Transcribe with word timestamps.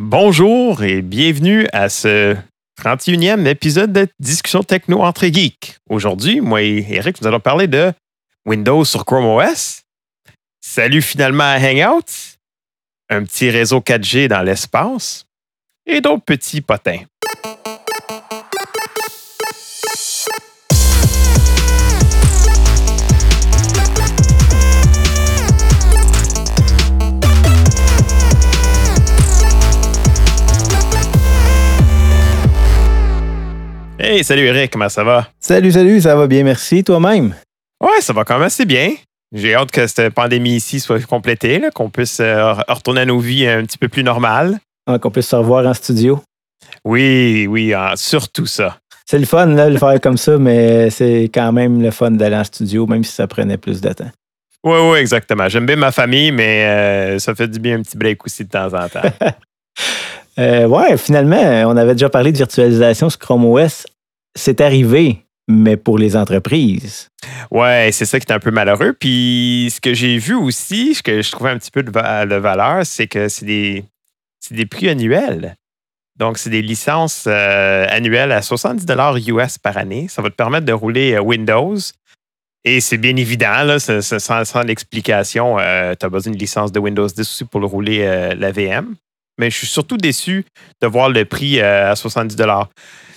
Bonjour 0.00 0.84
et 0.84 1.02
bienvenue 1.02 1.66
à 1.72 1.88
ce 1.88 2.36
31e 2.80 3.44
épisode 3.48 3.92
de 3.92 4.06
Discussion 4.20 4.62
Techno 4.62 5.00
entre 5.00 5.26
geeks. 5.26 5.80
Aujourd'hui, 5.90 6.40
moi 6.40 6.62
et 6.62 6.86
Eric, 6.88 7.20
nous 7.20 7.26
allons 7.26 7.40
parler 7.40 7.66
de 7.66 7.92
Windows 8.46 8.84
sur 8.84 9.04
Chrome 9.04 9.24
OS. 9.24 9.82
Salut 10.60 11.02
finalement 11.02 11.42
à 11.42 11.58
Hangout. 11.58 12.38
Un 13.10 13.24
petit 13.24 13.50
réseau 13.50 13.80
4G 13.80 14.28
dans 14.28 14.42
l'espace. 14.42 15.26
Et 15.84 16.00
d'autres 16.00 16.24
petits 16.24 16.60
potins. 16.60 17.00
Hey, 34.00 34.22
salut 34.22 34.44
Eric, 34.44 34.70
comment 34.70 34.88
ça 34.88 35.02
va? 35.02 35.26
Salut, 35.40 35.72
salut, 35.72 36.00
ça 36.00 36.14
va 36.14 36.28
bien, 36.28 36.44
merci. 36.44 36.84
Toi-même? 36.84 37.34
Ouais, 37.82 38.00
ça 38.00 38.12
va 38.12 38.22
quand 38.24 38.34
même 38.34 38.46
assez 38.46 38.64
bien. 38.64 38.92
J'ai 39.32 39.56
hâte 39.56 39.72
que 39.72 39.88
cette 39.88 40.14
pandémie 40.14 40.54
ici 40.54 40.78
soit 40.78 41.04
complétée, 41.04 41.60
qu'on 41.74 41.90
puisse 41.90 42.20
euh, 42.20 42.52
retourner 42.68 43.00
à 43.00 43.06
nos 43.06 43.18
vies 43.18 43.48
un 43.48 43.64
petit 43.64 43.76
peu 43.76 43.88
plus 43.88 44.04
normales. 44.04 44.60
Ah, 44.86 45.00
qu'on 45.00 45.10
puisse 45.10 45.26
se 45.26 45.34
revoir 45.34 45.66
en 45.66 45.74
studio. 45.74 46.22
Oui, 46.84 47.48
oui, 47.48 47.74
surtout 47.96 48.46
ça. 48.46 48.78
C'est 49.04 49.18
le 49.18 49.26
fun, 49.26 49.46
là, 49.46 49.66
de 49.66 49.72
le 49.72 49.78
faire 49.78 50.00
comme 50.00 50.16
ça, 50.16 50.38
mais 50.38 50.90
c'est 50.90 51.24
quand 51.34 51.50
même 51.50 51.82
le 51.82 51.90
fun 51.90 52.12
d'aller 52.12 52.36
en 52.36 52.44
studio, 52.44 52.86
même 52.86 53.02
si 53.02 53.12
ça 53.12 53.26
prenait 53.26 53.58
plus 53.58 53.80
de 53.80 53.92
temps. 53.92 54.10
Oui, 54.62 54.78
oui, 54.92 54.98
exactement. 55.00 55.48
J'aime 55.48 55.66
bien 55.66 55.76
ma 55.76 55.90
famille, 55.90 56.30
mais 56.30 56.66
euh, 56.66 57.18
ça 57.18 57.34
fait 57.34 57.48
du 57.48 57.58
bien 57.58 57.80
un 57.80 57.82
petit 57.82 57.96
break 57.96 58.24
aussi 58.24 58.44
de 58.44 58.50
temps 58.50 58.72
en 58.72 58.88
temps. 58.88 59.02
Euh, 60.38 60.66
ouais, 60.66 60.96
finalement, 60.96 61.36
on 61.68 61.76
avait 61.76 61.94
déjà 61.94 62.08
parlé 62.08 62.32
de 62.32 62.36
virtualisation 62.36 63.10
sur 63.10 63.18
Chrome 63.18 63.44
OS. 63.44 63.86
C'est 64.36 64.60
arrivé, 64.60 65.24
mais 65.48 65.76
pour 65.76 65.98
les 65.98 66.16
entreprises. 66.16 67.08
Ouais, 67.50 67.90
c'est 67.92 68.04
ça 68.04 68.20
qui 68.20 68.26
est 68.30 68.32
un 68.34 68.38
peu 68.38 68.50
malheureux. 68.52 68.92
Puis 68.92 69.72
ce 69.74 69.80
que 69.80 69.94
j'ai 69.94 70.18
vu 70.18 70.34
aussi, 70.34 70.94
ce 70.94 71.02
que 71.02 71.22
je 71.22 71.30
trouvais 71.32 71.50
un 71.50 71.58
petit 71.58 71.70
peu 71.72 71.82
de, 71.82 71.90
va- 71.90 72.24
de 72.26 72.36
valeur, 72.36 72.86
c'est 72.86 73.08
que 73.08 73.28
c'est 73.28 73.46
des, 73.46 73.84
des 74.50 74.66
prix 74.66 74.88
annuels. 74.88 75.56
Donc, 76.16 76.38
c'est 76.38 76.50
des 76.50 76.62
licences 76.62 77.24
euh, 77.28 77.86
annuelles 77.88 78.32
à 78.32 78.42
70 78.42 78.86
US 79.28 79.58
par 79.58 79.76
année. 79.76 80.06
Ça 80.08 80.20
va 80.20 80.30
te 80.30 80.34
permettre 80.34 80.66
de 80.66 80.72
rouler 80.72 81.14
euh, 81.14 81.20
Windows. 81.20 81.76
Et 82.64 82.80
c'est 82.80 82.98
bien 82.98 83.14
évident, 83.16 83.78
sans, 83.78 84.44
sans 84.44 84.62
l'explication, 84.62 85.56
tu 85.58 85.62
as 86.06 86.08
besoin 86.10 86.32
d'une 86.32 86.40
licence 86.40 86.70
de 86.72 86.80
Windows 86.80 87.06
10 87.06 87.20
aussi 87.20 87.44
pour 87.44 87.60
le 87.60 87.66
rouler 87.66 88.00
euh, 88.02 88.34
la 88.34 88.50
VM. 88.50 88.94
Mais 89.38 89.50
je 89.50 89.56
suis 89.56 89.66
surtout 89.66 89.96
déçu 89.96 90.44
de 90.82 90.86
voir 90.86 91.08
le 91.08 91.24
prix 91.24 91.60
euh, 91.60 91.92
à 91.92 91.96
70 91.96 92.36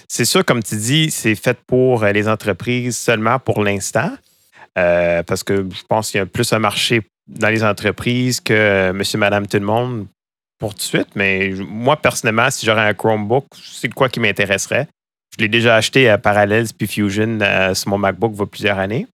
C'est 0.08 0.25
sûr, 0.25 0.45
comme 0.45 0.61
tu 0.61 0.75
dis, 0.75 1.09
c'est 1.11 1.36
fait 1.36 1.58
pour 1.66 2.03
euh, 2.03 2.11
les 2.11 2.28
entreprises 2.28 2.97
seulement 2.97 3.39
pour 3.39 3.63
l'instant. 3.63 4.11
Euh, 4.78 5.23
parce 5.23 5.44
que 5.44 5.67
je 5.69 5.83
pense 5.89 6.11
qu'il 6.11 6.19
y 6.19 6.22
a 6.22 6.25
plus 6.25 6.53
un 6.53 6.59
marché 6.59 7.02
dans 7.28 7.50
les 7.50 7.63
entreprises 7.63 8.39
que 8.39 8.91
monsieur, 8.91 9.17
madame, 9.17 9.47
tout 9.47 9.58
le 9.58 9.66
monde 9.66 10.08
pour 10.59 10.73
tout 10.73 10.80
de 10.80 10.83
suite. 10.83 11.09
Mais 11.16 11.52
moi, 11.58 11.97
personnellement, 11.97 12.50
si 12.52 12.66
j'aurais 12.66 12.88
un 12.88 12.94
Chromebook, 12.94 13.45
c'est 13.61 13.89
quoi 13.89 14.08
qui 14.08 14.19
m'intéresserait. 14.19 14.88
Je 15.35 15.44
l'ai 15.44 15.50
déjà 15.50 15.75
acheté 15.75 16.09
à 16.09 16.17
Parallels 16.17 16.67
puis 16.78 16.88
Fusion 16.88 17.39
sur 17.73 17.89
mon 17.89 17.97
MacBook 17.97 18.33
il 18.35 18.39
y 18.39 18.44
a 18.44 18.45
plusieurs 18.45 18.80
années. 18.80 19.08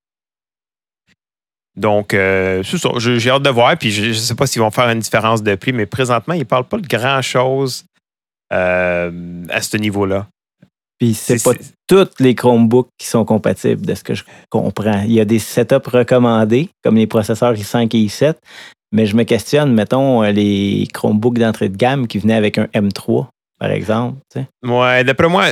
Donc, 1.77 2.13
euh, 2.13 2.63
J'ai 2.97 3.29
hâte 3.29 3.43
de 3.43 3.49
voir. 3.49 3.77
Puis, 3.77 3.91
je 3.91 4.07
ne 4.07 4.13
sais 4.13 4.35
pas 4.35 4.47
s'ils 4.47 4.61
vont 4.61 4.71
faire 4.71 4.89
une 4.89 4.99
différence 4.99 5.43
de 5.43 5.55
prix, 5.55 5.71
mais 5.71 5.85
présentement, 5.85 6.33
ils 6.33 6.39
ne 6.39 6.43
parlent 6.43 6.67
pas 6.67 6.77
de 6.77 6.87
grand-chose 6.87 7.85
euh, 8.51 9.11
à 9.49 9.61
ce 9.61 9.77
niveau-là. 9.77 10.27
Puis 10.99 11.13
c'est 11.13 11.43
pas 11.43 11.51
tous 11.87 12.09
les 12.19 12.33
Chromebooks 12.33 12.89
qui 12.97 13.05
sont 13.05 13.23
compatibles, 13.23 13.85
de 13.85 13.93
ce 13.93 14.03
que 14.03 14.15
je 14.15 14.23
comprends. 14.49 15.03
Il 15.03 15.11
y 15.11 15.19
a 15.19 15.25
des 15.25 15.37
setups 15.37 15.87
recommandés, 15.87 16.69
comme 16.83 16.95
les 16.95 17.05
processeurs 17.05 17.53
i5 17.53 17.95
et 17.95 18.07
i7, 18.07 18.33
mais 18.91 19.05
je 19.05 19.15
me 19.15 19.23
questionne, 19.23 19.73
mettons, 19.73 20.23
euh, 20.23 20.31
les 20.31 20.87
Chromebooks 20.91 21.37
d'entrée 21.37 21.69
de 21.69 21.77
gamme 21.77 22.07
qui 22.07 22.17
venaient 22.17 22.33
avec 22.33 22.57
un 22.57 22.65
M3, 22.73 23.27
par 23.59 23.69
exemple. 23.69 24.17
tu 24.33 24.39
sais. 24.39 24.47
Ouais, 24.67 25.03
d'après 25.03 25.29
moi, 25.29 25.45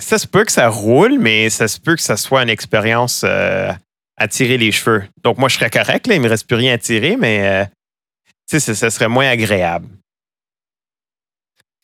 ça 0.00 0.16
se 0.16 0.26
peut 0.26 0.44
que 0.44 0.52
ça 0.52 0.68
roule, 0.68 1.18
mais 1.18 1.50
ça 1.50 1.68
se 1.68 1.78
peut 1.78 1.94
que 1.94 2.02
ça 2.02 2.16
soit 2.16 2.42
une 2.42 2.48
expérience 2.48 3.24
euh, 3.26 3.72
à 4.16 4.28
tirer 4.28 4.56
les 4.58 4.72
cheveux. 4.72 5.04
Donc, 5.22 5.38
moi, 5.38 5.48
je 5.48 5.56
serais 5.56 5.70
correct, 5.70 6.06
là, 6.06 6.14
il 6.14 6.18
ne 6.20 6.24
me 6.24 6.28
reste 6.30 6.46
plus 6.46 6.56
rien 6.56 6.74
à 6.74 6.78
tirer, 6.78 7.16
mais 7.16 7.40
euh, 7.46 7.64
tu 8.48 8.58
sais, 8.58 8.60
ça, 8.60 8.74
ça 8.74 8.90
serait 8.90 9.08
moins 9.08 9.28
agréable. 9.28 9.88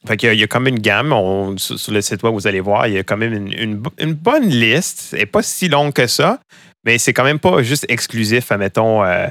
Fait 0.06 0.16
qu'il 0.16 0.26
y 0.26 0.30
a- 0.30 0.34
il 0.34 0.40
y 0.40 0.42
a 0.42 0.46
comme 0.48 0.66
une 0.66 0.80
gamme. 0.80 1.12
on- 1.12 1.56
sur, 1.58 1.78
sur 1.78 1.92
le 1.92 2.00
site 2.00 2.22
web, 2.22 2.32
vous 2.34 2.46
allez 2.46 2.60
voir, 2.60 2.88
il 2.88 2.94
y 2.94 2.98
a 2.98 3.02
quand 3.04 3.16
même 3.16 3.32
une, 3.34 3.52
une 3.52 3.76
bo- 3.76 3.92
une 3.98 4.14
bonne 4.14 4.48
liste. 4.48 5.10
Elle 5.12 5.20
n'est 5.20 5.26
pas 5.26 5.42
si 5.42 5.68
longue 5.68 5.92
que 5.92 6.06
ça, 6.08 6.40
mais 6.84 6.98
c'est 6.98 7.12
quand 7.12 7.22
même 7.24 7.38
pas 7.38 7.62
juste 7.62 7.86
exclusif 7.88 8.50
à, 8.50 8.56
mettons, 8.58 9.04
euh, 9.04 9.28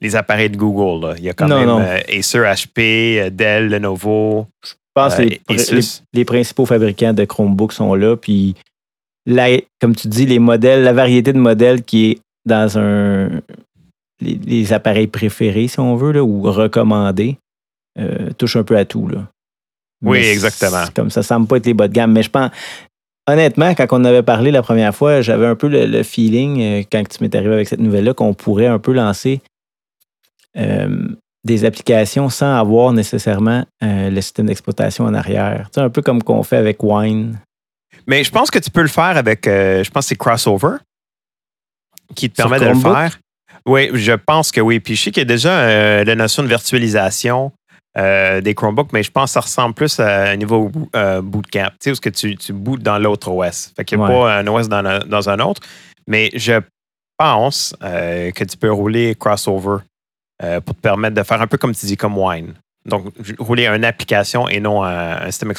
les 0.00 0.16
appareils 0.16 0.48
de 0.50 0.56
Google. 0.56 1.06
là. 1.08 1.14
Il 1.18 1.24
y 1.24 1.28
a 1.28 1.34
quand 1.34 1.48
Non, 1.48 1.58
même 1.58 1.68
non. 1.68 1.80
euh, 1.80 1.98
Acer, 2.08 2.38
HP, 2.44 3.18
euh, 3.18 3.30
Dell, 3.30 3.68
Lenovo. 3.68 4.46
Je 4.64 4.72
pense 4.94 5.16
que 5.16 5.22
les, 6.14 6.24
principaux 6.24 6.64
fabricants 6.64 7.12
de 7.12 7.24
Chromebooks 7.26 7.74
sont 7.74 7.94
là. 7.94 8.16
Puis, 8.16 8.54
la- 9.26 9.60
comme 9.80 9.94
tu 9.94 10.08
dis, 10.08 10.24
les 10.24 10.38
modèles, 10.38 10.82
la 10.82 10.94
variété 10.94 11.34
de 11.34 11.38
modèles 11.38 11.82
qui 11.82 12.12
est 12.12 12.18
dans 12.46 12.78
un 12.78 13.42
les, 14.20 14.38
les 14.44 14.72
appareils 14.72 15.06
préférés, 15.06 15.68
si 15.68 15.80
on 15.80 15.96
veut, 15.96 16.12
là, 16.12 16.22
ou 16.22 16.42
recommandés, 16.42 17.38
euh, 17.98 18.30
touche 18.38 18.56
un 18.56 18.64
peu 18.64 18.76
à 18.76 18.84
tout. 18.84 19.08
Là. 19.08 19.28
Oui, 20.02 20.20
Mais 20.20 20.32
exactement. 20.32 20.84
c'est 20.84 20.94
Comme 20.94 21.10
ça 21.10 21.22
semble 21.22 21.46
pas 21.46 21.56
être 21.56 21.66
les 21.66 21.74
bas 21.74 21.88
de 21.88 21.92
gamme. 21.92 22.12
Mais 22.12 22.22
je 22.22 22.30
pense, 22.30 22.50
honnêtement, 23.26 23.74
quand 23.74 23.86
on 23.90 24.04
avait 24.04 24.22
parlé 24.22 24.50
la 24.50 24.62
première 24.62 24.94
fois, 24.94 25.20
j'avais 25.20 25.46
un 25.46 25.56
peu 25.56 25.68
le, 25.68 25.86
le 25.86 26.02
feeling, 26.02 26.60
euh, 26.60 26.82
quand 26.90 27.02
tu 27.08 27.22
m'es 27.22 27.34
arrivé 27.34 27.54
avec 27.54 27.68
cette 27.68 27.80
nouvelle-là, 27.80 28.14
qu'on 28.14 28.34
pourrait 28.34 28.66
un 28.66 28.78
peu 28.78 28.92
lancer 28.92 29.40
euh, 30.56 31.08
des 31.44 31.64
applications 31.64 32.28
sans 32.28 32.58
avoir 32.58 32.92
nécessairement 32.92 33.64
le 33.80 34.20
système 34.20 34.46
d'exploitation 34.46 35.04
en 35.04 35.14
arrière. 35.14 35.68
Tu 35.70 35.74
sais, 35.74 35.80
un 35.80 35.90
peu 35.90 36.02
comme 36.02 36.22
qu'on 36.22 36.42
fait 36.42 36.56
avec 36.56 36.82
Wine. 36.82 37.38
Mais 38.08 38.24
je 38.24 38.32
pense 38.32 38.50
que 38.50 38.58
tu 38.58 38.70
peux 38.70 38.82
le 38.82 38.88
faire 38.88 39.16
avec, 39.16 39.44
je 39.44 39.88
pense 39.90 40.06
que 40.06 40.08
c'est 40.08 40.16
Crossover 40.16 40.78
qui 42.14 42.30
te 42.30 42.36
permet 42.36 42.60
de 42.60 42.66
le 42.66 42.74
faire. 42.74 43.18
Oui, 43.66 43.90
je 43.94 44.12
pense 44.12 44.52
que 44.52 44.60
oui. 44.60 44.78
Puis 44.80 44.94
je 44.96 45.02
sais 45.04 45.10
qu'il 45.10 45.20
y 45.22 45.22
a 45.22 45.24
déjà 45.26 45.50
euh, 45.60 46.04
la 46.04 46.14
notion 46.14 46.42
de 46.42 46.48
virtualisation 46.48 47.50
euh, 47.98 48.40
des 48.40 48.54
Chromebooks, 48.54 48.92
mais 48.92 49.02
je 49.02 49.10
pense 49.10 49.30
que 49.30 49.32
ça 49.34 49.40
ressemble 49.40 49.74
plus 49.74 49.98
à 49.98 50.28
un 50.30 50.36
niveau 50.36 50.70
euh, 50.94 51.20
bootcamp, 51.22 51.70
tu 51.70 51.76
sais, 51.80 51.90
où 51.90 51.92
est-ce 51.94 52.00
que 52.00 52.10
tu, 52.10 52.36
tu 52.36 52.52
bootes 52.52 52.82
dans 52.82 52.98
l'autre 52.98 53.28
OS. 53.30 53.72
Fait 53.74 53.84
qu'il 53.84 53.98
n'y 53.98 54.04
a 54.04 54.06
Ouais. 54.08 54.12
pas 54.14 54.34
un 54.38 54.46
OS 54.46 54.68
dans, 54.68 54.84
un- 54.84 55.00
dans 55.00 55.28
un 55.28 55.38
autre, 55.40 55.62
mais 56.06 56.30
je 56.34 56.60
pense 57.18 57.74
que 57.80 58.44
tu 58.44 58.56
peux 58.58 58.70
rouler 58.70 59.14
Crossover 59.18 59.78
pour 60.64 60.74
te 60.74 60.80
permettre 60.80 61.14
de 61.16 61.22
faire 61.22 61.40
un 61.40 61.46
peu 61.46 61.56
comme 61.56 61.74
tu 61.74 61.86
dis, 61.86 61.96
comme 61.96 62.16
Wine. 62.18 62.52
Donc, 62.84 63.06
rouler 63.38 63.66
une 63.66 63.84
application 63.84 64.46
et 64.48 64.60
non 64.60 64.84
un, 64.84 65.22
un 65.22 65.30
système 65.32 65.52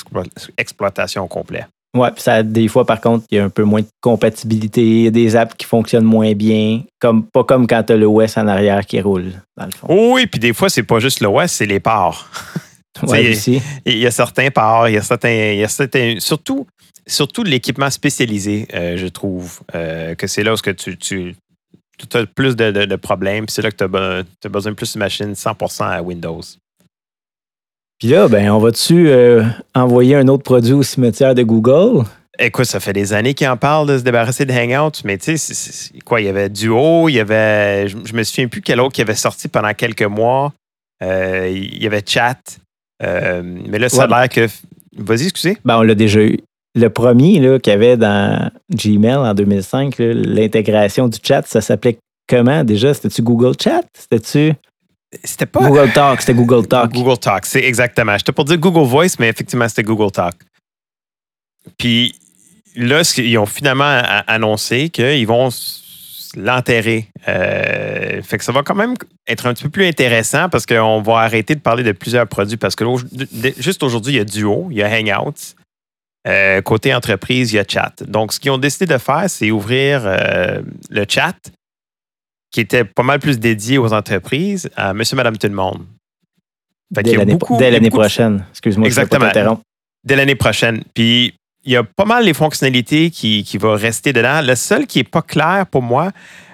d'exploitation 0.57 1.23
au 1.23 1.27
complet. 1.27 1.65
Ouais, 1.97 2.11
puis 2.11 2.21
ça, 2.21 2.43
des 2.43 2.67
fois, 2.67 2.85
par 2.85 3.01
contre, 3.01 3.25
il 3.31 3.37
y 3.37 3.39
a 3.39 3.45
un 3.45 3.49
peu 3.49 3.63
moins 3.63 3.81
de 3.81 3.87
compatibilité, 4.01 4.81
il 4.81 5.03
y 5.03 5.07
a 5.07 5.11
des 5.11 5.35
apps 5.35 5.55
qui 5.57 5.65
fonctionnent 5.65 6.03
moins 6.05 6.33
bien, 6.33 6.83
comme, 6.99 7.25
pas 7.25 7.43
comme 7.43 7.67
quand 7.67 7.83
tu 7.83 7.93
as 7.93 7.97
l'OS 7.97 8.37
en 8.37 8.47
arrière 8.47 8.85
qui 8.85 9.01
roule, 9.01 9.31
dans 9.57 9.65
le 9.65 9.71
fond. 9.71 10.13
Oui, 10.13 10.27
puis 10.27 10.39
des 10.39 10.53
fois, 10.53 10.69
c'est 10.69 10.83
pas 10.83 10.99
juste 10.99 11.21
l'OS, 11.21 11.51
c'est 11.51 11.65
les 11.65 11.79
parts. 11.79 12.29
Ouais. 13.03 13.31
Il 13.85 13.97
y 13.99 14.07
a 14.07 14.11
certains 14.11 14.49
parts, 14.49 14.89
il 14.89 14.95
y 14.95 14.97
a 14.97 15.03
certains. 15.03 15.29
Il 15.53 15.59
y 15.59 15.63
a 15.63 15.67
certains 15.67 16.15
surtout, 16.17 16.65
surtout 17.05 17.43
de 17.43 17.49
l'équipement 17.49 17.91
spécialisé, 17.91 18.67
euh, 18.73 18.97
je 18.97 19.05
trouve, 19.05 19.59
euh, 19.75 20.15
que 20.15 20.25
c'est 20.25 20.41
là 20.43 20.53
où 20.53 20.57
que 20.57 20.71
tu, 20.71 20.97
tu, 20.97 21.35
as 22.13 22.25
plus 22.25 22.55
de, 22.55 22.71
de- 22.71 22.85
de 22.85 22.95
problèmes, 22.95 23.45
puis 23.45 23.53
c'est 23.53 23.61
là 23.61 23.69
que 23.69 23.77
tu 23.77 23.83
as, 24.47 24.49
besoin 24.49 24.71
de 24.71 24.75
plus 24.75 24.93
de 24.93 24.97
machines 24.99 25.33
100% 25.33 25.83
à 25.83 26.01
Windows. 26.01 26.41
Puis 27.99 28.09
là, 28.09 28.27
ben, 28.27 28.51
on 28.51 28.59
va-tu 28.59 29.09
euh, 29.09 29.43
envoyer 29.73 30.15
un 30.15 30.27
autre 30.27 30.43
produit 30.43 30.73
au 30.73 30.83
cimetière 30.83 31.33
de 31.33 31.43
Google? 31.43 32.03
Écoute, 32.39 32.65
ça 32.65 32.79
fait 32.79 32.93
des 32.93 33.13
années 33.13 33.33
qu'ils 33.33 33.47
en 33.47 33.57
parlent 33.57 33.87
de 33.87 33.97
se 33.97 34.03
débarrasser 34.03 34.45
de 34.45 34.53
Hangout, 34.53 35.01
mais 35.03 35.17
tu 35.17 35.35
sais, 35.37 35.91
quoi, 36.05 36.21
il 36.21 36.25
y 36.25 36.29
avait 36.29 36.49
Duo, 36.49 37.09
il 37.09 37.13
y 37.15 37.19
avait. 37.19 37.87
Je, 37.87 37.97
je 38.05 38.13
me 38.13 38.21
souviens 38.23 38.47
plus 38.47 38.61
quel 38.61 38.79
autre 38.79 38.93
qui 38.93 39.01
avait 39.01 39.15
sorti 39.15 39.47
pendant 39.47 39.73
quelques 39.73 40.03
mois. 40.03 40.53
Euh, 41.03 41.49
il 41.51 41.81
y 41.81 41.87
avait 41.87 42.03
Chat. 42.05 42.37
Euh, 43.03 43.41
mais 43.43 43.79
là, 43.79 43.89
ça 43.89 44.03
a 44.03 44.07
Ouais. 44.07 44.19
l'air 44.19 44.29
que. 44.29 44.47
Vas-y, 44.95 45.23
excusez. 45.23 45.57
Ben, 45.65 45.77
on 45.79 45.81
l'a 45.81 45.95
déjà 45.95 46.21
eu. 46.21 46.37
Le 46.75 46.89
premier 46.89 47.39
là, 47.39 47.57
qu'il 47.57 47.71
y 47.71 47.75
avait 47.75 47.97
dans 47.97 48.51
Gmail 48.71 49.15
en 49.15 49.33
2005, 49.33 49.97
là, 49.97 50.13
l'intégration 50.13 51.07
du 51.07 51.17
chat, 51.23 51.41
ça 51.47 51.59
s'appelait 51.61 51.97
comment 52.29 52.63
déjà? 52.63 52.93
C'était-tu 52.93 53.23
Google 53.23 53.53
Chat? 53.59 53.81
C'était-tu 53.97 54.53
C'était 55.23 55.45
pas. 55.45 55.61
Google 55.67 55.91
Talk? 55.93 56.21
C'était 56.21 56.33
Google 56.33 56.67
Talk. 56.67 56.91
Google 56.91 57.17
Talk, 57.17 57.45
c'est 57.45 57.63
exactement. 57.63 58.17
J'étais 58.17 58.31
pour 58.31 58.45
dire 58.45 58.57
Google 58.57 58.87
Voice, 58.87 59.15
mais 59.19 59.29
effectivement, 59.29 59.67
c'était 59.69 59.83
Google 59.83 60.11
Talk. 60.11 60.35
Puis 61.77 62.15
là, 62.75 63.03
qu'ils 63.03 63.37
ont 63.37 63.45
finalement 63.45 64.01
annoncé 64.27 64.89
qu'ils 64.89 65.27
vont 65.27 65.49
l'enterrer. 66.35 67.09
Euh, 67.27 68.21
fait 68.21 68.37
que 68.37 68.43
ça 68.43 68.51
va 68.51 68.63
quand 68.63 68.75
même 68.75 68.95
être 69.27 69.45
un 69.45 69.53
petit 69.53 69.63
peu 69.63 69.69
plus 69.69 69.87
intéressant 69.87 70.49
parce 70.49 70.65
qu'on 70.65 71.01
va 71.01 71.19
arrêter 71.19 71.55
de 71.55 71.61
parler 71.61 71.83
de 71.83 71.93
plusieurs 71.93 72.27
produits 72.27 72.57
parce 72.57 72.75
que 72.75 72.83
juste 73.57 73.83
aujourd'hui, 73.83 74.13
il 74.13 74.17
y 74.17 74.19
a 74.19 74.25
Duo, 74.25 74.67
il 74.69 74.77
y 74.77 74.83
a 74.83 74.89
Hangouts. 74.89 75.55
Euh, 76.27 76.61
côté 76.61 76.93
entreprise, 76.93 77.53
il 77.53 77.55
y 77.55 77.59
a 77.59 77.63
Chat. 77.65 78.03
Donc, 78.05 78.33
ce 78.33 78.39
qu'ils 78.39 78.51
ont 78.51 78.57
décidé 78.57 78.85
de 78.85 78.97
faire, 78.97 79.29
c'est 79.29 79.49
ouvrir 79.49 80.01
euh, 80.03 80.61
le 80.89 81.05
chat 81.07 81.35
qui 82.51 82.61
était 82.61 82.83
pas 82.83 83.03
mal 83.03 83.19
plus 83.19 83.39
dédié 83.39 83.77
aux 83.77 83.93
entreprises 83.93 84.69
à 84.75 84.93
Monsieur, 84.93 85.15
Madame, 85.15 85.37
tout 85.37 85.47
le 85.47 85.53
monde. 85.53 85.85
dès 86.91 87.71
l'année 87.71 87.89
prochaine. 87.89 88.45
Excuse-moi, 88.51 88.87
Exactement. 88.87 89.29
Je 89.33 89.55
dès 90.03 90.15
l'année 90.15 90.35
prochaine. 90.35 90.83
Puis, 90.93 91.33
il 91.65 91.73
y 91.73 91.75
a 91.75 91.83
pas 91.83 92.05
mal 92.05 92.23
les 92.23 92.33
fonctionnalités 92.33 93.09
qui, 93.09 93.43
qui 93.43 93.57
vont 93.57 93.75
rester 93.75 94.13
dedans. 94.13 94.41
Le 94.41 94.55
seul 94.55 94.87
qui 94.87 94.99
n'est 94.99 95.03
pas 95.03 95.21
clair 95.21 95.65
pour 95.69 95.81
moi, 95.81 96.11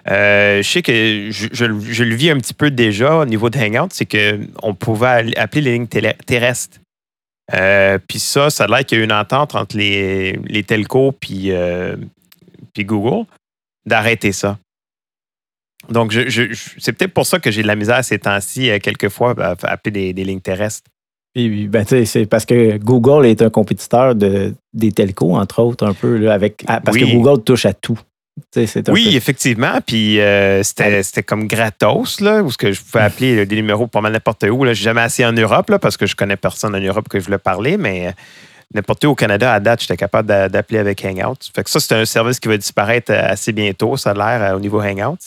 euh, 0.09 0.63
je 0.63 0.67
sais 0.67 0.81
que 0.81 1.29
je, 1.29 1.65
le 2.03 2.15
vis 2.15 2.31
un 2.31 2.37
petit 2.37 2.55
peu 2.55 2.71
déjà 2.71 3.17
au 3.17 3.25
niveau 3.25 3.51
de 3.51 3.59
Hangout, 3.59 3.89
c'est 3.91 4.07
qu'on 4.07 4.73
pouvait 4.73 5.37
appeler 5.37 5.61
les 5.61 5.73
lignes 5.73 5.87
terrestres. 5.87 6.79
Euh, 7.53 7.99
puis 8.07 8.19
ça, 8.19 8.49
ça 8.49 8.63
a 8.63 8.67
l'air 8.67 8.85
qu'il 8.85 8.97
y 8.97 9.01
a 9.01 9.03
une 9.03 9.13
entente 9.13 9.53
entre 9.53 9.77
les, 9.77 10.33
les 10.47 10.63
telcos 10.63 11.11
puis, 11.11 11.51
euh, 11.51 11.95
puis 12.73 12.85
Google 12.85 13.25
d'arrêter 13.85 14.31
ça. 14.31 14.57
Donc, 15.89 16.11
je, 16.11 16.55
c'est 16.77 16.93
peut-être 16.93 17.13
pour 17.13 17.25
ça 17.25 17.39
que 17.39 17.51
j'ai 17.51 17.61
de 17.61 17.67
la 17.67 17.75
misère 17.75 18.03
ces 18.03 18.19
temps-ci, 18.19 18.69
quelquefois, 18.81 19.35
à 19.37 19.55
appeler 19.63 20.13
des 20.13 20.23
lignes 20.23 20.41
terrestres. 20.41 20.89
Puis, 21.33 21.67
ben, 21.67 21.83
c'est 21.83 22.25
parce 22.27 22.45
que 22.45 22.77
Google 22.77 23.25
est 23.25 23.41
un 23.41 23.49
compétiteur 23.49 24.13
de, 24.13 24.53
des 24.73 24.91
telcos, 24.91 25.35
entre 25.35 25.61
autres, 25.63 25.85
un 25.85 25.93
peu, 25.93 26.17
là, 26.17 26.33
avec, 26.33 26.63
parce 26.65 26.97
que 26.97 27.11
Google 27.11 27.43
touche 27.43 27.65
à 27.65 27.73
tout. 27.73 27.99
Oui, 28.87 29.15
effectivement. 29.15 29.79
Puis 29.85 30.19
euh, 30.19 30.63
c'était 30.63 31.23
comme 31.23 31.47
gratos, 31.47 32.19
là, 32.19 32.41
où 32.41 32.51
ce 32.51 32.57
que 32.57 32.71
je 32.71 32.81
pouvais 32.81 33.03
appeler 33.03 33.45
des 33.45 33.55
numéros 33.55 33.87
pas 33.87 34.01
mal 34.01 34.11
n'importe 34.11 34.43
où. 34.43 34.63
Je 34.63 34.69
n'ai 34.69 34.75
jamais 34.75 35.01
assez 35.01 35.23
en 35.25 35.33
Europe, 35.33 35.69
là, 35.69 35.79
parce 35.79 35.97
que 35.97 36.05
je 36.05 36.15
connais 36.15 36.35
personne 36.35 36.75
en 36.75 36.79
Europe 36.79 37.07
que 37.09 37.19
je 37.19 37.25
voulais 37.25 37.37
parler, 37.37 37.77
mais 37.77 38.07
euh, 38.07 38.11
n'importe 38.73 39.03
où 39.05 39.09
au 39.09 39.15
Canada, 39.15 39.53
à 39.53 39.59
date, 39.59 39.81
j'étais 39.81 39.97
capable 39.97 40.27
d'appeler 40.49 40.79
avec 40.79 41.03
Hangouts. 41.05 41.51
Fait 41.55 41.63
que 41.63 41.69
ça, 41.69 41.79
c'est 41.79 41.93
un 41.93 42.05
service 42.05 42.39
qui 42.39 42.47
va 42.47 42.57
disparaître 42.57 43.11
euh, 43.11 43.21
assez 43.23 43.51
bientôt, 43.51 43.97
ça 43.97 44.11
a 44.11 44.13
l'air, 44.13 44.55
au 44.55 44.59
niveau 44.59 44.81
Hangouts. 44.81 45.17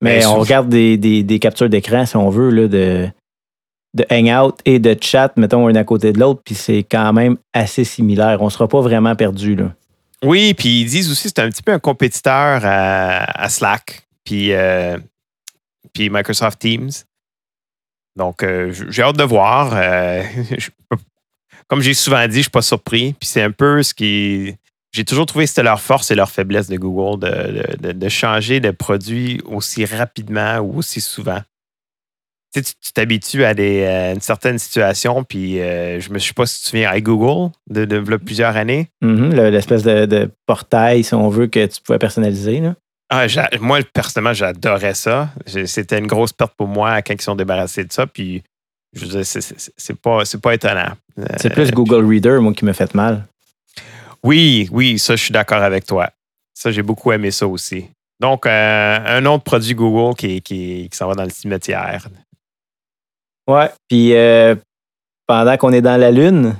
Mais, 0.00 0.24
on 0.26 0.38
regarde 0.38 0.68
des, 0.68 0.96
des, 0.96 1.22
des 1.22 1.38
captures 1.38 1.68
d'écran, 1.68 2.06
si 2.06 2.16
on 2.16 2.30
veut, 2.30 2.50
là, 2.50 2.68
de 2.68 3.10
de 3.94 4.06
Hangout 4.10 4.56
et 4.64 4.78
de 4.78 4.96
chat, 5.00 5.32
mettons, 5.36 5.66
un 5.66 5.74
à 5.74 5.84
côté 5.84 6.12
de 6.12 6.20
l'autre, 6.20 6.42
puis 6.44 6.54
c'est 6.54 6.84
quand 6.84 7.12
même 7.12 7.36
assez 7.52 7.84
similaire. 7.84 8.40
On 8.40 8.46
ne 8.46 8.50
sera 8.50 8.68
pas 8.68 8.80
vraiment 8.80 9.16
perdu, 9.16 9.56
là. 9.56 9.74
Oui, 10.22 10.54
puis 10.54 10.82
ils 10.82 10.86
disent 10.86 11.10
aussi 11.10 11.24
que 11.24 11.32
c'est 11.34 11.42
un 11.42 11.48
petit 11.48 11.62
peu 11.62 11.72
un 11.72 11.78
compétiteur 11.78 12.60
à, 12.62 13.48
Slack, 13.48 14.06
puis, 14.22 14.52
euh, 14.52 14.98
puis 15.94 16.10
Microsoft 16.10 16.58
Teams. 16.58 16.90
Donc, 18.16 18.42
euh, 18.42 18.72
j'ai 18.90 19.02
hâte 19.02 19.16
de 19.16 19.24
voir. 19.24 19.72
Euh, 19.74 20.22
comme 21.68 21.80
j'ai 21.80 21.94
souvent 21.94 22.26
dit, 22.26 22.34
je 22.34 22.38
ne 22.38 22.42
suis 22.42 22.50
pas 22.50 22.62
surpris. 22.62 23.14
Puis 23.14 23.28
c'est 23.28 23.42
un 23.42 23.50
peu 23.50 23.82
ce 23.82 23.94
qui. 23.94 24.54
J'ai 24.92 25.04
toujours 25.04 25.26
trouvé 25.26 25.44
que 25.44 25.50
c'était 25.50 25.62
leur 25.62 25.80
force 25.80 26.10
et 26.10 26.14
leur 26.14 26.30
faiblesse 26.30 26.68
de 26.68 26.76
Google 26.76 27.20
de, 27.20 27.92
de 27.92 28.08
changer 28.08 28.60
de 28.60 28.70
produit 28.70 29.40
aussi 29.44 29.84
rapidement 29.84 30.58
ou 30.58 30.78
aussi 30.78 31.00
souvent 31.00 31.40
tu 32.52 32.92
t'habitues 32.92 33.44
à, 33.44 33.54
des, 33.54 33.84
une 34.14 34.20
certaine 34.20 34.58
situation, 34.58 35.22
puis 35.22 35.60
euh, 35.60 36.00
je 36.00 36.10
me 36.10 36.18
suis 36.18 36.34
pas 36.34 36.46
si 36.46 36.62
tu 36.62 36.68
souviens, 36.68 36.90
à 36.90 37.00
Google, 37.00 37.52
de, 37.68 37.84
de, 37.84 38.16
plusieurs 38.16 38.56
années. 38.56 38.88
Mm-hmm, 39.02 39.50
l'espèce 39.50 39.82
de, 39.82 40.30
portail, 40.46 41.04
si 41.04 41.14
on 41.14 41.28
veut, 41.28 41.46
que 41.46 41.66
tu 41.66 41.80
pouvais 41.80 41.98
personnaliser. 41.98 42.60
Là. 42.60 42.74
Ah, 43.10 43.26
moi, 43.60 43.80
personnellement, 43.92 44.34
j'adorais 44.34 44.94
ça. 44.94 45.30
C'était 45.46 45.98
une 45.98 46.06
grosse 46.06 46.32
perte 46.32 46.54
pour 46.56 46.68
moi 46.68 47.02
quand 47.02 47.14
ils 47.14 47.20
sont 47.20 47.36
débarrassés 47.36 47.84
de 47.84 47.92
ça, 47.92 48.06
puis 48.06 48.42
je 48.94 49.04
veux 49.04 49.22
dire, 49.22 49.24
c'est 49.24 50.00
pas, 50.00 50.22
pas 50.42 50.54
étonnant. 50.54 50.92
C'est 51.36 51.50
plus 51.50 51.68
euh, 51.68 51.72
Google 51.72 52.04
Reader, 52.04 52.40
moi, 52.40 52.52
qui 52.52 52.64
me 52.64 52.72
fait 52.72 52.94
mal. 52.94 53.24
Oui, 54.22 54.68
oui, 54.72 54.98
ça, 54.98 55.16
je 55.16 55.24
suis 55.24 55.32
d'accord 55.32 55.62
avec 55.62 55.86
toi. 55.86 56.10
Ça, 56.54 56.70
j'ai 56.70 56.82
beaucoup 56.82 57.12
aimé 57.12 57.30
ça 57.30 57.46
aussi. 57.46 57.86
Donc, 58.20 58.44
euh, 58.44 58.98
un 59.04 59.24
autre 59.24 59.44
produit 59.44 59.74
Google 59.74 60.14
qui, 60.14 60.42
qui, 60.42 60.88
qui 60.90 60.96
s'en 60.96 61.08
va 61.08 61.14
dans 61.14 61.24
le 61.24 61.30
cimetière. 61.30 62.06
Ouais. 63.48 63.70
Puis 63.88 64.14
euh, 64.14 64.54
pendant 65.26 65.56
qu'on 65.56 65.72
est 65.72 65.80
dans 65.80 65.96
la 65.96 66.10
Lune, 66.10 66.54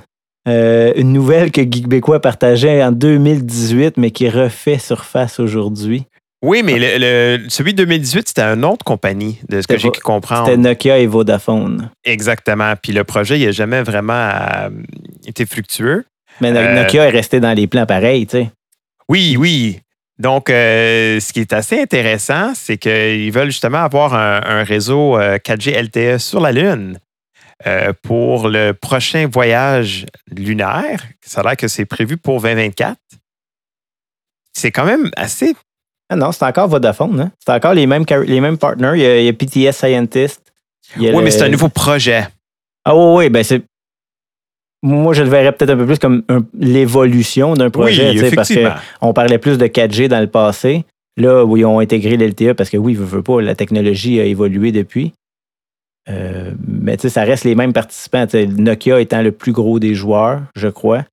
euh, 0.47 0.91
une 0.95 1.13
nouvelle 1.13 1.51
que 1.51 1.61
Geekbécois 1.61 2.19
partageait 2.19 2.83
en 2.83 2.91
2018, 2.91 3.97
mais 3.97 4.09
qui 4.09 4.27
refait 4.27 4.79
surface 4.79 5.39
aujourd'hui. 5.39 6.05
Oui, 6.43 6.63
mais 6.63 6.77
le, 6.79 7.47
celui 7.49 7.75
de 7.75 7.83
2018, 7.83 8.29
c'était 8.29 8.41
une 8.41 8.65
autre 8.65 8.83
compagnie, 8.83 9.39
de 9.47 9.61
ce 9.61 9.67
que 9.67 9.77
j'ai 9.77 9.91
pu 9.91 9.99
comprendre. 9.99 10.47
C'était 10.47 10.57
Nokia 10.57 10.97
et 10.97 11.05
Vodafone. 11.05 11.91
Exactement. 12.03 12.73
Puis 12.81 12.93
le 12.93 13.03
projet, 13.03 13.39
il 13.39 13.45
n'a 13.45 13.51
jamais 13.51 13.83
vraiment 13.83 14.31
été 15.27 15.45
fructueux. 15.45 16.03
Mais 16.41 16.51
Nokia 16.51 17.07
est 17.07 17.11
resté 17.11 17.39
dans 17.39 17.53
les 17.53 17.67
plans 17.67 17.85
pareils, 17.85 18.25
tu 18.25 18.37
sais. 18.37 18.51
Oui, 19.07 19.35
oui. 19.37 19.79
Donc, 20.17 20.45
ce 20.49 21.33
qui 21.33 21.39
est 21.39 21.53
assez 21.53 21.81
intéressant, 21.81 22.53
c'est 22.55 22.77
qu'ils 22.77 23.31
veulent 23.31 23.49
justement 23.49 23.79
avoir 23.79 24.13
un, 24.13 24.63
réseau 24.63 25.17
4G 25.19 25.73
LTE 25.83 26.19
sur 26.19 26.39
la 26.39 26.51
Lune 26.51 26.99
pour 28.03 28.47
le 28.47 28.73
prochain 28.73 29.27
voyage 29.31 30.05
lunaire. 30.29 31.03
Ça 31.21 31.41
a 31.41 31.43
l'air 31.43 31.57
que 31.57 31.67
c'est 31.67 31.85
prévu 31.85 32.17
pour 32.17 32.41
2024. 32.41 32.97
C'est 34.53 34.71
quand 34.71 34.85
même 34.85 35.09
assez. 35.15 35.55
Ah 36.09 36.15
non, 36.15 36.31
c'est 36.31 36.43
encore 36.43 36.67
Vodafone. 36.67 37.19
Hein? 37.19 37.31
C'est 37.43 37.53
encore 37.53 37.73
les 37.73 37.87
mêmes, 37.87 38.05
les 38.25 38.41
mêmes 38.41 38.57
partners. 38.57 38.93
Il 38.95 39.25
y, 39.25 39.29
a, 39.29 39.33
PTS 39.33 39.77
Scientist. 39.77 40.41
oui, 40.97 41.11
mais 41.23 41.31
c'est 41.31 41.43
un 41.43 41.49
nouveau 41.49 41.69
projet. 41.69 42.27
Ah 42.83 42.95
oui, 42.95 43.25
oui, 43.25 43.29
ben 43.29 43.43
c'est 43.43 43.61
moi, 44.83 45.13
je 45.13 45.21
le 45.21 45.29
verrais 45.29 45.51
peut-être 45.51 45.71
un 45.71 45.77
peu 45.77 45.85
plus 45.85 45.99
comme 45.99 46.23
l'évolution 46.57 47.53
d'un 47.53 47.69
projet, 47.69 48.19
oui, 48.19 48.31
parce 48.35 48.51
qu'on 48.51 49.13
parlait 49.13 49.37
plus 49.37 49.57
de 49.57 49.67
4G 49.67 50.07
dans 50.07 50.19
le 50.19 50.27
passé. 50.27 50.85
Là, 51.17 51.43
où 51.43 51.57
ils 51.57 51.65
ont 51.65 51.79
intégré 51.79 52.15
l'LTE, 52.15 52.53
parce 52.53 52.69
que 52.69 52.77
oui, 52.77 52.93
ne 52.93 52.99
veut 52.99 53.21
pas, 53.21 53.41
la 53.41 53.53
technologie 53.53 54.19
a 54.19 54.23
évolué 54.23 54.71
depuis. 54.71 55.13
Euh, 56.09 56.53
mais 56.65 56.97
ça 56.97 57.23
reste 57.23 57.43
les 57.43 57.53
mêmes 57.53 57.73
participants. 57.73 58.25
Nokia 58.33 59.01
étant 59.01 59.21
le 59.21 59.31
plus 59.31 59.51
gros 59.51 59.79
des 59.79 59.93
joueurs, 59.93 60.41
je 60.55 60.67
crois. 60.67 61.03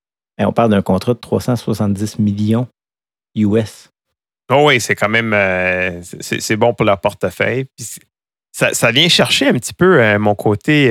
Et 0.41 0.45
on 0.45 0.53
parle 0.53 0.71
d'un 0.71 0.83
contrat 0.83 1.15
de 1.15 1.19
370 1.19 2.21
millions 2.21 2.69
US. 3.35 3.91
Oh 4.51 4.65
oui, 4.69 4.81
c'est 4.81 4.95
quand 4.95 5.09
même 5.09 5.33
euh, 5.35 6.01
c'est 6.21 6.57
bon 6.57 6.73
pour 6.73 6.87
leur 6.87 7.01
portefeuille. 7.01 7.67
ça, 8.53 8.91
vient 8.93 9.09
chercher 9.09 9.49
un 9.49 9.53
petit 9.53 9.75
peu 9.75 10.01
euh, 10.01 10.19
mon 10.19 10.35
côté 10.35 10.89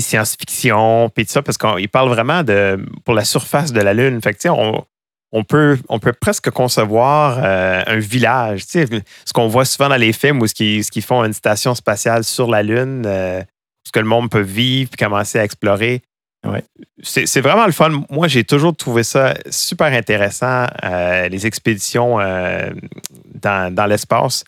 science-fiction, 0.00 1.10
puis 1.10 1.26
tout 1.26 1.32
ça, 1.32 1.42
parce 1.42 1.58
qu'il 1.58 1.88
parle 1.88 2.08
vraiment 2.08 2.42
de 2.42 2.84
pour 3.04 3.14
la 3.14 3.24
surface 3.24 3.72
de 3.72 3.80
la 3.80 3.94
Lune. 3.94 4.20
Fait 4.22 4.34
que, 4.34 4.48
on, 4.48 4.84
on, 5.32 5.44
peut, 5.44 5.78
on 5.88 5.98
peut 5.98 6.12
presque 6.12 6.50
concevoir 6.50 7.38
euh, 7.42 7.82
un 7.86 7.98
village. 7.98 8.64
Ce 8.66 9.32
qu'on 9.32 9.48
voit 9.48 9.64
souvent 9.64 9.88
dans 9.88 9.96
les 9.96 10.12
films 10.12 10.40
où 10.40 10.46
ce 10.46 10.54
qu'ils 10.54 11.02
font 11.02 11.24
une 11.24 11.32
station 11.32 11.74
spatiale 11.74 12.24
sur 12.24 12.48
la 12.48 12.62
Lune, 12.62 13.04
euh, 13.06 13.42
ce 13.84 13.92
que 13.92 14.00
le 14.00 14.06
monde 14.06 14.30
peut 14.30 14.40
vivre 14.40 14.90
puis 14.90 15.04
commencer 15.04 15.38
à 15.38 15.44
explorer. 15.44 16.02
Ouais. 16.46 16.64
C'est 17.02 17.40
vraiment 17.40 17.66
le 17.66 17.72
fun. 17.72 18.02
Moi, 18.10 18.26
j'ai 18.26 18.42
toujours 18.42 18.76
trouvé 18.76 19.04
ça 19.04 19.34
super 19.48 19.92
intéressant, 19.92 20.66
euh, 20.82 21.28
les 21.28 21.46
expéditions 21.46 22.18
dans, 22.18 23.72
dans 23.72 23.86
l'espace. 23.86 24.44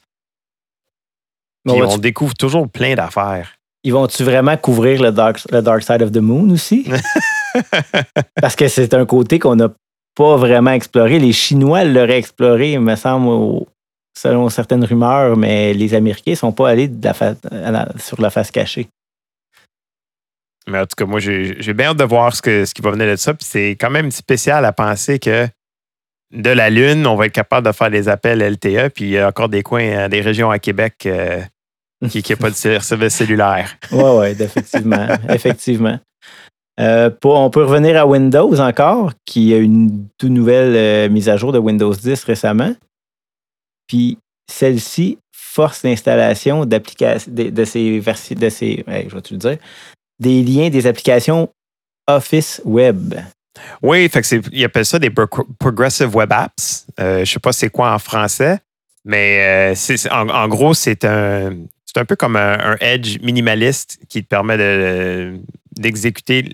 Puis 1.65 1.81
on 1.83 1.99
découvre 1.99 2.35
toujours 2.35 2.69
plein 2.69 2.95
d'affaires. 2.95 3.55
Ils 3.85 3.93
vont-tu 3.93 4.25
vraiment 4.25 4.57
couvrir 4.57 5.03
le 5.03 5.13
dark, 5.13 5.41
le 5.53 5.61
dark 5.61 5.83
Side 5.83 6.03
of 6.03 6.11
the 6.11 6.19
Moon 6.19 6.51
aussi? 6.51 6.91
Parce 8.41 8.57
que 8.57 8.67
c'est 8.67 8.95
un 8.95 9.05
côté 9.05 9.39
qu'on 9.39 9.57
n'a 9.57 9.69
pas 10.15 10.37
vraiment 10.37 10.71
exploré. 10.71 11.19
Les 11.19 11.33
Chinois 11.33 11.85
l'auraient 11.85 12.19
exploré, 12.19 12.73
il 12.73 12.81
me 12.81 12.97
semble, 12.97 13.67
selon 14.19 14.49
certaines 14.49 14.85
rumeurs, 14.85 15.37
mais 15.37 15.75
les 15.75 15.95
Américains 15.95 16.31
ne 16.33 16.37
sont 16.37 16.53
pas 16.53 16.71
allés 16.71 16.91
sur 17.99 18.21
la 18.23 18.31
face 18.31 18.51
cachée. 18.51 18.89
Mais 20.67 20.79
en 20.79 20.87
tout 20.87 20.97
cas, 20.97 21.05
moi, 21.05 21.21
j'ai 21.21 21.75
bien 21.75 21.89
hâte 21.89 21.99
de 21.99 22.05
voir 22.05 22.35
ce, 22.35 22.41
que, 22.41 22.65
ce 22.65 22.73
qui 22.73 22.81
va 22.81 22.91
venir 22.91 23.07
de 23.07 23.17
ça. 23.17 23.35
Puis 23.35 23.47
c'est 23.47 23.71
quand 23.73 23.91
même 23.91 24.11
spécial 24.11 24.65
à 24.65 24.73
penser 24.73 25.19
que 25.19 25.47
de 26.33 26.51
la 26.51 26.71
Lune, 26.71 27.07
on 27.07 27.17
va 27.17 27.27
être 27.27 27.33
capable 27.33 27.67
de 27.67 27.73
faire 27.73 27.91
des 27.91 28.09
appels 28.09 28.41
LTE. 28.41 28.89
Puis 28.95 29.05
il 29.05 29.11
y 29.11 29.19
a 29.19 29.29
encore 29.29 29.51
des 29.51 29.63
coins, 29.63 30.09
des 30.09 30.23
régions 30.23 30.51
à 30.51 30.59
Québec 30.59 31.05
euh, 31.05 31.43
qui 32.09 32.23
n'a 32.29 32.37
pas 32.37 32.51
de 32.51 32.55
service 32.55 33.15
cellulaire. 33.15 33.77
Oui, 33.93 34.03
oui, 34.05 34.27
effectivement. 34.39 35.07
effectivement. 35.29 35.99
Euh, 36.81 37.11
on 37.25 37.51
peut 37.51 37.65
revenir 37.65 37.97
à 37.97 38.07
Windows 38.07 38.59
encore, 38.59 39.13
qui 39.25 39.55
a 39.55 39.59
une 39.59 40.09
toute 40.19 40.31
nouvelle 40.31 40.75
euh, 40.75 41.09
mise 41.09 41.29
à 41.29 41.37
jour 41.37 41.53
de 41.53 41.59
Windows 41.59 41.95
10 41.95 42.25
récemment. 42.25 42.75
Puis 43.87 44.19
celle-ci 44.51 45.19
force 45.37 45.85
l'installation 45.85 46.65
d'applications 46.65 47.31
de, 47.33 47.65
ces 47.65 48.01
de 48.01 48.49
ces, 48.49 48.85
je 48.87 49.15
vais 49.15 49.21
te 49.23 49.35
dire, 49.35 49.59
des 50.19 50.43
liens 50.43 50.69
des 50.69 50.87
applications 50.87 51.49
Office 52.09 52.61
Web. 52.65 53.15
Oui, 53.81 54.09
fait 54.09 54.23
que 54.23 54.49
ils 54.53 54.65
appellent 54.65 54.85
ça 54.85 54.99
des 54.99 55.11
pro- 55.11 55.47
Progressive 55.59 56.15
Web 56.15 56.33
Apps. 56.33 56.87
Euh, 56.99 57.17
je 57.17 57.21
ne 57.21 57.25
sais 57.25 57.39
pas 57.39 57.53
c'est 57.53 57.71
quoi 57.71 57.95
en 57.95 57.99
français, 58.01 58.59
mais 59.05 59.73
euh, 59.73 60.09
en 60.11 60.49
gros, 60.49 60.75
c'est 60.75 61.05
un, 61.05 61.53
c'est 61.95 62.01
un 62.01 62.05
peu 62.05 62.17
comme 62.17 62.37
un, 62.37 62.59
un 62.73 62.77
Edge 62.81 63.19
minimaliste 63.23 63.99
qui 64.09 64.23
te 64.23 64.29
permet 64.29 64.57
de, 64.59 65.39
d'exécuter 65.79 66.49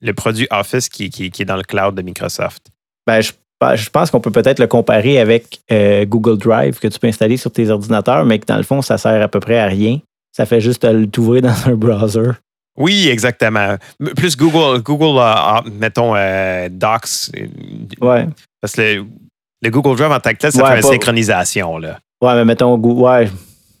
le 0.00 0.12
produit 0.14 0.46
Office 0.50 0.88
qui, 0.88 1.10
qui- 1.10 1.30
qui 1.30 1.42
est 1.42 1.46
dans 1.46 1.56
le 1.56 1.62
cloud 1.62 1.94
de 1.94 2.02
Microsoft. 2.02 2.68
Ben, 3.06 3.20
je, 3.20 3.32
je 3.76 3.90
pense 3.90 4.10
qu'on 4.10 4.20
peut 4.20 4.30
peut-être 4.30 4.58
le 4.58 4.66
comparer 4.66 5.18
avec 5.18 5.60
euh, 5.72 6.04
Google 6.04 6.38
Drive 6.38 6.78
que 6.78 6.88
tu 6.88 6.98
peux 6.98 7.06
installer 7.06 7.36
sur 7.36 7.50
tes 7.52 7.70
ordinateurs, 7.70 8.24
mais 8.24 8.38
que 8.38 8.46
dans 8.46 8.56
le 8.56 8.62
fond, 8.62 8.82
ça 8.82 8.98
sert 8.98 9.20
à 9.22 9.28
peu 9.28 9.40
près 9.40 9.58
à 9.58 9.66
rien. 9.66 10.00
Ça 10.32 10.46
fait 10.46 10.60
juste 10.60 10.86
t'ouvrir 11.10 11.42
dans 11.42 11.68
un 11.68 11.74
browser. 11.74 12.32
Oui, 12.76 13.08
exactement. 13.08 13.76
Plus 14.16 14.36
Google, 14.36 14.82
Google 14.82 15.18
euh, 15.20 15.70
mettons, 15.78 16.14
euh, 16.16 16.68
Docs. 16.70 17.30
Ouais. 18.00 18.26
Parce 18.60 18.72
que 18.74 18.80
le, 18.80 19.06
le 19.62 19.70
Google 19.70 19.96
Drive 19.96 20.10
en 20.10 20.18
tant 20.20 20.32
que 20.32 20.38
tel, 20.38 20.50
ça 20.52 20.62
Ouais, 20.64 20.70
fait 20.70 20.76
une 20.80 20.92
synchronisation. 20.94 21.78
Là. 21.78 22.00
Ouais, 22.24 22.34
mais 22.34 22.44
mettons, 22.44 22.76
ouais, 22.76 23.28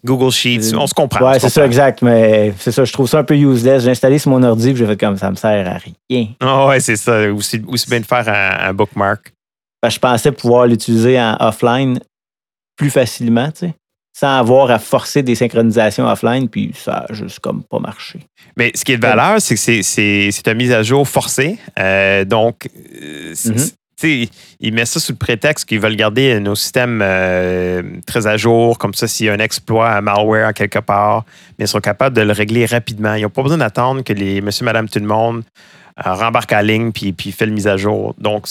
Google 0.04 0.30
Sheets, 0.30 0.74
on 0.76 0.86
se 0.86 0.92
comprend. 0.94 1.30
ouais 1.30 1.38
c'est 1.40 1.48
ça, 1.48 1.64
exact. 1.64 2.02
Mais 2.02 2.52
c'est 2.58 2.72
ça, 2.72 2.84
je 2.84 2.92
trouve 2.92 3.08
ça 3.08 3.20
un 3.20 3.24
peu 3.24 3.36
useless. 3.36 3.84
J'ai 3.84 3.90
installé 3.90 4.18
sur 4.18 4.30
mon 4.30 4.42
ordi 4.42 4.68
puis 4.72 4.76
j'ai 4.76 4.86
fait 4.86 4.96
comme 5.00 5.16
ça 5.16 5.30
me 5.30 5.36
sert 5.36 5.66
à 5.66 5.78
rien. 5.78 6.26
Ah 6.40 6.66
ouais, 6.66 6.80
c'est 6.80 6.96
ça. 6.96 7.32
Aussi, 7.32 7.62
aussi 7.66 7.88
bien 7.88 8.00
de 8.00 8.04
faire 8.06 8.28
un, 8.28 8.68
un 8.68 8.74
bookmark. 8.74 9.32
Que 9.82 9.90
je 9.90 9.98
pensais 9.98 10.32
pouvoir 10.32 10.66
l'utiliser 10.66 11.18
en 11.20 11.36
offline 11.40 11.98
plus 12.76 12.90
facilement, 12.90 13.50
tu 13.50 13.66
sais, 13.66 13.74
sans 14.16 14.38
avoir 14.38 14.70
à 14.70 14.78
forcer 14.78 15.22
des 15.22 15.34
synchronisations 15.34 16.06
offline, 16.06 16.48
puis 16.48 16.72
ça 16.74 17.06
a 17.08 17.12
juste 17.12 17.40
comme 17.40 17.62
pas 17.62 17.78
marché. 17.78 18.20
Mais 18.56 18.72
ce 18.74 18.84
qui 18.84 18.92
est 18.92 18.96
de 18.96 19.02
valeur, 19.02 19.40
c'est 19.40 19.54
que 19.54 19.60
c'est- 19.82 20.46
une 20.48 20.54
mise 20.54 20.72
à 20.72 20.82
jour 20.82 21.06
forcée. 21.08 21.58
Euh, 21.78 22.24
donc, 22.24 22.68
tu 22.70 23.28
ils 24.60 24.72
mettent 24.72 24.86
ça 24.88 25.00
sous 25.00 25.12
le 25.12 25.18
prétexte 25.18 25.64
qu'ils 25.68 25.80
veulent 25.80 25.96
garder 25.96 26.38
nos 26.40 26.54
systèmes 26.54 27.00
euh, 27.02 27.82
très 28.06 28.26
à 28.26 28.36
jour. 28.36 28.78
Comme 28.78 28.94
ça, 28.94 29.06
s'il 29.08 29.26
y 29.26 29.28
a 29.28 29.32
un 29.32 29.38
exploit, 29.38 29.90
un 29.92 30.00
malware 30.00 30.52
quelque 30.54 30.78
part, 30.78 31.24
mais 31.58 31.64
ils 31.64 31.68
sont 31.68 31.80
capables 31.80 32.16
de 32.16 32.22
le 32.22 32.32
régler 32.32 32.66
rapidement. 32.66 33.14
Ils 33.14 33.22
n'ont 33.22 33.30
pas 33.30 33.42
besoin 33.42 33.58
d'attendre 33.58 34.02
que 34.02 34.12
les 34.12 34.40
monsieur, 34.40 34.64
madame, 34.64 34.88
tout 34.88 34.98
le 34.98 35.06
monde 35.06 35.42
euh, 36.04 36.12
rembarque 36.12 36.52
à 36.52 36.60
ligne 36.62 36.90
puis, 36.90 37.12
puis 37.12 37.30
fait 37.30 37.46
le 37.46 37.52
mise 37.52 37.68
à 37.68 37.76
jour. 37.76 38.14
Donc, 38.18 38.48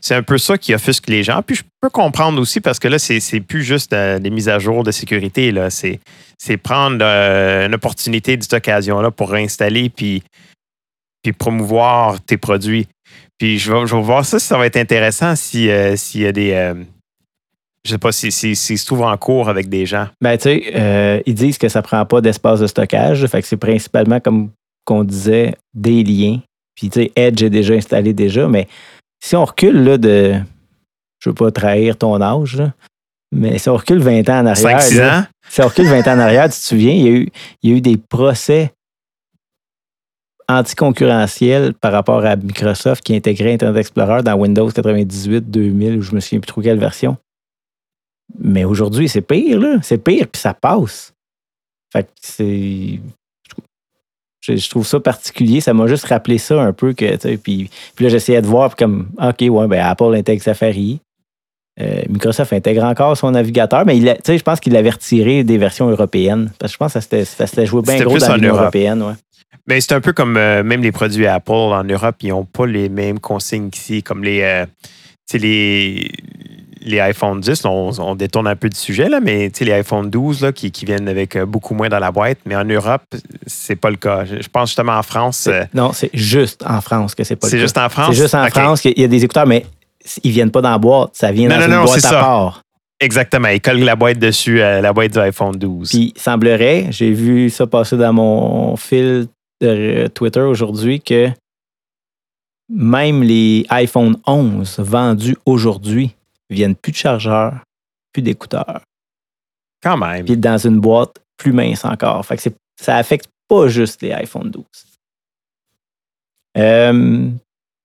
c'est- 0.00 0.14
un 0.14 0.22
peu 0.22 0.38
ça 0.38 0.56
qui 0.56 0.72
offusque 0.72 1.08
les 1.08 1.24
gens. 1.24 1.42
Puis 1.42 1.56
je 1.56 1.62
peux 1.80 1.90
comprendre 1.90 2.40
aussi 2.40 2.60
parce 2.60 2.78
que 2.78 2.86
là, 2.86 2.98
c'est 3.00 3.40
plus 3.40 3.64
juste 3.64 3.92
euh, 3.92 4.18
des 4.20 4.30
mises 4.30 4.48
à 4.48 4.58
jour 4.60 4.84
de 4.84 4.92
sécurité. 4.92 5.52
c'est 5.70 6.56
prendre 6.58 6.98
euh, 7.02 7.66
une 7.66 7.74
opportunité 7.74 8.36
de 8.36 8.42
cette 8.42 8.52
occasion-là 8.52 9.10
pour 9.10 9.30
réinstaller 9.30 9.88
puis, 9.90 10.22
puis 11.24 11.32
promouvoir 11.32 12.20
tes 12.20 12.36
produits. 12.36 12.86
Puis 13.38 13.58
je 13.58 13.72
vais, 13.72 13.86
je 13.86 13.94
vais 13.94 14.02
voir 14.02 14.24
ça 14.24 14.38
si 14.38 14.46
ça 14.46 14.56
va 14.56 14.66
être 14.66 14.76
intéressant 14.76 15.36
si, 15.36 15.70
euh, 15.70 15.96
s'il 15.96 16.22
y 16.22 16.26
a 16.26 16.32
des. 16.32 16.52
euh, 16.52 16.74
je 17.84 17.90
sais 17.92 17.98
pas 17.98 18.12
si, 18.12 18.32
si, 18.32 18.56
s'il 18.56 18.78
se 18.78 18.86
trouve 18.86 19.02
en 19.02 19.16
cours 19.16 19.48
avec 19.48 19.68
des 19.68 19.86
gens. 19.86 20.08
Ben, 20.20 20.36
tu 20.36 20.44
sais, 20.44 20.72
euh, 20.74 21.20
ils 21.24 21.34
disent 21.34 21.58
que 21.58 21.68
ça 21.68 21.82
prend 21.82 22.04
pas 22.04 22.20
d'espace 22.20 22.60
de 22.60 22.66
stockage. 22.66 23.24
Fait 23.26 23.40
que 23.40 23.46
c'est 23.46 23.56
principalement, 23.56 24.18
comme 24.18 24.50
qu'on 24.84 25.04
disait, 25.04 25.54
des 25.72 26.02
liens. 26.02 26.40
Puis, 26.74 26.90
tu 26.90 27.02
sais, 27.02 27.12
Edge 27.14 27.42
est 27.42 27.50
déjà 27.50 27.74
installé 27.74 28.12
déjà. 28.12 28.48
Mais 28.48 28.66
si 29.22 29.36
on 29.36 29.44
recule 29.44 29.84
là, 29.84 29.98
de. 29.98 30.34
Je 31.20 31.30
veux 31.30 31.34
pas 31.34 31.50
trahir 31.50 31.96
ton 31.96 32.20
âge, 32.20 32.56
là, 32.56 32.72
mais 33.32 33.58
si 33.58 33.68
on 33.68 33.76
recule 33.76 33.98
20 33.98 34.28
ans 34.28 34.40
en 34.40 34.46
arrière. 34.46 34.78
5-6 34.78 34.98
là, 34.98 35.18
ans? 35.18 35.24
Si 35.48 35.60
on 35.60 35.66
recule 35.68 35.86
20 35.86 36.06
ans 36.08 36.16
en 36.16 36.18
arrière, 36.20 36.44
tu 36.44 36.58
te 36.58 36.64
souviens, 36.64 36.92
il 36.92 37.02
y 37.02 37.08
a 37.08 37.10
eu, 37.10 37.28
il 37.62 37.70
y 37.70 37.72
a 37.72 37.76
eu 37.76 37.80
des 37.80 37.96
procès 37.96 38.72
anticoncurrentiels 40.48 41.74
par 41.74 41.92
rapport 41.92 42.24
à 42.24 42.36
Microsoft 42.36 43.02
qui 43.04 43.14
intégrait 43.14 43.52
Internet 43.54 43.80
Explorer 43.80 44.22
dans 44.22 44.34
Windows 44.34 44.70
98, 44.70 45.50
2000, 45.50 45.98
ou 45.98 46.02
je 46.02 46.14
me 46.14 46.20
souviens 46.20 46.40
plus 46.40 46.46
trop 46.46 46.60
quelle 46.62 46.78
version. 46.78 47.16
Mais 48.38 48.64
aujourd'hui, 48.64 49.08
c'est 49.08 49.20
pire, 49.22 49.60
là. 49.60 49.78
C'est 49.82 49.98
pire, 49.98 50.26
puis 50.28 50.40
ça 50.40 50.54
passe. 50.54 51.12
Fait 51.92 52.04
que 52.04 52.10
c'est. 52.20 53.00
Je, 54.42 54.68
trouve 54.70 54.86
ça 54.86 55.00
particulier. 55.00 55.60
Ça 55.60 55.74
m'a 55.74 55.86
juste 55.88 56.04
rappelé 56.04 56.38
ça 56.38 56.60
un 56.62 56.72
peu 56.72 56.92
que, 56.92 57.16
puis, 57.36 57.68
puis 57.96 58.04
là, 58.04 58.08
j'essayais 58.08 58.40
de 58.42 58.46
voir, 58.46 58.68
puis 58.74 58.84
comme, 58.84 59.08
OK, 59.20 59.40
ouais, 59.40 59.66
ben 59.66 59.84
Apple 59.84 60.14
intègre 60.14 60.42
Safari. 60.42 61.00
Euh, 61.78 62.02
Microsoft 62.08 62.52
intègre 62.54 62.84
encore 62.84 63.16
son 63.16 63.32
navigateur, 63.32 63.84
mais 63.84 63.98
il 63.98 64.08
a- 64.08 64.16
je 64.26 64.42
pense 64.42 64.60
qu'il 64.60 64.72
l'avait 64.72 64.90
retiré 64.90 65.44
des 65.44 65.58
versions 65.58 65.90
européennes. 65.90 66.50
Parce 66.58 66.72
que 66.72 66.74
je 66.74 66.78
pense 66.78 66.94
que 66.94 67.24
ça 67.24 67.46
s'était- 67.46 67.66
joué 67.66 67.82
bien 67.82 67.98
gros 68.02 68.16
dans 68.18 68.34
l'Union 68.36 68.54
européenne. 68.56 69.02
Ouais. 69.02 69.12
Mais 69.68 69.80
c'est 69.80 69.92
un 69.94 70.00
peu 70.00 70.12
comme 70.12 70.36
euh, 70.36 70.62
même 70.62 70.82
les 70.82 70.92
produits 70.92 71.26
Apple 71.26 71.50
en 71.52 71.82
Europe, 71.84 72.16
ils 72.22 72.28
n'ont 72.30 72.44
pas 72.44 72.66
les 72.66 72.88
mêmes 72.88 73.18
consignes 73.18 73.70
qu'ici, 73.70 74.02
comme 74.02 74.22
les, 74.22 74.42
euh, 74.42 74.66
les, 75.34 76.10
les 76.82 77.00
iPhone 77.00 77.40
10. 77.40 77.64
là, 77.64 77.70
on, 77.70 77.90
on 77.98 78.14
détourne 78.14 78.46
un 78.46 78.54
peu 78.56 78.68
du 78.68 78.78
sujet, 78.78 79.08
là, 79.08 79.18
mais 79.20 79.50
les 79.60 79.72
iPhone 79.72 80.08
12 80.08 80.42
là, 80.42 80.52
qui, 80.52 80.70
qui 80.70 80.84
viennent 80.84 81.08
avec 81.08 81.34
euh, 81.36 81.46
beaucoup 81.46 81.74
moins 81.74 81.88
dans 81.88 81.98
la 81.98 82.12
boîte. 82.12 82.38
Mais 82.46 82.54
en 82.54 82.64
Europe, 82.64 83.02
c'est 83.46 83.76
pas 83.76 83.90
le 83.90 83.96
cas. 83.96 84.24
Je, 84.24 84.46
pense 84.48 84.68
justement 84.68 84.96
en 84.98 85.02
France. 85.02 85.46
euh, 85.48 85.64
Non, 85.74 85.92
c'est 85.92 86.10
juste 86.14 86.62
en 86.64 86.80
France 86.80 87.14
que 87.16 87.24
c'est 87.24 87.36
pas 87.36 87.48
le 87.48 87.50
c'est 87.50 87.56
cas. 87.56 87.62
juste 87.62 87.78
en 87.78 87.88
France? 87.88 88.08
C'est 88.14 88.22
juste 88.22 88.34
en. 88.34 88.46
France 88.48 88.80
qu'il 88.82 88.98
y 88.98 89.04
a 89.04 89.08
des 89.08 89.24
écouteurs, 89.24 89.46
mais 89.46 89.66
ils 90.22 90.30
viennent 90.30 90.52
pas 90.52 90.60
dans 90.62 90.70
la 90.70 90.78
boîte. 90.78 91.10
Ça 91.14 91.32
vient 91.32 91.48
Non, 91.48 91.56
dans 91.56 91.60
non, 91.62 91.66
une 91.66 91.72
non, 91.80 91.84
boîte 91.86 92.00
c'est 92.00 92.06
à 92.06 92.10
ça. 92.10 92.20
part. 92.20 92.62
Exactement. 93.00 93.48
Ils 93.48 93.60
collent 93.60 93.80
la 93.84 93.96
boîte 93.96 94.18
dessus, 94.18 94.60
euh, 94.60 94.80
la 94.80 94.92
boîte 94.92 95.12
du 95.12 95.18
iPhone 95.18 95.54
12. 95.56 95.90
Puis, 95.90 96.12
il 96.16 96.20
semblerait, 96.20 96.86
j'ai 96.90 97.12
vu 97.12 97.50
ça 97.50 97.66
passer 97.66 97.96
dans 97.96 98.12
mon 98.12 98.76
fil 98.76 99.28
de 99.60 100.06
Twitter 100.08 100.40
aujourd'hui, 100.40 101.00
que 101.00 101.28
même 102.68 103.22
les 103.22 103.66
iPhone 103.68 104.16
11 104.26 104.78
vendus 104.80 105.36
aujourd'hui 105.46 106.14
viennent 106.50 106.74
plus 106.74 106.92
de 106.92 106.96
chargeurs, 106.96 107.60
plus 108.12 108.22
d'écouteurs, 108.22 108.80
Quand 109.82 109.96
même. 109.98 110.24
puis 110.24 110.36
dans 110.36 110.58
une 110.58 110.80
boîte 110.80 111.16
plus 111.36 111.52
mince 111.52 111.84
encore. 111.84 112.24
Fait 112.24 112.36
que 112.36 112.42
c'est- 112.42 112.56
ça 112.80 112.96
affecte 112.96 113.28
pas 113.48 113.68
juste 113.68 114.00
les 114.02 114.12
iPhone 114.12 114.50
12. 114.50 114.64
Euh, 116.58 117.28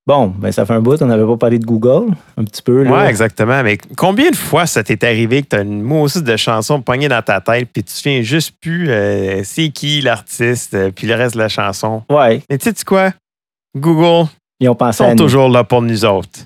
bon, 0.06 0.26
ben 0.28 0.50
ça 0.52 0.66
fait 0.66 0.72
un 0.74 0.80
bout, 0.80 1.00
on 1.02 1.06
n'avait 1.06 1.24
pas 1.26 1.36
parlé 1.36 1.58
de 1.58 1.64
Google, 1.64 2.12
un 2.36 2.44
petit 2.44 2.62
peu. 2.62 2.82
Là. 2.82 2.90
Oui, 3.02 3.08
exactement. 3.08 3.62
Mais 3.62 3.78
combien 3.96 4.30
de 4.30 4.36
fois 4.36 4.66
ça 4.66 4.82
t'est 4.82 5.02
arrivé 5.04 5.42
que 5.42 5.48
tu 5.48 5.56
as 5.56 5.60
une 5.62 5.82
mousse 5.82 6.16
de 6.16 6.36
chanson 6.36 6.80
poignée 6.82 7.08
dans 7.08 7.22
ta 7.22 7.40
tête, 7.40 7.68
puis 7.72 7.82
tu 7.82 7.92
te 7.92 7.98
souviens 7.98 8.22
juste 8.22 8.54
plus 8.60 8.90
euh, 8.90 9.42
c'est 9.44 9.70
qui 9.70 10.00
l'artiste, 10.00 10.74
euh, 10.74 10.90
puis 10.90 11.06
le 11.06 11.14
reste 11.14 11.34
de 11.34 11.40
la 11.40 11.48
chanson? 11.48 12.02
Ouais, 12.10 12.42
Mais 12.50 12.58
tu 12.58 12.70
sais 12.74 12.84
quoi? 12.84 13.12
Google 13.76 14.28
ils 14.60 14.68
ont 14.68 14.74
pensé 14.74 14.98
sont 15.02 15.16
toujours 15.16 15.48
là 15.48 15.64
pour 15.64 15.82
nous 15.82 16.04
autres. 16.04 16.40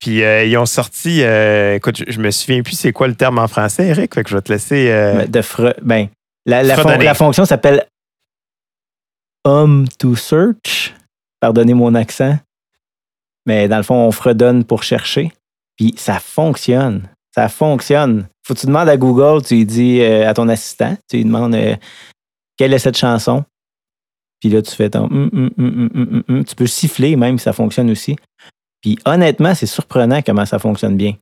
Puis 0.00 0.22
euh, 0.22 0.44
ils 0.44 0.56
ont 0.56 0.64
sorti, 0.66 1.22
euh, 1.22 1.74
écoute, 1.74 1.96
je, 1.98 2.04
je 2.12 2.20
me 2.20 2.30
souviens 2.30 2.62
plus 2.62 2.74
c'est 2.74 2.92
quoi 2.92 3.06
le 3.08 3.14
terme 3.14 3.38
en 3.38 3.48
français, 3.48 3.88
Eric, 3.88 4.14
fait 4.14 4.22
que 4.24 4.30
je 4.30 4.36
vais 4.36 4.42
te 4.42 4.52
laisser. 4.52 4.86
de 5.28 5.40
fre- 5.42 5.74
ben, 5.82 6.08
la, 6.46 6.62
la, 6.62 6.74
fon- 6.76 6.82
Fredonner. 6.82 7.04
la 7.04 7.14
fonction 7.14 7.44
s'appelle 7.44 7.84
Home 9.44 9.86
to 9.98 10.14
Search. 10.16 10.94
Pardonnez 11.40 11.74
mon 11.74 11.94
accent. 11.94 12.38
Mais 13.46 13.68
dans 13.68 13.78
le 13.78 13.82
fond, 13.82 13.94
on 14.06 14.12
fredonne 14.12 14.64
pour 14.64 14.82
chercher. 14.82 15.32
Puis 15.76 15.94
ça 15.96 16.20
fonctionne. 16.20 17.08
Ça 17.34 17.48
fonctionne. 17.48 18.26
Faut 18.46 18.54
que 18.54 18.60
tu 18.60 18.66
demandes 18.66 18.88
à 18.88 18.96
Google, 18.96 19.42
tu 19.44 19.64
dis 19.64 20.00
euh, 20.00 20.28
à 20.28 20.34
ton 20.34 20.48
assistant, 20.48 20.96
tu 21.08 21.16
lui 21.18 21.24
demandes 21.24 21.54
euh, 21.54 21.76
quelle 22.56 22.72
est 22.74 22.78
cette 22.78 22.96
chanson? 22.98 23.44
Puis 24.40 24.48
là, 24.50 24.62
tu 24.62 24.74
fais 24.74 24.90
ton 24.90 25.04
hum, 25.04 25.30
hum, 25.58 26.22
hum. 26.28 26.44
Tu 26.44 26.54
peux 26.54 26.66
siffler 26.66 27.16
même, 27.16 27.38
ça 27.38 27.52
fonctionne 27.52 27.90
aussi. 27.90 28.16
Puis 28.82 28.98
honnêtement, 29.04 29.54
c'est 29.54 29.66
surprenant 29.66 30.22
comment 30.22 30.46
ça 30.46 30.58
fonctionne 30.58 30.96
bien. 30.96 31.14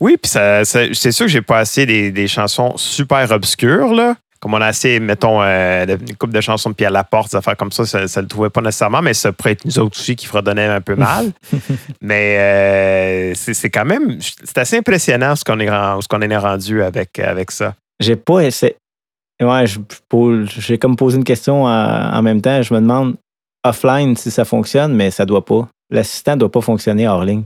Oui, 0.00 0.16
puis 0.16 0.30
ça- 0.30 0.64
c'est 0.64 1.12
sûr 1.12 1.26
que 1.26 1.32
j'ai 1.32 1.42
pas 1.42 1.58
assez 1.58 1.86
des, 1.86 2.10
des 2.10 2.28
chansons 2.28 2.76
super 2.76 3.30
obscures, 3.30 3.94
là. 3.94 4.16
Comme 4.40 4.54
on 4.54 4.60
a 4.60 4.66
assez, 4.66 5.00
mettons, 5.00 5.42
euh, 5.42 5.84
une 5.86 6.16
couple 6.16 6.32
de 6.32 6.40
chansons 6.40 6.70
de 6.70 6.74
Pierre 6.74 6.90
Laporte, 6.90 7.32
des 7.32 7.36
affaires 7.36 7.56
comme 7.56 7.72
ça, 7.72 7.84
ça 7.84 8.00
ne 8.00 8.22
le 8.22 8.26
trouvait 8.28 8.48
pas 8.48 8.62
nécessairement, 8.62 9.02
mais 9.02 9.12
ça 9.12 9.32
pourrait 9.32 9.52
être 9.52 9.66
nous 9.66 9.78
autres 9.78 9.98
aussi 9.98 10.16
qui 10.16 10.26
fredonnaient 10.26 10.66
un 10.66 10.80
peu 10.80 10.96
mal. 10.96 11.32
mais 12.00 12.36
euh, 12.38 13.34
c'est 13.34 13.68
quand 13.68 13.84
même, 13.84 14.18
c'est 14.20 14.58
assez 14.58 14.78
impressionnant 14.78 15.36
ce 15.36 15.44
qu'on 15.44 15.60
est, 15.60 15.68
qu'on 16.08 16.20
est 16.22 16.36
rendu 16.36 16.82
avec, 16.82 17.18
avec 17.18 17.50
ça. 17.50 17.74
J'ai 18.00 18.16
pas 18.16 18.40
essayé. 18.40 18.76
Ouais, 19.42 19.64
j'ai 19.66 20.78
comme 20.78 20.96
posé 20.96 21.16
une 21.16 21.24
question 21.24 21.64
en, 21.64 21.68
en 21.68 22.22
même 22.22 22.40
temps. 22.40 22.62
Je 22.62 22.72
me 22.74 22.80
demande 22.80 23.16
offline 23.64 24.16
si 24.16 24.30
ça 24.30 24.44
fonctionne, 24.44 24.94
mais 24.94 25.10
ça 25.10 25.26
doit 25.26 25.44
pas. 25.44 25.68
L'assistant 25.90 26.36
doit 26.36 26.50
pas 26.50 26.60
fonctionner 26.60 27.08
hors 27.08 27.24
ligne. 27.24 27.44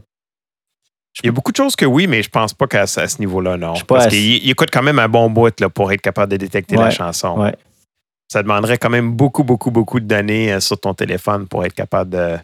Il 1.22 1.26
y 1.26 1.28
a 1.28 1.32
beaucoup 1.32 1.52
de 1.52 1.56
choses 1.56 1.76
que 1.76 1.84
oui, 1.84 2.06
mais 2.06 2.22
je 2.22 2.28
pense 2.28 2.52
pas 2.52 2.66
qu'à 2.66 2.86
ce 2.86 3.00
à 3.00 3.08
ce 3.08 3.18
niveau-là, 3.20 3.56
non. 3.56 3.72
Je 3.74 3.76
suis 3.78 3.84
pas 3.84 3.96
Parce 3.96 4.08
qu'il 4.08 4.44
il 4.44 4.50
écoute 4.50 4.70
quand 4.72 4.82
même 4.82 4.98
un 4.98 5.08
bon 5.08 5.30
bout 5.30 5.58
là, 5.60 5.68
pour 5.68 5.92
être 5.92 6.00
capable 6.00 6.32
de 6.32 6.36
détecter 6.36 6.76
la 6.76 6.90
chanson. 6.90 7.40
ouais. 7.40 7.54
Ça 8.32 8.42
demanderait 8.42 8.78
quand 8.78 8.90
même 8.90 9.12
beaucoup, 9.12 9.44
beaucoup, 9.44 9.70
beaucoup 9.70 10.00
de 10.00 10.06
données 10.06 10.52
euh, 10.52 10.58
sur 10.58 10.80
ton 10.80 10.94
téléphone 10.94 11.46
pour 11.46 11.64
être 11.64 11.74
capable 11.74 12.10
de. 12.10 12.36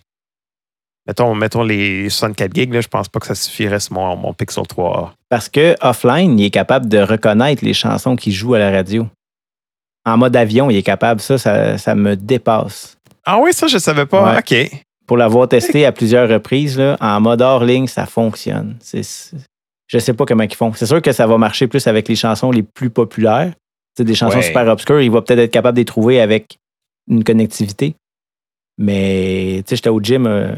Mettons, 1.06 1.34
mettons 1.34 1.62
les 1.64 2.08
64 2.10 2.54
gigs, 2.54 2.72
là, 2.72 2.80
je 2.80 2.86
pense 2.86 3.08
pas 3.08 3.18
que 3.18 3.26
ça 3.26 3.34
suffirait 3.34 3.80
sur 3.80 3.94
mon, 3.94 4.14
mon 4.14 4.34
Pixel 4.34 4.66
3. 4.66 5.14
Parce 5.30 5.48
que 5.48 5.74
offline, 5.80 6.38
il 6.38 6.44
est 6.44 6.50
capable 6.50 6.86
de 6.86 6.98
reconnaître 6.98 7.64
les 7.64 7.72
chansons 7.72 8.14
qu'il 8.14 8.32
joue 8.32 8.54
à 8.54 8.58
la 8.58 8.70
radio. 8.70 9.08
En 10.04 10.18
mode 10.18 10.36
avion, 10.36 10.70
il 10.70 10.76
est 10.76 10.82
capable. 10.82 11.20
Ça, 11.20 11.38
ça, 11.38 11.78
ça 11.78 11.94
me 11.94 12.14
dépasse. 12.14 12.98
Ah 13.24 13.38
oui, 13.40 13.52
ça, 13.52 13.66
je 13.66 13.78
savais 13.78 14.06
pas. 14.06 14.34
Ouais. 14.34 14.38
OK. 14.38 14.84
Pour 15.10 15.16
l'avoir 15.16 15.48
testé 15.48 15.84
à 15.86 15.90
plusieurs 15.90 16.28
reprises, 16.28 16.78
là, 16.78 16.96
en 17.00 17.20
mode 17.20 17.42
hors 17.42 17.64
ligne, 17.64 17.88
ça 17.88 18.06
fonctionne. 18.06 18.76
C'est, 18.78 19.02
je 19.88 19.98
sais 19.98 20.14
pas 20.14 20.24
comment 20.24 20.44
ils 20.44 20.54
font. 20.54 20.72
C'est 20.72 20.86
sûr 20.86 21.02
que 21.02 21.10
ça 21.10 21.26
va 21.26 21.36
marcher 21.36 21.66
plus 21.66 21.88
avec 21.88 22.06
les 22.06 22.14
chansons 22.14 22.52
les 22.52 22.62
plus 22.62 22.90
populaires. 22.90 23.52
Des 23.98 24.14
chansons 24.14 24.36
Ouais. 24.36 24.44
super 24.44 24.68
obscures, 24.68 25.00
il 25.00 25.10
va 25.10 25.20
peut-être 25.20 25.40
être 25.40 25.50
capable 25.50 25.74
de 25.74 25.80
les 25.80 25.84
trouver 25.84 26.20
avec 26.20 26.58
une 27.08 27.24
connectivité. 27.24 27.96
Mais 28.78 29.64
tu 29.66 29.70
sais, 29.70 29.76
j'étais 29.76 29.88
au 29.88 30.00
gym 30.00 30.28
euh, 30.28 30.54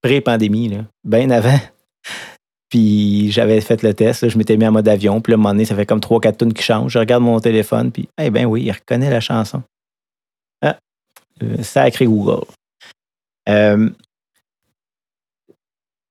pré-pandémie, 0.00 0.78
bien 1.02 1.28
avant. 1.30 1.58
Puis 2.70 3.32
j'avais 3.32 3.60
fait 3.60 3.82
le 3.82 3.94
test, 3.94 4.22
là, 4.22 4.28
je 4.28 4.38
m'étais 4.38 4.56
mis 4.56 4.64
en 4.68 4.70
mode 4.70 4.86
avion. 4.86 5.20
Puis 5.20 5.32
là, 5.32 5.34
à 5.34 5.38
un 5.38 5.42
moment 5.42 5.54
donné, 5.54 5.64
ça 5.64 5.74
fait 5.74 5.86
comme 5.86 5.98
3-4 5.98 6.36
tonnes 6.36 6.54
qui 6.54 6.62
changent. 6.62 6.92
Je 6.92 7.00
regarde 7.00 7.24
mon 7.24 7.40
téléphone, 7.40 7.90
puis, 7.90 8.08
eh 8.22 8.30
ben 8.30 8.46
oui, 8.46 8.62
il 8.62 8.70
reconnaît 8.70 9.10
la 9.10 9.18
chanson. 9.18 9.64
Ah, 10.62 10.76
euh, 11.42 11.64
sacré 11.64 12.06
Google. 12.06 12.44
Euh, 13.48 13.90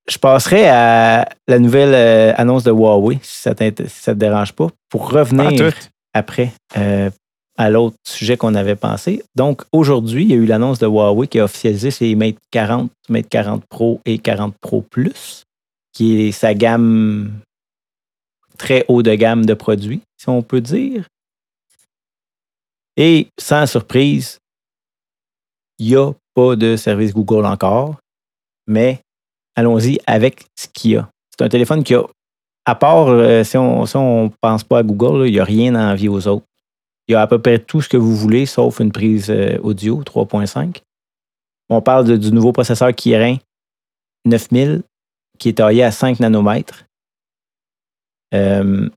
je 0.09 0.17
passerai 0.17 0.69
à 0.69 1.27
la 1.47 1.59
nouvelle 1.59 1.93
euh, 1.93 2.33
annonce 2.37 2.63
de 2.63 2.71
Huawei, 2.71 3.19
si 3.21 3.41
ça 3.41 3.51
ne 3.51 3.69
te 3.69 4.11
dérange 4.11 4.53
pas, 4.53 4.69
pour 4.89 5.11
revenir 5.11 5.73
après 6.13 6.53
euh, 6.77 7.09
à 7.57 7.69
l'autre 7.69 7.97
sujet 8.07 8.37
qu'on 8.37 8.55
avait 8.55 8.75
pensé. 8.75 9.23
Donc, 9.35 9.63
aujourd'hui, 9.71 10.23
il 10.23 10.29
y 10.29 10.33
a 10.33 10.37
eu 10.37 10.45
l'annonce 10.45 10.79
de 10.79 10.87
Huawei 10.87 11.27
qui 11.27 11.39
a 11.39 11.43
officialisé 11.43 11.91
ses 11.91 12.15
Mate 12.15 12.37
40, 12.51 12.89
Mate 13.09 13.27
40 13.27 13.65
Pro 13.69 13.99
et 14.05 14.17
40 14.17 14.55
Pro 14.61 14.81
Plus, 14.81 15.43
qui 15.91 16.21
est 16.21 16.31
sa 16.31 16.53
gamme 16.53 17.33
très 18.57 18.85
haut 18.87 19.03
de 19.03 19.13
gamme 19.13 19.45
de 19.45 19.53
produits, 19.53 20.01
si 20.17 20.29
on 20.29 20.41
peut 20.41 20.61
dire. 20.61 21.05
Et 22.95 23.27
sans 23.37 23.67
surprise, 23.67 24.39
il 25.79 25.87
n'y 25.87 25.95
a 25.95 26.11
pas 26.37 26.55
de 26.55 26.75
service 26.75 27.15
Google 27.15 27.47
encore, 27.47 27.95
mais 28.67 29.01
allons-y 29.55 29.97
avec 30.05 30.45
ce 30.55 30.67
qu'il 30.71 30.91
y 30.91 30.95
a. 30.95 31.09
C'est 31.31 31.43
un 31.43 31.49
téléphone 31.49 31.83
qui 31.83 31.95
a, 31.95 32.03
à 32.63 32.75
part 32.75 33.07
euh, 33.07 33.43
si 33.43 33.57
on 33.57 33.81
ne 33.81 34.29
pense 34.39 34.63
pas 34.63 34.77
à 34.77 34.83
Google, 34.83 35.27
il 35.27 35.31
n'y 35.31 35.39
a 35.39 35.43
rien 35.43 35.73
à 35.73 35.91
envier 35.91 36.09
aux 36.09 36.27
autres. 36.27 36.45
Il 37.07 37.13
y 37.13 37.15
a 37.15 37.21
à 37.21 37.27
peu 37.27 37.39
près 37.39 37.57
tout 37.57 37.81
ce 37.81 37.89
que 37.89 37.97
vous 37.97 38.15
voulez, 38.15 38.45
sauf 38.45 38.79
une 38.79 38.91
prise 38.91 39.31
euh, 39.31 39.57
audio 39.63 40.03
3.5. 40.03 40.83
On 41.69 41.81
parle 41.81 42.19
du 42.19 42.31
nouveau 42.31 42.51
processeur 42.51 42.93
Kirin 42.93 43.37
9000 44.25 44.83
qui 45.39 45.49
est 45.49 45.53
taillé 45.53 45.83
à 45.83 45.89
5 45.89 46.19
nanomètres. 46.19 46.85
Euh, 48.35 48.87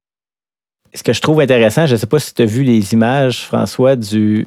ce 0.93 1.03
que 1.03 1.15
je 1.15 1.23
trouve 1.23 1.41
intéressant, 1.41 1.87
je 1.87 1.95
ne 1.95 1.97
sais 1.97 2.07
pas 2.07 2.19
si 2.19 2.35
tu 2.35 2.43
as 2.43 2.47
vu 2.47 2.65
les 2.65 2.93
images, 2.93 3.47
François, 3.47 3.97
du, 3.97 4.47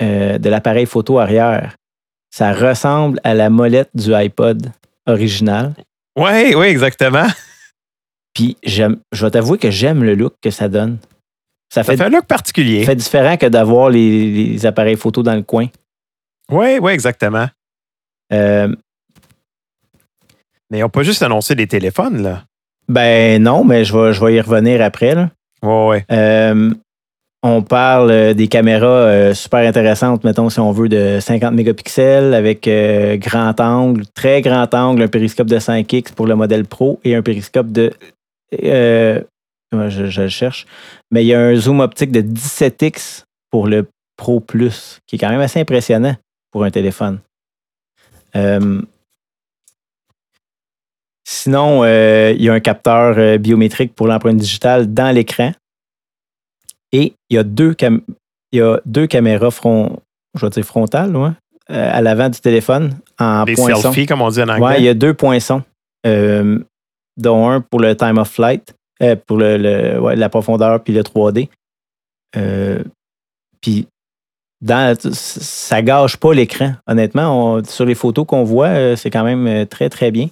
de 0.00 0.48
l'appareil 0.48 0.86
photo 0.86 1.20
arrière. 1.20 1.76
Ça 2.30 2.52
ressemble 2.52 3.20
à 3.24 3.34
la 3.34 3.50
molette 3.50 3.90
du 3.94 4.14
iPod 4.14 4.70
original. 5.06 5.74
Oui, 6.16 6.54
oui, 6.54 6.66
exactement. 6.66 7.26
Puis 8.34 8.56
j'aime, 8.62 8.98
je 9.12 9.24
vais 9.26 9.30
t'avouer 9.32 9.58
que 9.58 9.70
j'aime 9.70 10.04
le 10.04 10.14
look 10.14 10.34
que 10.40 10.50
ça 10.50 10.68
donne. 10.68 10.98
Ça 11.72 11.82
Ça 11.82 11.84
fait, 11.84 11.96
fait 11.96 12.04
un 12.04 12.08
look 12.08 12.26
particulier. 12.26 12.84
fait 12.84 12.94
différent 12.96 13.36
que 13.36 13.46
d'avoir 13.46 13.90
les, 13.90 14.48
les 14.52 14.66
appareils 14.66 14.96
photo 14.96 15.22
dans 15.22 15.34
le 15.34 15.42
coin. 15.42 15.66
Oui, 16.50 16.78
oui, 16.80 16.92
exactement. 16.92 17.48
Euh, 18.32 18.68
Mais 20.70 20.78
ils 20.78 20.80
n'ont 20.82 20.88
pas 20.88 21.02
juste 21.02 21.22
annoncé 21.22 21.54
des 21.54 21.66
téléphones, 21.66 22.22
là. 22.22 22.44
ben 22.88 23.42
non, 23.42 23.64
mais 23.64 23.84
je 23.84 23.96
vais, 23.96 24.12
je 24.12 24.24
vais 24.24 24.34
y 24.34 24.40
revenir 24.40 24.82
après. 24.82 25.14
là. 25.14 25.30
Oui, 25.62 25.96
oui. 25.96 25.98
Euh, 26.12 26.72
on 27.42 27.62
parle 27.62 28.10
euh, 28.10 28.34
des 28.34 28.48
caméras 28.48 28.86
euh, 28.86 29.34
super 29.34 29.66
intéressantes, 29.66 30.24
mettons, 30.24 30.50
si 30.50 30.60
on 30.60 30.72
veut, 30.72 30.88
de 30.88 31.18
50 31.20 31.54
mégapixels 31.54 32.34
avec 32.34 32.68
euh, 32.68 33.16
grand 33.16 33.58
angle, 33.60 34.06
très 34.08 34.42
grand 34.42 34.72
angle, 34.74 35.02
un 35.02 35.08
périscope 35.08 35.46
de 35.46 35.58
5X 35.58 36.12
pour 36.12 36.26
le 36.26 36.34
modèle 36.34 36.66
Pro 36.66 37.00
et 37.02 37.14
un 37.14 37.22
périscope 37.22 37.72
de. 37.72 37.92
euh, 38.62 39.22
je, 39.72 40.20
le 40.22 40.28
cherche. 40.28 40.66
Mais 41.10 41.24
il 41.24 41.28
y 41.28 41.34
a 41.34 41.40
un 41.40 41.54
zoom 41.54 41.80
optique 41.80 42.12
de 42.12 42.20
17X 42.20 43.24
pour 43.50 43.68
le 43.68 43.86
Pro 44.16 44.40
Plus, 44.40 44.98
qui 45.06 45.16
est 45.16 45.18
quand 45.18 45.30
même 45.30 45.40
assez 45.40 45.60
impressionnant 45.60 46.16
pour 46.50 46.64
un 46.64 46.70
téléphone. 46.70 47.20
Sinon, 51.24 51.84
il 51.84 52.42
y 52.42 52.48
a 52.48 52.52
un 52.52 52.60
capteur 52.60 53.38
biométrique 53.38 53.94
pour 53.94 54.08
l'empreinte 54.08 54.36
digitale 54.36 54.92
dans 54.92 55.14
l'écran. 55.14 55.52
Et 56.92 57.14
il 57.28 57.34
y 57.36 57.38
a 57.38 57.42
deux, 57.44 57.74
cam- 57.74 58.00
il 58.52 58.58
y 58.58 58.62
a 58.62 58.80
deux 58.84 59.06
caméras 59.06 59.50
front, 59.50 60.00
je 60.34 60.44
vais 60.46 60.50
dire 60.50 60.64
frontales, 60.64 61.16
ouais, 61.16 61.30
euh, 61.70 61.90
à 61.92 62.00
l'avant 62.02 62.28
du 62.28 62.40
téléphone 62.40 62.98
en 63.18 63.44
Des 63.44 63.54
selfies, 63.82 64.06
comme 64.06 64.22
on 64.22 64.28
dit 64.30 64.40
en 64.42 64.48
anglais? 64.48 64.60
Ouais, 64.66 64.78
il 64.80 64.84
y 64.84 64.88
a 64.88 64.94
deux 64.94 65.14
poinçons, 65.14 65.62
euh, 66.06 66.58
dont 67.16 67.48
un 67.48 67.60
pour 67.60 67.80
le 67.80 67.96
time 67.96 68.18
of 68.18 68.28
flight, 68.30 68.74
euh, 69.02 69.14
pour 69.26 69.36
le, 69.36 69.56
le- 69.56 70.00
ouais, 70.00 70.16
la 70.16 70.28
profondeur 70.28 70.82
puis 70.82 70.92
le 70.92 71.02
3D. 71.02 71.48
Euh, 72.36 72.82
puis 73.60 73.86
dans, 74.60 74.94
ça 75.12 75.82
gâche 75.82 76.16
pas 76.16 76.34
l'écran. 76.34 76.74
Honnêtement, 76.86 77.54
on- 77.54 77.64
sur 77.64 77.84
les 77.86 77.94
photos 77.94 78.26
qu'on 78.26 78.44
voit, 78.44 78.96
c'est 78.96 79.10
quand 79.10 79.24
même 79.24 79.66
très, 79.66 79.88
très 79.88 80.10
bien. 80.10 80.28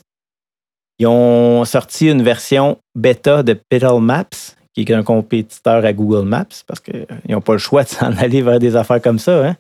Ils 0.98 1.06
ont 1.06 1.64
sorti 1.64 2.08
une 2.10 2.22
version 2.22 2.78
bêta 2.96 3.42
de 3.44 3.56
Pedal 3.68 4.00
Maps, 4.00 4.56
qui 4.84 4.92
est 4.92 4.96
un 4.96 5.02
compétiteur 5.02 5.84
à 5.84 5.92
Google 5.92 6.26
Maps, 6.26 6.46
parce 6.66 6.80
qu'ils 6.80 7.06
n'ont 7.28 7.40
pas 7.40 7.52
le 7.54 7.58
choix 7.58 7.84
de 7.84 7.88
s'en 7.88 8.12
aller 8.18 8.42
vers 8.42 8.58
des 8.58 8.76
affaires 8.76 9.00
comme 9.02 9.18
ça. 9.18 9.46
hein. 9.48 9.56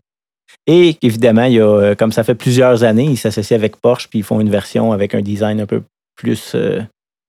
Et 0.66 0.96
évidemment, 1.02 1.44
il 1.44 1.54
y 1.54 1.60
a, 1.60 1.66
euh, 1.66 1.94
comme 1.94 2.12
ça 2.12 2.24
fait 2.24 2.34
plusieurs 2.34 2.82
années, 2.84 3.04
ils 3.04 3.16
s'associent 3.18 3.56
avec 3.56 3.76
Porsche, 3.76 4.08
puis 4.08 4.20
ils 4.20 4.24
font 4.24 4.40
une 4.40 4.50
version 4.50 4.92
avec 4.92 5.14
un 5.14 5.20
design 5.20 5.60
un 5.60 5.66
peu 5.66 5.82
plus 6.16 6.52
euh, 6.54 6.80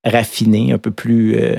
raffiné, 0.05 0.71
un 0.73 0.77
peu 0.77 0.91
plus. 0.91 1.35
euh, 1.37 1.57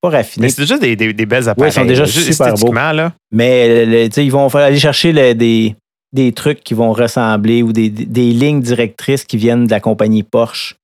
pas 0.00 0.10
raffiné, 0.10 0.46
Mais 0.46 0.50
c'est 0.50 0.62
déjà 0.62 0.78
des, 0.78 0.94
des- 0.94 1.12
des 1.12 1.26
belles 1.26 1.48
appareils. 1.48 1.72
ils 1.72 1.74
sont 1.74 1.84
déjà 1.84 2.06
super 2.06 2.54
beaux. 2.54 2.72
là. 2.72 3.12
mais 3.32 3.84
le- 3.86 4.18
ils 4.20 4.30
vont 4.30 4.46
aller 4.48 4.78
chercher 4.78 5.12
le- 5.12 5.34
des, 5.34 5.74
des 6.12 6.30
trucs 6.32 6.62
qui 6.62 6.74
vont 6.74 6.92
ressembler 6.92 7.62
ou 7.64 7.72
des, 7.72 7.88
des 7.90 8.30
lignes 8.30 8.60
directrices 8.62 9.24
qui 9.24 9.36
viennent 9.38 9.66
de 9.66 9.70
la 9.72 9.80
compagnie 9.80 10.22
Porsche 10.22 10.76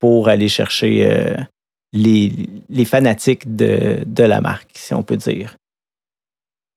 pour 0.00 0.28
aller 0.28 0.48
chercher 0.48 1.06
euh, 1.10 1.36
les, 1.92 2.32
les 2.68 2.84
fanatiques 2.84 3.54
de, 3.56 3.98
de 4.06 4.24
la 4.24 4.40
marque, 4.40 4.70
si 4.74 4.94
on 4.94 5.02
peut 5.02 5.16
dire. 5.16 5.56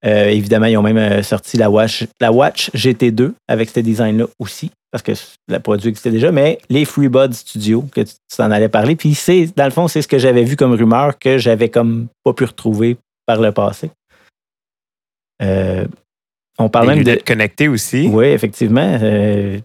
Euh, 0.06 0.28
évidemment, 0.30 0.68
ils 0.68 0.78
ont 0.78 0.82
même 0.82 0.98
euh, 0.98 1.24
sorti 1.24 1.58
la 1.58 1.70
Watch, 1.70 2.06
la 2.22 2.32
Watch 2.32 2.72
GT2 2.72 3.34
avec 3.50 3.70
ce 3.70 3.82
design-là 3.82 4.28
aussi, 4.40 4.72
parce 4.92 5.04
que 5.04 5.12
le 5.50 5.60
produit 5.60 5.90
existait 5.90 6.12
déjà, 6.12 6.32
mais 6.32 6.58
les 6.70 6.86
FreeBuds 6.86 7.34
Studio, 7.34 7.82
que 7.92 8.02
tu 8.02 8.14
t'en 8.38 8.50
allais 8.50 8.70
parler, 8.70 8.96
puis 8.96 9.14
c'est, 9.14 9.48
dans 9.58 9.66
le 9.66 9.72
fond, 9.72 9.90
c'est 9.90 10.02
ce 10.02 10.08
que 10.08 10.18
j'avais 10.18 10.46
vu 10.46 10.56
comme 10.56 10.72
rumeur 10.74 11.20
que 11.20 11.38
j'avais 11.38 11.68
comme 11.70 12.08
pas 12.24 12.32
pu 12.34 12.46
retrouver 12.46 12.96
par 13.26 13.42
le 13.42 13.52
passé. 13.52 13.92
Euh, 15.42 15.86
on 16.58 16.70
parle 16.70 16.88
Des 16.90 16.96
même 16.96 17.04
de. 17.04 17.22
connectées 17.26 17.68
aussi. 17.68 18.08
Oui, 18.08 18.28
effectivement. 18.28 18.98
euh, 19.02 19.60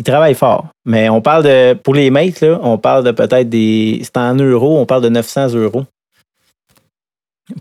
ils 0.00 0.04
travaillent 0.04 0.34
fort. 0.34 0.68
Mais 0.86 1.10
on 1.10 1.20
parle 1.20 1.44
de. 1.44 1.74
Pour 1.74 1.94
les 1.94 2.10
mates, 2.10 2.40
là, 2.40 2.58
on 2.62 2.78
parle 2.78 3.04
de 3.04 3.10
peut-être 3.10 3.50
des. 3.50 4.00
C'est 4.02 4.16
en 4.16 4.34
euros, 4.34 4.78
on 4.78 4.86
parle 4.86 5.02
de 5.02 5.10
900 5.10 5.50
euros 5.54 5.84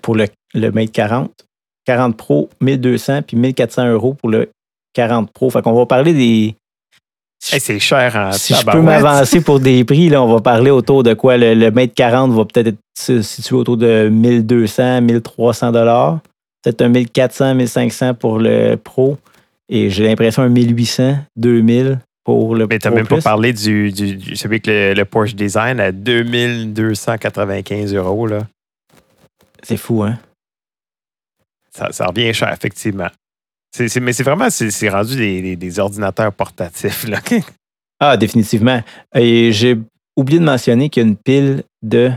pour 0.02 0.15
le, 0.15 0.28
le 0.54 0.71
Mate 0.71 0.91
40. 0.91 1.30
40 1.86 2.15
Pro, 2.15 2.49
1200, 2.62 3.23
puis 3.23 3.36
1400 3.36 3.88
euros 3.89 4.13
pour 4.13 4.30
le 4.30 4.49
40 4.93 5.32
Pro. 5.34 5.49
Fait 5.49 5.62
qu'on 5.62 5.73
va 5.73 5.86
parler 5.86 6.13
des. 6.13 6.56
Hey, 7.52 7.60
c'est 7.60 7.80
cher 7.80 8.15
en 8.15 8.32
Si 8.32 8.54
je 8.54 8.65
peux 8.65 8.82
m'avancer 8.82 9.41
pour 9.41 9.60
des 9.60 9.84
prix, 9.84 10.08
là, 10.10 10.21
on 10.23 10.34
va 10.34 10.39
parler 10.39 10.71
autour 10.71 11.04
de 11.04 11.13
quoi? 11.15 11.36
Le, 11.36 11.54
le 11.56 11.71
Mate 11.71 11.93
40 11.93 12.32
va 12.32 12.45
peut-être 12.45 12.67
être 12.67 12.80
si- 12.97 13.21
situé 13.23 13.56
autour 13.58 13.75
de 13.75 14.08
1200, 14.10 15.02
1300 15.02 15.71
dollars. 15.73 16.19
Peut-être 16.63 16.82
un 16.84 16.89
1400, 16.89 17.56
1500 17.56 18.13
pour 18.13 18.39
le 18.39 18.75
Pro. 18.75 19.17
Et 19.67 19.89
j'ai 19.89 20.06
l'impression 20.06 20.43
un 20.43 20.49
1800, 20.49 21.17
2000 21.36 21.99
pour 22.38 22.56
le 22.56 22.68
Mais 22.68 22.80
t'as 22.80 22.89
Pro 22.89 22.98
même 22.98 23.08
pas 23.08 23.22
parlé 23.22 23.54
du, 23.54 23.92
du, 23.92 24.15
du- 24.18 24.36
celui 24.36 24.62
que 24.62 24.70
le, 24.70 24.94
le 24.94 25.06
Porsche 25.06 25.36
Design 25.36 25.80
à 25.80 25.92
2295 25.92 27.94
euros. 27.96 28.28
Là. 28.28 28.48
C'est 29.63 29.78
fou, 29.78 30.04
hein? 30.04 30.20
Ça, 31.72 31.92
ça 31.92 32.08
revient 32.08 32.34
cher, 32.34 32.52
effectivement. 32.52 33.08
C'est- 33.76 34.00
mais 34.00 34.13
c'est 34.13 34.24
vraiment, 34.24 34.50
c'est 34.50 34.72
c'est 34.72 34.89
rendu 34.89 35.15
des, 35.15 35.42
des- 35.42 35.56
des 35.56 35.80
ordinateurs 35.80 36.34
portatifs. 36.34 37.08
Là. 37.08 37.20
Ah, 38.02 38.15
définitivement. 38.15 38.82
Et 39.13 39.52
j'ai 39.52 39.78
oublié 40.15 40.39
de 40.39 40.46
mentionner 40.46 40.89
qu'il 40.89 41.04
y 41.04 41.06
a 41.06 41.10
une 41.10 41.18
pile 41.18 41.63
de 41.82 42.10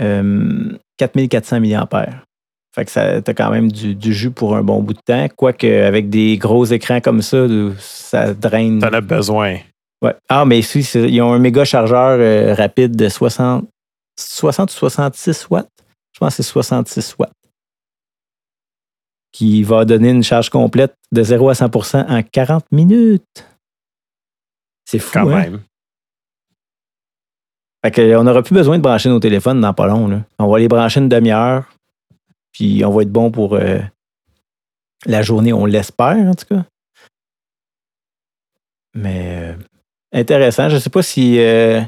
euh, 0.00 0.78
4400 0.96 1.60
mAh. 1.60 1.86
Fait 2.74 2.84
que 2.86 2.90
ça 2.90 3.20
t'as 3.20 3.34
quand 3.34 3.50
même 3.50 3.70
du, 3.70 3.94
du 3.94 4.14
jus 4.14 4.30
pour 4.30 4.56
un 4.56 4.62
bon 4.62 4.82
bout 4.82 4.94
de 4.94 5.00
temps. 5.00 5.28
Quoique, 5.36 5.66
avec 5.66 6.08
des 6.08 6.38
gros 6.38 6.64
écrans 6.64 7.00
comme 7.00 7.20
ça, 7.22 7.46
ça 7.78 8.32
draine. 8.32 8.78
T'en 8.80 8.92
as 8.92 9.00
besoin. 9.00 9.58
Ouais. 10.00 10.14
Ah, 10.28 10.44
mais 10.44 10.62
si, 10.62 10.80
ils 10.80 11.20
ont 11.20 11.32
un 11.32 11.38
méga 11.38 11.64
chargeur 11.64 12.18
euh, 12.18 12.54
rapide 12.54 12.96
de 12.96 13.08
60, 13.08 13.68
60 14.18 14.70
ou 14.70 14.74
66 14.74 15.46
watts? 15.50 15.68
Je 16.14 16.18
pense 16.18 16.36
que 16.36 16.42
c'est 16.42 16.48
66 16.50 17.14
watts. 17.18 17.30
qui 19.32 19.62
va 19.62 19.84
donner 19.84 20.10
une 20.10 20.22
charge 20.22 20.50
complète 20.50 20.94
de 21.12 21.22
0 21.22 21.48
à 21.50 21.54
100 21.54 21.70
en 22.08 22.22
40 22.22 22.64
minutes. 22.72 23.46
C'est 24.84 24.98
fou, 24.98 25.10
Quand 25.14 25.28
hein? 25.30 25.40
même. 25.40 25.60
Fait 27.84 27.90
que, 27.90 28.16
on 28.16 28.24
n'aura 28.24 28.42
plus 28.42 28.54
besoin 28.54 28.76
de 28.78 28.82
brancher 28.82 29.08
nos 29.08 29.20
téléphones 29.20 29.60
dans 29.60 29.72
pas 29.74 29.86
long. 29.86 30.06
là. 30.08 30.20
On 30.38 30.48
va 30.50 30.58
les 30.58 30.68
brancher 30.68 31.00
une 31.00 31.08
demi-heure, 31.08 31.64
puis 32.52 32.84
on 32.84 32.90
va 32.90 33.02
être 33.02 33.12
bon 33.12 33.30
pour 33.30 33.54
euh, 33.54 33.78
la 35.06 35.22
journée, 35.22 35.52
on 35.52 35.66
l'espère 35.66 36.16
en 36.16 36.34
tout 36.34 36.46
cas. 36.46 36.64
Mais 38.94 39.52
euh, 39.52 39.56
intéressant. 40.12 40.68
Je 40.68 40.74
ne 40.74 40.80
sais 40.80 40.90
pas 40.90 41.02
si 41.02 41.38
euh, 41.38 41.80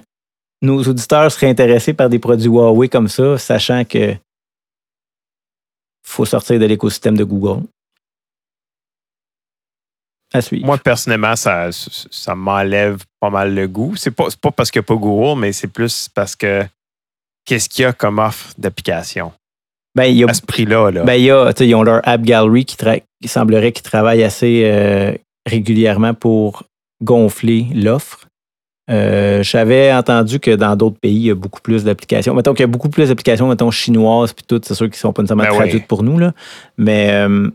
nos 0.63 0.83
auditeurs 0.83 1.31
seraient 1.31 1.51
intéressés 1.51 1.93
par 1.93 2.09
des 2.09 2.19
produits 2.19 2.49
Huawei 2.49 2.89
comme 2.89 3.09
ça, 3.09 3.39
sachant 3.39 3.85
que 3.85 4.15
faut 6.03 6.25
sortir 6.25 6.59
de 6.59 6.67
l'écosystème 6.67 7.17
de 7.17 7.25
Google. 7.25 7.67
À 10.33 10.43
suivre. 10.43 10.67
Moi, 10.67 10.79
personnellement, 10.79 11.37
ça, 11.37 11.71
ça 11.73 12.35
m'enlève 12.35 13.05
pas 13.21 13.31
mal 13.31 13.55
le 13.55 13.69
goût. 13.69 13.95
C'est 13.97 14.11
pas, 14.11 14.27
pas 14.41 14.51
parce 14.51 14.71
qu'il 14.71 14.81
n'y 14.81 14.85
a 14.85 14.89
pas 14.89 14.97
Google, 14.97 15.39
mais 15.41 15.53
c'est 15.53 15.69
plus 15.69 16.09
parce 16.09 16.35
que 16.35 16.65
qu'est-ce 17.45 17.69
qu'il 17.69 17.83
y 17.83 17.87
a 17.87 17.93
comme 17.93 18.19
offre 18.19 18.53
d'application 18.59 19.33
Ben, 19.97 20.05
il 20.07 20.17
y 20.17 20.25
a 20.25 20.29
à 20.29 20.35
ce 20.35 20.43
prix-là? 20.43 20.91
Là. 20.91 21.05
Ben, 21.05 21.15
y 21.15 21.31
a, 21.31 21.53
ils 21.61 21.75
ont 21.75 21.83
leur 21.83 22.01
App 22.05 22.23
Gallery 22.23 22.65
qui, 22.65 22.77
tra- 22.77 23.03
semblerait 23.27 23.73
qu'ils 23.73 23.85
travaillent 23.85 24.25
assez 24.25 24.63
euh, 24.65 25.13
régulièrement 25.47 26.15
pour 26.15 26.65
gonfler 27.03 27.67
l'offre. 27.75 28.27
Euh, 28.91 29.43
J'avais 29.43 29.93
entendu 29.93 30.41
que 30.41 30.51
dans 30.51 30.77
d'autres 30.77 30.99
pays, 31.01 31.15
il 31.15 31.23
y 31.27 31.31
a 31.31 31.35
beaucoup 31.35 31.61
plus 31.61 31.85
d'applications. 31.85 32.35
Mettons 32.35 32.53
qu'il 32.53 32.63
y 32.63 32.65
a 32.65 32.69
beaucoup 32.69 32.89
plus 32.91 33.09
d'applications, 33.09 33.49
mettons 33.49 33.71
chinoises, 33.71 34.33
puis 34.33 34.45
toutes, 34.47 34.65
c'est 34.67 34.75
sûr 34.75 34.87
qui 34.87 34.97
ne 34.97 35.01
sont 35.01 35.13
pas 35.13 35.23
nécessairement 35.23 35.45
Ben 35.45 35.51
oui. 35.53 35.57
traduites 35.57 35.87
pour 35.87 36.03
nous. 36.03 36.19
Là. 36.19 36.33
Mais 36.77 37.11
euh, 37.13 37.49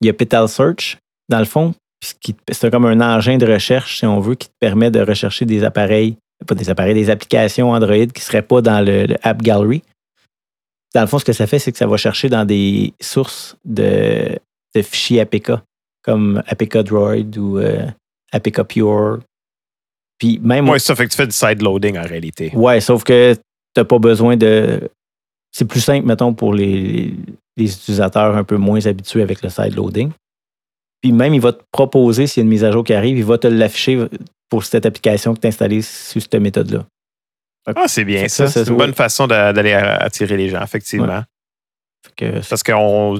il 0.00 0.06
y 0.06 0.10
a 0.10 0.12
Petal 0.12 0.48
Search, 0.48 0.96
dans 1.28 1.38
le 1.38 1.44
fond, 1.44 1.74
qui- 2.20 2.34
c'est 2.50 2.70
comme 2.70 2.86
un 2.86 3.00
engin 3.00 3.36
de 3.36 3.46
recherche, 3.46 3.98
si 3.98 4.06
on 4.06 4.18
veut, 4.18 4.34
qui 4.34 4.48
te 4.48 4.54
permet 4.58 4.90
de 4.90 5.00
rechercher 5.00 5.44
des 5.44 5.62
appareils, 5.62 6.16
pas 6.46 6.54
des 6.54 6.70
appareils, 6.70 6.94
des 6.94 7.10
applications 7.10 7.70
Android 7.70 8.06
qui 8.06 8.20
ne 8.20 8.24
seraient 8.24 8.42
pas 8.42 8.60
dans 8.62 8.80
le, 8.84 9.04
le 9.06 9.16
App 9.22 9.42
Gallery. 9.42 9.82
Dans 10.94 11.02
le 11.02 11.06
fond, 11.06 11.18
ce 11.18 11.24
que 11.24 11.32
ça 11.32 11.46
fait, 11.46 11.58
c'est 11.58 11.72
que 11.72 11.78
ça 11.78 11.86
va 11.86 11.96
chercher 11.96 12.28
dans 12.28 12.44
des 12.44 12.92
sources 13.00 13.56
de, 13.64 14.38
de 14.74 14.82
fichiers 14.82 15.20
APK, 15.20 15.52
comme 16.02 16.42
APK 16.46 16.78
Droid 16.78 17.36
ou 17.38 17.58
euh, 17.58 17.86
APK 18.32 18.62
Pure. 18.64 19.20
Puis 20.18 20.40
même. 20.42 20.78
Ça 20.78 20.94
fait 20.94 21.06
que 21.06 21.10
tu 21.10 21.16
fais 21.16 21.26
du 21.26 21.32
side 21.32 21.62
loading 21.62 21.96
en 21.96 22.02
réalité. 22.02 22.50
Ouais, 22.54 22.80
sauf 22.80 23.04
que 23.04 23.34
tu 23.34 23.40
n'as 23.76 23.84
pas 23.84 23.98
besoin 23.98 24.36
de. 24.36 24.90
C'est 25.52 25.64
plus 25.64 25.80
simple, 25.80 26.06
mettons, 26.06 26.32
pour 26.32 26.54
les, 26.54 27.14
les 27.56 27.72
utilisateurs 27.72 28.36
un 28.36 28.44
peu 28.44 28.56
moins 28.56 28.84
habitués 28.86 29.22
avec 29.22 29.42
le 29.42 29.48
side 29.48 29.74
loading. 29.74 30.10
Puis 31.00 31.12
même, 31.12 31.34
il 31.34 31.40
va 31.40 31.52
te 31.52 31.62
proposer, 31.72 32.26
s'il 32.26 32.40
y 32.40 32.42
a 32.42 32.44
une 32.44 32.50
mise 32.50 32.64
à 32.64 32.70
jour 32.70 32.84
qui 32.84 32.92
arrive, 32.92 33.16
il 33.16 33.24
va 33.24 33.38
te 33.38 33.46
l'afficher 33.46 34.06
pour 34.48 34.64
cette 34.64 34.84
application 34.84 35.34
que 35.34 35.40
tu 35.40 35.46
as 35.46 35.48
installée 35.48 35.82
sous 35.82 36.20
cette 36.20 36.34
méthode-là. 36.34 36.84
Ah, 37.66 37.84
c'est 37.86 38.04
bien 38.04 38.26
ça. 38.28 38.46
C'est 38.48 38.68
une 38.68 38.76
bonne 38.76 38.94
façon 38.94 39.26
d'a- 39.26 39.52
d'aller 39.52 39.72
attirer 39.74 40.36
les 40.36 40.48
gens, 40.48 40.62
effectivement. 40.62 41.22
Que 42.16 42.40
Parce 42.48 42.62
que 42.62 42.72
on, 42.72 43.12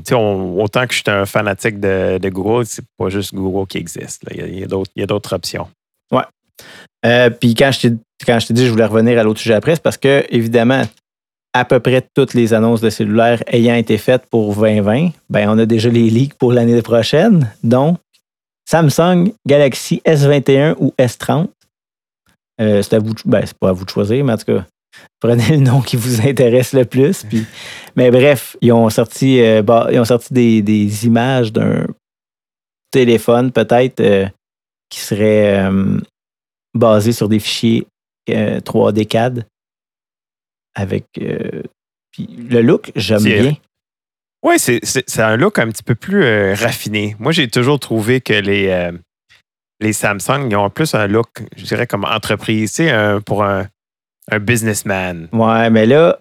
autant 0.59 0.87
que 0.87 0.94
je 0.94 0.98
suis 1.00 1.11
un 1.11 1.26
fanatique 1.26 1.79
de, 1.81 2.18
de 2.18 2.29
Google, 2.31 2.64
c'est 2.66 2.85
pas 2.98 3.11
juste 3.11 3.35
Google 3.35 3.66
qui 3.68 3.79
existe. 3.79 4.24
là. 4.24 4.31
Il 4.46 4.59
y 4.59 4.62
a- 5.03 5.07
d'autres- 5.07 5.35
options. 5.35 5.68
Euh, 7.07 7.31
puis 7.31 7.55
quand 7.55 7.70
je 7.72 7.88
t'ai 7.88 7.94
quand 8.26 8.38
je 8.38 8.48
t'ai 8.48 8.53
dit 8.55 8.61
que 8.61 8.66
je 8.66 8.72
voulais 8.72 8.85
revenir 8.85 9.18
à 9.18 9.22
l'autre 9.22 9.40
sujet 9.40 9.55
après, 9.55 9.74
c'est 9.74 9.83
parce 9.83 9.96
que, 9.96 10.26
évidemment, 10.29 10.83
à 11.55 11.64
peu 11.64 11.81
près 11.81 12.07
toutes 12.14 12.35
les 12.35 12.53
annonces 12.53 12.83
de 12.83 12.90
cellulaires 12.90 13.42
ayant 13.46 13.74
été 13.76 13.96
faites 13.96 14.26
pour 14.26 14.55
2020, 14.55 15.09
ben 15.31 15.48
on 15.48 15.59
a 15.59 15.64
déjà 15.64 15.88
les 15.88 16.11
leaks 16.11 16.35
pour 16.35 16.53
l'année 16.53 16.83
prochaine, 16.83 17.50
dont 17.62 17.96
Samsung 18.68 19.33
Galaxy 19.48 20.03
S21 20.05 20.74
ou 20.79 20.92
S30. 20.98 21.48
Euh, 22.61 22.83
c'est 22.83 22.94
à 22.94 22.99
vous, 22.99 23.14
de- 23.14 23.20
ben, 23.25 23.44
c'est 23.46 23.57
pas 23.59 23.70
à 23.70 23.73
vous 23.73 23.85
de 23.85 23.90
choisir, 23.90 24.25
mais 24.25 24.33
en 24.33 24.37
tout 24.37 24.44
cas, 24.44 24.66
prenez 25.20 25.49
le 25.51 25.57
nom 25.59 25.81
qui 25.81 25.96
vous 25.96 26.20
intéresse 26.27 26.73
le 26.75 26.85
plus. 26.85 27.25
puis- 27.29 27.46
mais 27.96 28.11
bref, 28.11 28.57
ils 28.61 28.73
ont 28.73 28.88
sorti, 28.90 29.40
euh, 29.40 29.62
bah, 29.62 29.88
ils 29.92 29.99
ont 29.99 30.05
sorti 30.05 30.35
des, 30.35 30.62
des 30.62 31.07
images 31.07 31.53
d'un 31.53 31.87
téléphone 32.90 33.53
peut-être 33.53 34.01
euh, 34.01 34.27
qui 34.88 35.01
serait 35.01 35.68
basé 36.75 37.12
sur 37.12 37.29
des 37.29 37.38
fichiers 37.38 37.87
euh, 38.31 38.61
3D 38.61 39.07
CAD 39.07 39.46
avec 40.75 41.05
puis 41.14 42.27
le 42.27 42.61
look, 42.62 42.90
j'aime 42.96 43.23
bien. 43.23 43.57
Oui, 44.42 44.59
c'est 44.59 45.18
un 45.20 45.37
look 45.37 45.59
un 45.59 45.68
petit 45.68 45.83
peu 45.85 45.94
plus 45.94 46.53
raffiné. 46.55 47.14
Moi, 47.20 47.31
j'ai 47.33 47.49
toujours 47.49 47.79
trouvé 47.79 48.20
que 48.20 48.33
les, 48.33 48.90
les 49.80 49.92
Samsung, 49.92 50.48
ils 50.50 50.56
ont 50.56 50.70
plus 50.70 50.94
un 50.94 51.06
look, 51.06 51.42
je 51.56 51.64
dirais, 51.64 51.86
comme 51.86 52.04
entreprise, 52.04 52.80
pour 53.24 53.44
un, 53.44 53.66
businessman. 54.40 55.28
Ouais, 55.32 55.70
mais 55.70 55.86
là, 55.86 56.18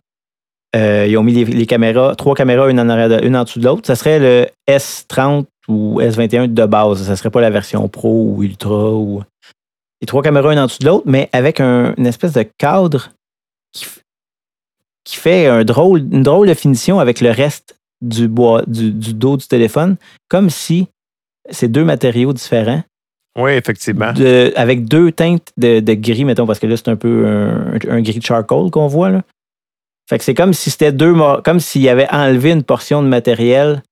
euh, 0.75 1.07
ils 1.07 1.17
ont 1.17 1.23
mis 1.23 1.43
les, 1.43 1.65
caméras, 1.65 2.15
trois 2.15 2.35
caméras, 2.35 2.69
une 2.69 2.79
en, 2.79 2.89
arrière 2.89 3.23
une 3.23 3.35
en 3.35 3.43
dessous 3.43 3.59
de 3.59 3.65
l'autre. 3.65 3.85
Ça 3.85 3.95
serait 3.95 4.19
le 4.19 4.47
S30 4.69 5.45
ou 5.67 5.99
S21 6.01 6.53
de 6.53 6.65
base. 6.65 7.03
Ça 7.03 7.15
serait 7.15 7.31
pas 7.31 7.41
la 7.41 7.49
version 7.49 7.87
Pro 7.87 8.33
ou 8.35 8.43
Ultra 8.43 8.93
ou. 8.93 9.23
Les 10.01 10.05
trois 10.05 10.21
caméras, 10.21 10.53
une 10.53 10.59
en 10.59 10.65
dessous 10.65 10.79
de 10.79 10.85
l'autre, 10.85 11.03
mais 11.07 11.29
avec 11.33 11.59
un- 11.59 11.93
une 11.97 12.05
espèce 12.05 12.33
de 12.33 12.43
cadre 12.57 13.11
qui, 13.73 13.85
fait 15.05 15.47
une 15.47 15.63
drôle 15.63 16.47
de 16.47 16.53
finition 16.53 16.99
avec 16.99 17.19
le 17.19 17.31
reste 17.31 17.75
du, 18.01 18.27
bois, 18.27 18.63
du 18.67 18.91
dos 18.91 19.37
du 19.37 19.47
téléphone, 19.47 19.97
comme 20.29 20.49
si 20.49 20.87
c'est 21.49 21.67
deux 21.67 21.83
matériaux 21.83 22.31
différents. 22.31 22.83
Oui, 23.39 23.51
effectivement. 23.51 24.11
de- 24.13 24.51
avec 24.55 24.85
deux 24.85 25.11
teintes 25.11 25.47
de, 25.57 25.79
de 25.79 25.93
gris, 25.93 26.25
mettons, 26.25 26.45
parce 26.45 26.59
que 26.59 26.67
là, 26.67 26.75
c'est 26.77 26.89
un 26.89 26.95
peu 26.95 27.25
un, 27.27 27.77
un 27.89 28.01
gris 28.01 28.21
charcoal 28.21 28.69
qu'on 28.71 28.87
voit. 28.87 29.09
Là. 29.09 29.21
Fait 30.09 30.17
que 30.17 30.23
c'est 30.23 30.33
comme 30.33 30.53
si 30.53 30.71
c'était 30.71 30.91
deux 30.91 31.13
comme 31.43 31.59
s'il 31.59 31.87
avait 31.87 32.09
enlevé 32.11 32.51
une 32.51 32.63
portion 32.63 33.03
de 33.03 33.07
matériel 33.07 33.83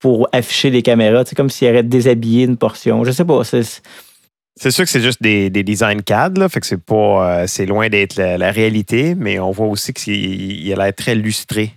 pour 0.00 0.28
afficher 0.32 0.70
les 0.70 0.82
caméras. 0.82 1.24
C'est 1.26 1.34
comme 1.36 1.50
s'il 1.50 1.68
avait 1.68 1.82
déshabillé 1.82 2.44
une 2.44 2.56
portion. 2.56 3.04
Je 3.04 3.10
sais 3.10 3.24
pas. 3.24 3.42
c'est- 3.44 3.82
sûr 4.70 4.84
que 4.84 4.90
c'est 4.90 5.00
juste 5.00 5.22
des, 5.22 5.50
des 5.50 5.62
designs 5.64 6.02
CAD, 6.02 6.38
là, 6.38 6.48
fait 6.48 6.60
que 6.60 6.66
c'est 6.66 6.80
pas, 6.82 7.40
euh, 7.42 7.46
c'est 7.48 7.66
loin 7.66 7.88
d'être 7.88 8.16
la, 8.16 8.38
la 8.38 8.50
réalité, 8.52 9.14
mais 9.16 9.38
on 9.38 9.50
voit 9.50 9.66
aussi 9.66 9.92
qu'il 9.92 10.14
il 10.14 10.72
a 10.72 10.76
l'air 10.76 10.94
très 10.94 11.14
lustré. 11.14 11.72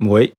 Oui. 0.00 0.32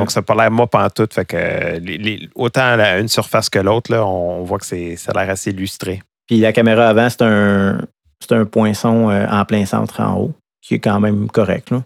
Donc, 0.00 0.10
ça 0.10 0.20
n'a 0.20 0.24
pas 0.24 0.34
l'air 0.34 0.50
mop 0.50 0.74
en 0.74 0.88
tout. 0.90 1.08
Fait 1.12 1.24
que 1.24 1.36
euh, 1.36 1.78
les- 1.78 1.98
les- 1.98 2.28
autant 2.34 2.76
la- 2.76 2.98
une 2.98 3.08
surface 3.08 3.48
que 3.50 3.58
l'autre, 3.58 3.94
on 3.96 4.42
voit 4.42 4.58
que 4.58 4.66
c'est, 4.66 4.96
ça 4.96 5.12
a 5.14 5.20
l'air 5.22 5.30
assez 5.30 5.52
lustré. 5.52 6.02
Puis 6.26 6.38
la 6.40 6.52
caméra 6.52 6.88
avant, 6.88 7.08
c'est 7.10 7.22
un, 7.22 7.80
c'est 8.20 8.32
un 8.32 8.44
poinçon 8.44 9.10
euh, 9.10 9.26
en 9.28 9.44
plein 9.44 9.66
centre 9.66 10.00
en 10.00 10.16
haut, 10.18 10.32
qui 10.62 10.74
est 10.74 10.78
quand 10.80 11.00
même 11.00 11.28
correct. 11.30 11.70
là. 11.70 11.82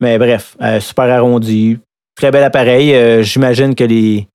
Mais 0.00 0.18
bref, 0.18 0.56
euh, 0.62 0.80
super 0.80 1.04
arrondi. 1.10 1.78
Très 2.16 2.30
bel 2.30 2.44
appareil. 2.44 2.94
Euh, 2.94 3.22
J'imagine 3.22 3.74
que 3.74 3.84
les. 3.84 4.26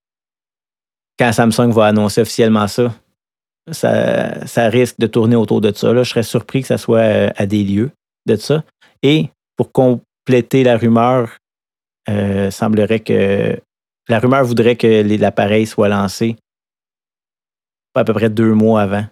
Quand 1.17 1.31
Samsung 1.33 1.71
va 1.71 1.87
annoncer 1.87 2.21
officiellement 2.21 2.67
ça, 2.67 2.93
ça, 3.71 4.45
ça 4.47 4.67
risque 4.69 4.95
de 4.99 5.07
tourner 5.07 5.35
autour 5.35 5.61
de 5.61 5.73
ça. 5.73 5.91
là. 5.93 6.03
Je 6.03 6.09
serais 6.09 6.23
surpris 6.23 6.61
que 6.61 6.67
ça 6.67 6.77
soit 6.77 7.31
à 7.35 7.45
des 7.45 7.63
lieux 7.63 7.91
de 8.25 8.35
ça. 8.35 8.63
Et 9.03 9.29
pour 9.57 9.71
compléter 9.71 10.63
la 10.63 10.77
rumeur, 10.77 11.37
euh, 12.07 12.51
semblerait 12.51 12.99
que. 12.99 13.59
La 14.07 14.19
rumeur 14.19 14.43
voudrait 14.43 14.75
que 14.75 15.03
l'appareil 15.19 15.67
soit 15.67 15.87
lancé 15.87 16.35
à 17.95 18.03
peu 18.03 18.13
près 18.13 18.29
deux 18.29 18.53
mois 18.53 18.81
avant 18.81 19.05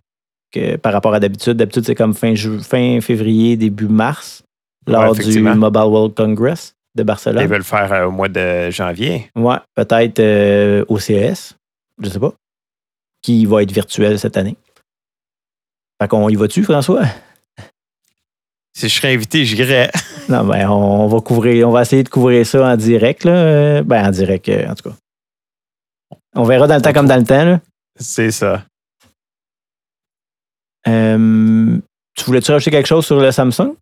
que 0.52 0.78
par 0.78 0.94
rapport 0.94 1.14
à 1.14 1.20
d'habitude. 1.20 1.54
D'habitude, 1.54 1.86
c'est 1.86 1.96
comme 1.96 2.14
fin, 2.14 2.34
fin 2.36 3.00
février, 3.02 3.58
début 3.58 3.88
mars, 3.88 4.44
lors 4.86 5.14
du. 5.14 5.42
Mobile 5.42 5.82
World 5.82 6.16
Congress 6.16 6.76
de 6.96 7.04
Barcelone. 7.04 7.44
Ils 7.44 7.48
veulent 7.48 7.58
le 7.60 7.64
faire 7.64 7.92
euh, 7.94 8.08
au 8.08 8.12
mois 8.12 8.30
de 8.30 8.70
janvier. 8.72 9.30
Ouais, 9.36 9.58
peut-être 9.76 10.20
euh, 10.20 10.84
au 10.88 10.98
CES, 11.00 11.56
je 12.02 12.10
sais 12.10 12.20
pas, 12.20 12.34
qui 13.22 13.46
va 13.46 13.62
être 13.62 13.72
virtuel 13.72 14.18
cette 14.18 14.38
année. 14.38 14.56
Fait 16.02 16.08
qu'on 16.08 16.30
y 16.30 16.36
va-tu, 16.36 16.64
François? 16.64 17.06
Si 18.78 18.90
je 18.90 18.94
serais 18.94 19.12
invité, 19.12 19.44
j'irais. 19.44 19.92
Non, 20.30 20.44
ben, 20.44 20.70
on 20.70 21.08
va 21.08 21.22
couvrir, 21.22 21.70
on 21.70 21.72
va 21.72 21.84
essayer 21.84 22.04
de 22.04 22.10
couvrir 22.10 22.46
ça 22.46 22.74
en 22.74 22.76
direct, 22.76 23.24
là. 23.24 23.82
Ben, 23.82 24.06
en 24.06 24.12
direct, 24.12 24.50
euh, 24.50 24.68
en 24.70 24.76
tout 24.76 24.90
cas. 24.90 24.96
On 26.36 26.44
verra 26.44 26.68
dans 26.68 26.76
le 26.76 26.82
temps 26.82 26.92
comme 26.92 27.08
dans 27.08 27.16
le 27.16 27.24
temps, 27.24 27.46
là. 27.46 27.62
C'est 27.98 28.32
ça. 28.32 28.66
Euh, 30.86 31.78
tu 32.14 32.26
voulais-tu 32.26 32.52
rajouter 32.52 32.72
quelque 32.72 32.88
chose 32.88 33.06
sur 33.06 33.22
le 33.22 33.32
Samsung? 33.32 33.74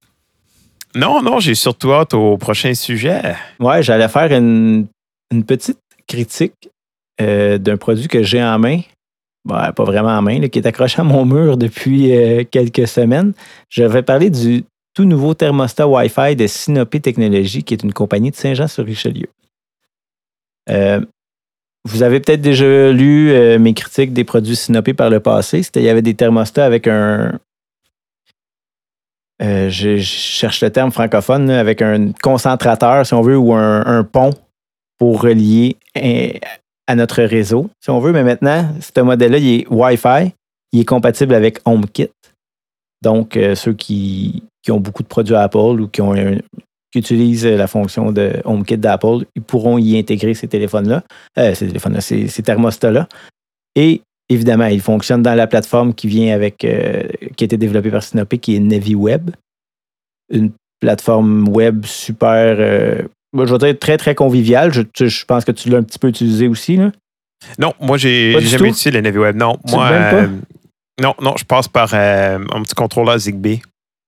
Non, 0.93 1.21
non, 1.23 1.39
j'ai 1.39 1.55
surtout 1.55 1.91
hâte 1.91 2.13
au 2.13 2.37
prochain 2.37 2.75
sujet. 2.75 3.35
Ouais, 3.59 3.81
j'allais 3.81 4.07
faire 4.07 4.31
une, 4.31 4.85
une 5.31 5.43
petite 5.43 5.79
critique 6.07 6.69
euh, 7.19 7.57
d'un 7.57 7.77
produit 7.77 8.07
que 8.07 8.21
j'ai 8.21 8.41
en 8.41 8.59
main. 8.59 8.81
Ouais, 9.49 9.71
pas 9.75 9.83
vraiment 9.83 10.15
en 10.15 10.21
main, 10.21 10.39
là, 10.39 10.47
qui 10.47 10.59
est 10.59 10.67
accroché 10.67 11.01
à 11.01 11.03
mon 11.03 11.25
mur 11.25 11.57
depuis 11.57 12.15
euh, 12.15 12.43
quelques 12.49 12.87
semaines. 12.87 13.33
Je 13.69 13.83
vais 13.83 14.03
parler 14.03 14.29
du 14.29 14.63
tout 14.95 15.03
nouveau 15.03 15.33
thermostat 15.33 15.87
Wi-Fi 15.87 16.35
de 16.35 16.47
Sinopé 16.47 17.01
Technologies, 17.01 17.63
qui 17.63 17.73
est 17.73 17.83
une 17.83 17.93
compagnie 17.93 18.31
de 18.31 18.35
Saint-Jean-sur-Richelieu. 18.35 19.27
Euh, 20.69 21.01
vous 21.83 22.01
avez 22.01 22.19
peut-être 22.19 22.41
déjà 22.41 22.91
lu 22.91 23.29
euh, 23.29 23.59
mes 23.59 23.75
critiques 23.75 24.13
des 24.13 24.23
produits 24.23 24.55
Sinopé 24.55 24.93
par 24.93 25.09
le 25.09 25.19
passé. 25.19 25.61
Il 25.75 25.83
y 25.83 25.89
avait 25.89 26.01
des 26.01 26.15
thermostats 26.15 26.65
avec 26.65 26.87
un. 26.87 27.37
euh, 29.43 29.69
je, 29.69 29.97
cherche 29.99 30.63
le 30.63 30.71
terme 30.71 30.91
francophone, 30.91 31.49
avec 31.51 31.81
un 31.81 32.13
concentrateur, 32.23 33.05
si 33.05 33.13
on 33.13 33.21
veut, 33.21 33.37
ou 33.37 33.53
un, 33.53 34.03
pont 34.05 34.31
pour 34.97 35.21
relier 35.21 35.75
à 36.87 36.95
notre 36.95 37.21
réseau, 37.21 37.69
si 37.81 37.89
on 37.89 37.99
veut. 37.99 38.13
Mais 38.13 38.23
maintenant, 38.23 38.73
ce 38.79 39.01
modèle-là, 39.01 39.37
il 39.39 39.59
est 39.59 39.67
Wi-Fi. 39.69 40.33
Il 40.71 40.79
est 40.79 40.85
compatible 40.85 41.33
avec 41.33 41.59
HomeKit. 41.65 42.09
Donc, 43.01 43.37
ceux 43.55 43.73
qui, 43.73 44.43
qui 44.65 44.71
ont 44.71 44.79
beaucoup 44.79 45.03
de 45.03 45.07
produits 45.07 45.35
Apple 45.35 45.57
ou 45.79 45.87
qui, 45.87 46.01
ont 46.01 46.13
un- 46.13 46.37
qui 46.91 46.99
utilisent 46.99 47.45
la 47.45 47.67
fonction 47.67 48.11
de 48.11 48.33
HomeKit 48.45 48.77
d'Apple, 48.79 49.25
ils 49.35 49.41
pourront 49.43 49.77
y 49.77 49.97
intégrer 49.97 50.33
ces 50.33 50.47
téléphones-là, 50.47 51.03
euh, 51.37 51.53
ces 51.53 51.67
téléphones-là, 51.67 52.01
ces, 52.01 52.27
ces 52.27 52.41
thermostats-là. 52.41 53.07
Et 53.75 54.01
évidemment, 54.29 54.65
il 54.65 54.81
fonctionne 54.81 55.21
dans 55.21 55.35
la 55.35 55.45
plateforme 55.45 55.93
qui 55.93 56.07
vient 56.07 56.33
avec, 56.33 56.65
euh, 56.65 57.03
qui 57.37 57.43
a 57.43 57.45
été 57.45 57.57
développée 57.57 57.91
par 57.91 58.01
Sinopé, 58.01 58.39
qui 58.39 58.55
est 58.55 58.59
NaviWeb. 58.59 59.29
Une 60.31 60.51
plateforme 60.79 61.47
web 61.49 61.85
super, 61.85 62.55
euh, 62.59 63.03
je 63.37 63.43
vais 63.53 63.57
dire 63.59 63.79
très, 63.79 63.97
très 63.97 64.15
conviviale. 64.15 64.71
Je, 64.73 65.25
pense 65.25 65.45
que 65.45 65.51
tu 65.51 65.69
l'as 65.69 65.77
un 65.77 65.83
petit 65.83 65.99
peu 65.99 66.07
utilisé 66.07 66.47
aussi. 66.47 66.77
Là. 66.77 66.91
Non, 67.59 67.73
moi, 67.79 67.97
j'ai 67.97 68.31
jamais 68.41 68.57
tout? 68.57 68.65
utilisé 68.65 68.91
le 68.91 69.01
NaviWeb. 69.01 69.35
Non, 69.35 69.57
Tu 69.67 69.75
moi. 69.75 69.89
euh, 69.91 70.27
non, 71.01 71.13
non, 71.21 71.35
je 71.37 71.43
passe 71.43 71.67
par 71.67 71.91
euh, 71.93 72.39
un 72.53 72.63
petit 72.63 72.73
contrôleur 72.73 73.17
Zigbee. 73.19 73.61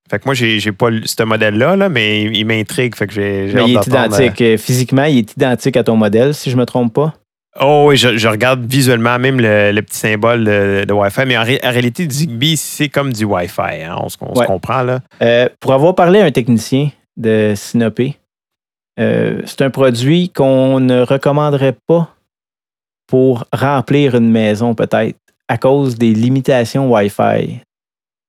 Fait 0.09 0.19
que 0.19 0.23
moi, 0.25 0.33
j'ai 0.33 0.59
j'ai 0.59 0.71
pas 0.71 0.87
ce 1.03 1.23
modèle-là, 1.23 1.75
là, 1.75 1.89
mais 1.89 2.23
il, 2.23 2.45
m'intrigue. 2.45 2.95
Fait 2.95 3.07
que 3.07 3.13
j'ai 3.13 3.49
j'ai 3.49 3.53
Mais 3.55 3.61
hâte 3.61 3.67
il 3.69 3.77
est 3.77 3.87
identique. 3.87 4.41
Euh, 4.41 4.57
Physiquement, 4.57 5.03
il 5.03 5.17
est 5.19 5.33
identique 5.33 5.75
à 5.77 5.83
ton 5.83 5.95
modèle, 5.97 6.33
si 6.33 6.49
je 6.49 6.55
ne 6.55 6.61
me 6.61 6.65
trompe 6.65 6.93
pas? 6.93 7.13
Oh 7.59 7.85
oui, 7.89 7.97
je, 7.97 8.17
je 8.17 8.27
regarde 8.27 8.65
visuellement 8.65 9.17
même 9.17 9.39
le, 9.41 9.71
le 9.71 9.81
petit 9.81 9.97
symbole 9.97 10.43
de, 10.45 10.85
de 10.87 10.93
Wi-Fi, 10.93 11.21
mais 11.25 11.37
en, 11.37 11.43
ré- 11.43 11.59
en 11.63 11.71
réalité, 11.71 12.07
Zigbee, 12.07 12.55
c'est 12.55 12.87
comme 12.87 13.11
du 13.11 13.25
Wi-Fi. 13.25 13.83
hein, 13.83 13.95
on 13.99 14.09
se 14.09 14.17
on 14.21 14.35
se 14.35 14.39
Ouais. 14.41 14.45
comprend, 14.45 14.83
là. 14.83 14.99
Euh, 15.23 15.49
pour 15.59 15.73
avoir 15.73 15.95
parlé 15.95 16.19
à 16.21 16.25
un 16.25 16.31
technicien 16.31 16.89
de 17.17 17.53
Sinopé, 17.55 18.15
euh, 18.99 19.41
c'est 19.45 19.61
un 19.63 19.71
produit 19.71 20.29
qu'on 20.29 20.79
ne 20.79 21.01
recommanderait 21.01 21.75
pas 21.87 22.13
pour 23.07 23.45
remplir 23.51 24.15
une 24.15 24.29
maison, 24.29 24.75
peut-être, 24.75 25.17
à 25.47 25.57
cause 25.57 25.95
des 25.97 26.13
limitations 26.13 26.91
Wi-Fi. 26.93 27.61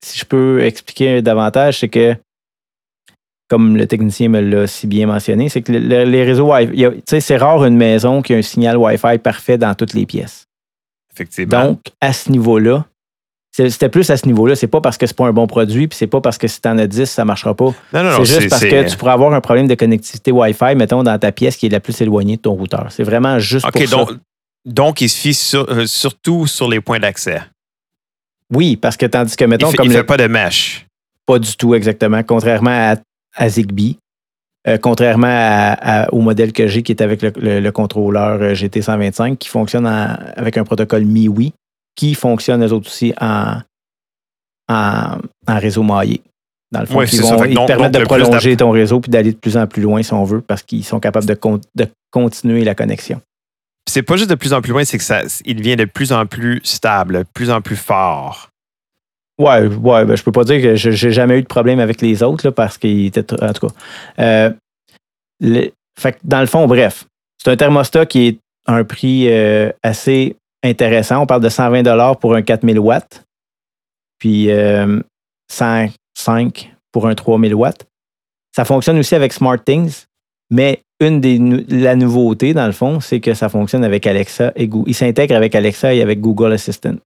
Si 0.04 0.18
je 0.18 0.24
peux 0.24 0.62
expliquer 0.62 1.22
davantage, 1.22 1.80
c'est 1.80 1.88
que, 1.88 2.14
comme 3.48 3.76
le 3.76 3.86
technicien 3.86 4.28
me 4.28 4.40
l'a 4.40 4.66
si 4.66 4.86
bien 4.86 5.06
mentionné, 5.06 5.48
c'est 5.48 5.62
que 5.62 5.72
le- 5.72 5.78
le- 5.78 6.04
les 6.04 6.22
réseaux 6.24 6.52
Wi-Fi, 6.52 7.20
c'est 7.20 7.36
rare 7.36 7.64
une 7.64 7.76
maison 7.76 8.20
qui 8.22 8.34
a 8.34 8.36
un 8.36 8.42
signal 8.42 8.76
Wi-Fi 8.76 9.18
parfait 9.18 9.56
dans 9.58 9.74
toutes 9.74 9.94
les 9.94 10.06
pièces. 10.06 10.44
Effectivement. 11.14 11.64
Donc, 11.70 11.80
à 12.00 12.12
ce 12.12 12.30
niveau-là, 12.30 12.84
c'était 13.50 13.88
plus 13.88 14.08
à 14.10 14.16
ce 14.16 14.26
niveau-là. 14.26 14.54
C'est 14.54 14.68
pas 14.68 14.80
parce 14.80 14.96
que 14.98 15.06
c'est 15.06 15.16
pas 15.16 15.26
un 15.26 15.32
bon 15.32 15.46
produit, 15.48 15.88
puis 15.88 15.96
c'est 15.96 16.06
pas 16.06 16.20
parce 16.20 16.38
que 16.38 16.46
si 16.46 16.60
t'en 16.60 16.78
as 16.78 16.86
10, 16.86 17.06
ça 17.10 17.24
marchera 17.24 17.54
pas. 17.54 17.64
non, 17.64 17.74
non, 17.92 18.04
non, 18.04 18.24
C'est 18.24 18.40
juste 18.40 18.50
parce 18.50 18.62
que 18.62 18.88
tu 18.90 18.96
pourrais 18.96 19.12
avoir 19.12 19.32
un 19.32 19.40
problème 19.40 19.66
de 19.66 19.74
connectivité 19.74 20.30
Wi-Fi, 20.30 20.76
mettons, 20.76 21.02
dans 21.02 21.18
ta 21.18 21.32
pièce 21.32 21.56
qui 21.56 21.66
est 21.66 21.70
la 21.70 21.80
plus 21.80 21.98
éloignée 22.00 22.36
de 22.36 22.42
ton 22.42 22.52
routeur. 22.52 22.86
C'est 22.90 23.02
vraiment 23.02 23.38
juste 23.40 23.66
OK, 23.66 23.72
pour 23.72 23.98
donc, 23.98 24.10
ça. 24.10 24.16
donc, 24.66 25.00
il 25.00 25.08
se 25.08 25.18
fie 25.18 25.34
sur- 25.34 25.68
euh, 25.70 25.86
surtout 25.86 26.46
sur 26.46 26.68
les 26.68 26.80
points 26.80 27.00
d'accès. 27.00 27.40
Oui, 28.54 28.76
parce 28.76 28.96
que 28.96 29.06
tandis 29.06 29.36
que, 29.36 29.44
Il 29.44 29.48
mettons, 29.50 29.70
fait, 29.70 29.76
comme 29.76 29.86
il 29.86 29.90
le- 29.92 29.96
fait 29.98 30.04
pas 30.04 30.16
de 30.16 30.26
mesh. 30.26 30.86
pas 31.26 31.38
du 31.38 31.56
tout 31.56 31.74
exactement, 31.74 32.22
contrairement 32.22 32.70
à, 32.92 32.96
à 33.36 33.48
Zigbee, 33.48 33.98
euh, 34.66 34.78
contrairement 34.78 35.26
à- 35.28 36.04
à- 36.04 36.12
au 36.12 36.20
modèle 36.20 36.52
que 36.52 36.66
j'ai 36.66 36.82
qui 36.82 36.92
est 36.92 37.02
avec 37.02 37.22
le, 37.22 37.32
le- 37.36 37.60
le 37.60 37.72
contrôleur 37.72 38.40
euh, 38.42 38.54
GT125 38.54 39.36
qui 39.36 39.48
fonctionne 39.48 39.86
en- 39.86 40.16
avec 40.36 40.56
un 40.56 40.64
protocole 40.64 41.04
MIUI 41.04 41.52
qui 41.94 42.14
fonctionne 42.14 42.64
eux 42.64 42.72
autres 42.72 42.88
aussi 42.88 43.12
en, 43.20 43.56
en, 44.68 45.18
en 45.46 45.58
réseau 45.58 45.82
maillé. 45.82 46.22
Dans 46.70 46.80
le 46.80 46.86
fond, 46.86 46.94
c'est 47.06 47.16
ça. 47.22 47.36
vont, 47.36 47.42
que 47.42 47.48
ils 47.48 47.54
te 47.54 47.66
permettent 47.66 47.92
de 47.94 47.98
prolonger 48.04 48.56
ton 48.56 48.70
réseau 48.70 49.00
puis 49.00 49.10
d'aller 49.10 49.32
de 49.32 49.38
plus 49.38 49.56
en 49.56 49.66
plus 49.66 49.80
loin 49.82 50.02
si 50.02 50.12
on 50.12 50.24
veut 50.24 50.40
parce 50.42 50.62
qu'ils 50.62 50.84
sont 50.84 51.00
capables 51.00 51.24
de, 51.26 51.34
con- 51.34 51.60
de 51.74 51.86
continuer 52.10 52.62
la 52.64 52.74
connexion. 52.74 53.20
C'est 53.88 54.02
pas 54.02 54.16
juste 54.16 54.30
de 54.30 54.34
plus 54.34 54.52
en 54.52 54.60
plus 54.60 54.72
loin, 54.72 54.84
c'est 54.84 54.98
que 54.98 55.04
ça, 55.04 55.22
il 55.44 55.56
devient 55.56 55.76
de 55.76 55.84
plus 55.86 56.12
en 56.12 56.26
plus 56.26 56.60
stable, 56.62 57.18
de 57.18 57.22
plus 57.34 57.50
en 57.50 57.60
plus 57.60 57.76
fort. 57.76 58.50
Ouais, 59.38 59.66
ouais, 59.66 60.04
ben, 60.04 60.16
je 60.16 60.22
peux 60.22 60.32
pas 60.32 60.44
dire 60.44 60.60
que 60.60 60.74
j'ai 60.74 61.10
jamais 61.12 61.38
eu 61.38 61.42
de 61.42 61.46
problème 61.46 61.78
avec 61.78 62.00
les 62.00 62.22
autres 62.22 62.46
là, 62.46 62.52
parce 62.52 62.76
qu'ils 62.76 63.06
étaient. 63.06 63.24
En 63.42 63.52
tout 63.52 63.68
cas. 63.68 63.74
Euh, 64.18 64.50
le- 65.40 65.70
dans 66.24 66.40
le 66.40 66.46
fond, 66.46 66.66
bref, 66.66 67.06
c'est 67.42 67.50
un 67.50 67.56
thermostat 67.56 68.06
qui 68.06 68.26
est 68.26 68.38
à 68.66 68.74
un 68.74 68.84
prix 68.84 69.30
euh, 69.30 69.70
assez 69.82 70.36
intéressant. 70.64 71.22
On 71.22 71.26
parle 71.26 71.42
de 71.42 71.48
120 71.48 72.14
pour 72.16 72.34
un 72.34 72.42
4000 72.42 72.78
watts, 72.78 73.24
puis 74.18 74.50
euh, 74.50 75.00
105 75.50 76.74
pour 76.92 77.06
un 77.06 77.14
3000 77.14 77.54
watts. 77.54 77.86
Ça 78.54 78.64
fonctionne 78.64 78.98
aussi 78.98 79.14
avec 79.14 79.32
SmartThings, 79.32 80.04
mais 80.50 80.82
une 81.00 81.20
des 81.20 81.38
la 81.68 81.94
nouveauté, 81.94 82.54
dans 82.54 82.66
le 82.66 82.72
fond, 82.72 83.00
c'est 83.00 83.20
que 83.20 83.34
ça 83.34 83.48
fonctionne 83.48 83.84
avec 83.84 84.06
Alexa 84.06 84.52
et 84.56 84.66
Google. 84.66 84.90
Il 84.90 84.94
s'intègre 84.94 85.36
avec 85.36 85.54
Alexa 85.54 85.94
et 85.94 86.02
avec 86.02 86.20
Google 86.20 86.52
Assistant. 86.52 86.96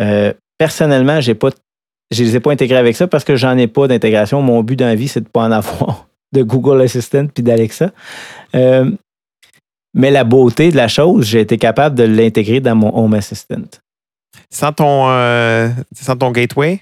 Euh, 0.00 0.32
personnellement, 0.58 1.20
j'ai 1.20 1.34
pas, 1.34 1.50
je 2.10 2.22
les 2.22 2.36
ai 2.36 2.40
pas 2.40 2.52
intégrés 2.52 2.78
avec 2.78 2.96
ça 2.96 3.06
parce 3.06 3.24
que 3.24 3.36
j'en 3.36 3.56
ai 3.58 3.66
pas 3.66 3.86
d'intégration. 3.88 4.40
Mon 4.42 4.62
but 4.62 4.76
dans 4.76 4.86
la 4.86 4.94
vie, 4.94 5.08
c'est 5.08 5.20
de 5.20 5.28
pas 5.28 5.44
en 5.44 5.52
avoir 5.52 6.08
de 6.32 6.42
Google 6.42 6.80
Assistant 6.82 7.26
puis 7.26 7.42
d'Alexa. 7.42 7.92
Euh, 8.54 8.90
mais 9.94 10.10
la 10.10 10.24
beauté 10.24 10.70
de 10.70 10.76
la 10.76 10.88
chose, 10.88 11.26
j'ai 11.26 11.40
été 11.40 11.58
capable 11.58 11.96
de 11.96 12.04
l'intégrer 12.04 12.60
dans 12.60 12.74
mon 12.74 12.94
Home 12.96 13.14
Assistant. 13.14 13.80
Sans 14.50 14.72
ton, 14.72 15.08
euh, 15.08 15.68
sans 15.94 16.16
ton 16.16 16.30
gateway? 16.30 16.80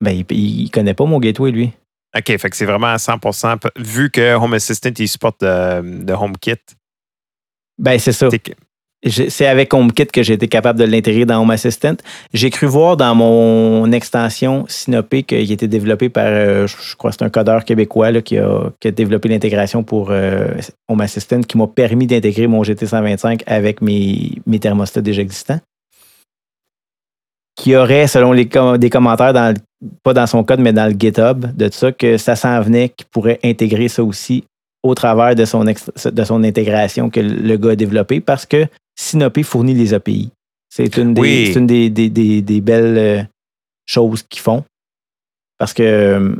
Ben, 0.00 0.10
il, 0.10 0.24
il 0.30 0.70
connaît 0.70 0.94
pas 0.94 1.04
mon 1.04 1.18
gateway, 1.18 1.50
lui. 1.50 1.72
OK, 2.16 2.38
fait 2.38 2.50
que 2.50 2.56
c'est 2.56 2.64
vraiment 2.64 2.86
à 2.88 2.98
100 2.98 3.18
p- 3.18 3.68
vu 3.76 4.10
que 4.10 4.34
Home 4.34 4.54
Assistant, 4.54 4.90
il 4.98 5.08
supporte 5.08 5.40
de, 5.42 6.04
de 6.04 6.12
HomeKit. 6.12 6.54
Ben, 7.78 7.98
c'est 7.98 8.12
ça. 8.12 8.28
c'est 9.28 9.46
avec 9.46 9.74
HomeKit 9.74 10.06
que 10.06 10.22
j'ai 10.22 10.32
été 10.34 10.48
capable 10.48 10.78
de 10.78 10.84
l'intégrer 10.84 11.26
dans 11.26 11.40
Home 11.42 11.50
Assistant. 11.50 11.94
J'ai 12.32 12.48
cru 12.50 12.66
voir 12.66 12.96
dans 12.96 13.14
mon 13.14 13.92
extension 13.92 14.64
Synopé 14.68 15.22
qui 15.24 15.34
a 15.34 15.38
été 15.38 15.68
développée 15.68 16.08
par, 16.08 16.24
euh, 16.26 16.66
je 16.66 16.76
je 16.80 16.96
crois 16.96 17.10
que 17.10 17.16
c'est 17.18 17.24
un 17.24 17.30
codeur 17.30 17.64
québécois 17.64 18.10
là, 18.10 18.22
qui, 18.22 18.38
a, 18.38 18.70
qui 18.80 18.88
a 18.88 18.90
développé 18.90 19.28
l'intégration 19.28 19.82
pour 19.84 20.10
euh, 20.10 20.48
Home 20.88 21.02
Assistant 21.02 21.42
qui 21.42 21.58
m'a 21.58 21.66
permis 21.66 22.06
d'intégrer 22.06 22.46
mon 22.46 22.62
GT125 22.62 23.42
avec 23.46 23.82
mes, 23.82 24.32
mes 24.46 24.58
thermostats 24.58 25.02
déjà 25.02 25.20
existants. 25.20 25.60
Qui 27.66 27.74
aurait, 27.74 28.06
selon 28.06 28.30
les 28.30 28.48
com- 28.48 28.78
des 28.78 28.90
commentaires, 28.90 29.32
dans 29.32 29.52
le- 29.52 29.88
pas 30.04 30.14
dans 30.14 30.28
son 30.28 30.44
code, 30.44 30.60
mais 30.60 30.72
dans 30.72 30.86
le 30.86 30.96
GitHub, 30.96 31.46
de 31.56 31.68
ça, 31.72 31.90
que 31.90 32.16
ça 32.16 32.36
s'en 32.36 32.60
venait, 32.60 32.90
qu'il 32.90 33.08
pourrait 33.08 33.40
intégrer 33.42 33.88
ça 33.88 34.04
aussi 34.04 34.44
au 34.84 34.94
travers 34.94 35.34
de 35.34 35.44
son, 35.44 35.66
ex- 35.66 35.90
de 36.06 36.22
son 36.24 36.44
intégration 36.44 37.10
que 37.10 37.18
le 37.18 37.56
gars 37.56 37.70
a 37.70 37.74
développé 37.74 38.20
parce 38.20 38.46
que 38.46 38.68
Synopé 38.96 39.42
fournit 39.42 39.74
les 39.74 39.94
API. 39.94 40.30
C'est 40.72 40.96
une 40.96 41.12
des, 41.12 41.20
Oui. 41.20 41.50
c'est 41.52 41.58
une 41.58 41.66
des, 41.66 41.90
des- 41.90 42.08
des- 42.08 42.40
des 42.40 42.60
belles 42.60 42.98
euh, 42.98 43.22
choses 43.84 44.22
qu'ils 44.22 44.42
font. 44.42 44.62
Parce 45.58 45.74
que. 45.74 46.36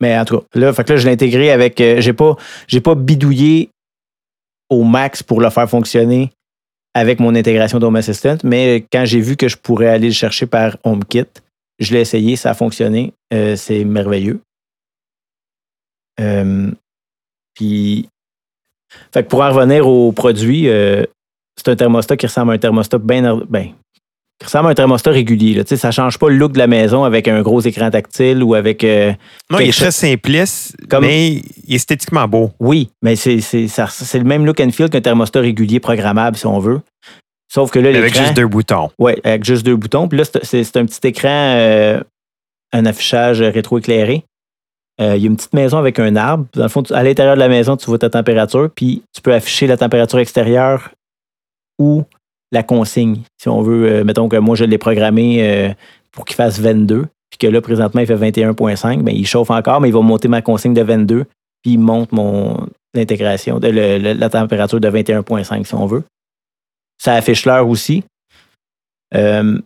Mais 0.00 0.16
en 0.16 0.24
tout 0.24 0.38
cas, 0.38 0.44
là, 0.54 0.72
fait 0.72 0.84
que 0.84 0.92
là 0.92 0.98
je 0.98 1.06
l'ai 1.08 1.14
intégré 1.14 1.50
avec. 1.50 1.80
euh, 1.80 2.00
j'ai 2.00 2.12
pas, 2.12 2.36
j'ai 2.68 2.80
pas 2.80 2.94
bidouillé 2.94 3.70
au 4.70 4.84
max 4.84 5.20
pour 5.24 5.40
le 5.40 5.50
faire 5.50 5.68
fonctionner 5.68 6.30
avec 6.98 7.20
mon 7.20 7.34
intégration 7.34 7.78
d'Home 7.78 7.96
Assistant, 7.96 8.36
mais 8.42 8.84
quand 8.92 9.04
j'ai 9.04 9.20
vu 9.20 9.36
que 9.36 9.48
je 9.48 9.56
pourrais 9.56 9.88
aller 9.88 10.08
le 10.08 10.14
chercher 10.14 10.46
par 10.46 10.76
HomeKit, 10.82 11.28
je 11.78 11.94
l'ai 11.94 12.00
essayé, 12.00 12.34
ça 12.34 12.50
a 12.50 12.54
fonctionné. 12.54 13.12
Euh, 13.32 13.54
c'est 13.54 13.84
merveilleux. 13.84 14.40
Euh, 16.20 16.72
puis, 17.54 18.08
fait 19.12 19.22
que 19.22 19.28
pour 19.28 19.42
en 19.42 19.52
revenir 19.52 19.86
au 19.86 20.10
produit, 20.10 20.68
euh, 20.68 21.04
c'est 21.56 21.68
un 21.68 21.76
thermostat 21.76 22.16
qui 22.16 22.26
ressemble 22.26 22.50
à 22.50 22.54
un 22.54 22.58
thermostat 22.58 22.98
bien. 22.98 23.36
ben, 23.48 23.72
ressemble 24.46 24.68
à 24.68 24.70
un 24.70 24.74
thermostat 24.74 25.10
régulier. 25.10 25.54
Là. 25.54 25.62
Ça 25.66 25.88
ne 25.88 25.92
change 25.92 26.18
pas 26.18 26.28
le 26.28 26.36
look 26.36 26.52
de 26.52 26.58
la 26.58 26.66
maison 26.68 27.04
avec 27.04 27.26
un 27.28 27.42
gros 27.42 27.60
écran 27.60 27.90
tactile 27.90 28.42
ou 28.42 28.54
avec. 28.54 28.84
euh, 28.84 29.12
Non, 29.50 29.58
il 29.60 29.68
est 29.68 29.72
très 29.76 29.90
simpliste, 29.90 30.76
Comme- 30.88 31.04
mais 31.04 31.32
il 31.66 31.72
est 31.72 31.74
esthétiquement 31.76 32.28
beau. 32.28 32.52
oui, 32.60 32.90
mais 33.02 33.16
c'est 33.16 33.36
le 33.38 34.22
même 34.24 34.46
look 34.46 34.60
and 34.60 34.70
feel 34.70 34.88
qu'un 34.90 35.00
thermostat 35.00 35.40
régulier 35.40 35.80
programmable, 35.80 36.36
si 36.36 36.46
on 36.46 36.58
veut. 36.58 36.80
Sauf 37.52 37.70
que 37.70 37.78
là, 37.78 37.88
Avec 37.98 38.14
juste 38.16 38.34
deux 38.34 38.46
boutons. 38.46 38.90
Oui, 38.98 39.14
avec 39.24 39.42
juste 39.44 39.64
deux 39.64 39.74
boutons. 39.76 40.06
Puis 40.06 40.18
là, 40.18 40.24
c'est- 40.42 40.76
un 40.76 40.84
petit 40.84 41.06
écran, 41.08 41.28
euh, 41.56 42.00
un 42.72 42.84
affichage 42.86 43.40
rétroéclairé. 43.40 44.22
Euh, 45.00 45.16
il 45.16 45.22
y 45.22 45.24
a 45.26 45.28
une 45.28 45.36
petite 45.36 45.54
maison 45.54 45.78
avec 45.78 45.98
un 45.98 46.14
arbre. 46.16 46.44
Dans 46.54 46.64
le 46.64 46.68
fond, 46.68 46.82
tu- 46.82 46.92
à 46.92 47.02
l'intérieur 47.02 47.36
de 47.36 47.40
la 47.40 47.48
maison, 47.48 47.76
tu 47.76 47.86
vois 47.86 47.98
ta 47.98 48.10
température, 48.10 48.68
puis 48.74 49.02
tu 49.14 49.22
peux 49.22 49.32
afficher 49.32 49.66
la 49.66 49.76
température 49.76 50.18
extérieure 50.18 50.90
ou 51.78 52.04
la 52.52 52.62
consigne. 52.62 53.22
Si 53.40 53.48
on 53.48 53.62
veut, 53.62 53.86
euh, 53.90 54.04
mettons 54.04 54.28
que 54.28 54.36
moi, 54.36 54.56
je 54.56 54.64
l'ai 54.64 54.78
programmé 54.78 55.38
euh, 55.42 55.72
pour 56.12 56.24
qu'il 56.24 56.36
fasse 56.36 56.58
22, 56.60 57.06
puis 57.30 57.38
que 57.38 57.46
là, 57.46 57.60
présentement, 57.60 58.00
il 58.00 58.06
fait 58.06 58.16
21,5, 58.16 59.02
bien, 59.02 59.14
il 59.14 59.26
chauffe 59.26 59.50
encore, 59.50 59.80
mais 59.80 59.88
il 59.88 59.94
va 59.94 60.00
monter 60.00 60.28
ma 60.28 60.40
consigne 60.42 60.74
de 60.74 60.82
22, 60.82 61.24
puis 61.62 61.72
il 61.72 61.78
monte 61.78 62.12
mon 62.12 62.66
l'intégration, 62.94 63.58
le- 63.62 64.14
la 64.14 64.30
température 64.30 64.80
de 64.80 64.88
21,5, 64.88 65.66
si 65.66 65.74
on 65.74 65.86
veut. 65.86 66.04
ça 67.00 67.14
affiche 67.14 67.44
l'heure 67.44 67.68
aussi. 67.68 68.02
Euh, 69.14 69.60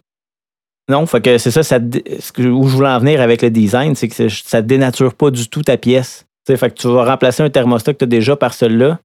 non, 0.89 1.07
fait 1.07 1.21
que 1.23 1.39
c'est 1.39 1.51
ça, 1.51 1.63
ce 1.63 2.33
que, 2.33 2.43
où 2.43 2.69
je 2.69 2.75
voulais 2.77 2.89
en 2.89 2.99
venir 2.99 3.21
avec 3.21 3.41
le 3.43 3.51
design, 3.51 3.95
c'est 3.95 4.09
que 4.09 4.29
ça 4.29 4.61
dénature 4.61 5.15
pas 5.15 5.31
du 5.31 5.49
tout 5.49 5.63
ta 5.63 5.77
pièce. 5.77 6.27
que 6.47 6.67
tu 6.69 6.89
vas 6.89 7.05
remplacer 7.05 7.43
un 7.43 7.51
thermostat 7.51 7.93
que 7.95 7.99
tu 7.99 8.05
as 8.05 8.09
déjà 8.09 8.37
par 8.37 8.53
celui-là, 8.53 8.99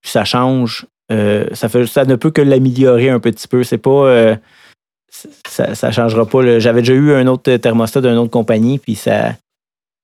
puis 0.00 0.10
ça 0.10 0.24
change. 0.24 0.86
Euh, 1.12 1.46
ça, 1.52 1.68
fait, 1.68 1.86
ça 1.86 2.04
ne 2.04 2.16
peut 2.16 2.30
que 2.30 2.42
l'améliorer 2.42 3.10
un 3.10 3.20
petit 3.20 3.48
peu. 3.48 3.62
C'est 3.62 3.78
pas. 3.78 3.90
Euh, 3.90 4.36
ça 5.48 5.68
ne 5.70 5.92
changera 5.92 6.26
pas. 6.26 6.58
J'avais 6.58 6.80
déjà 6.80 6.94
eu 6.94 7.12
un 7.12 7.26
autre 7.26 7.56
thermostat 7.56 8.00
d'une 8.00 8.18
autre 8.18 8.30
compagnie, 8.30 8.78
puis 8.78 8.94
ça. 8.94 9.34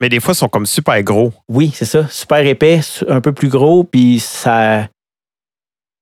Mais 0.00 0.08
des 0.08 0.20
fois, 0.20 0.32
ils 0.32 0.38
sont 0.38 0.48
comme 0.48 0.66
super 0.66 1.00
gros. 1.02 1.32
Oui, 1.48 1.70
c'est 1.74 1.84
ça. 1.84 2.08
Super 2.08 2.44
épais, 2.46 2.80
un 3.08 3.20
peu 3.20 3.32
plus 3.32 3.48
gros, 3.48 3.84
puis 3.84 4.20
ça. 4.20 4.88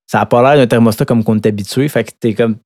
Ça 0.06 0.18
n'a 0.18 0.26
pas 0.26 0.42
l'air 0.42 0.60
d'un 0.60 0.66
thermostat 0.66 1.04
comme 1.04 1.22
qu'on 1.22 1.36
est 1.36 1.46
habitué. 1.46 1.88
Fait 1.88 2.04
que 2.04 2.10
t'es 2.18 2.34
comme 2.34 2.56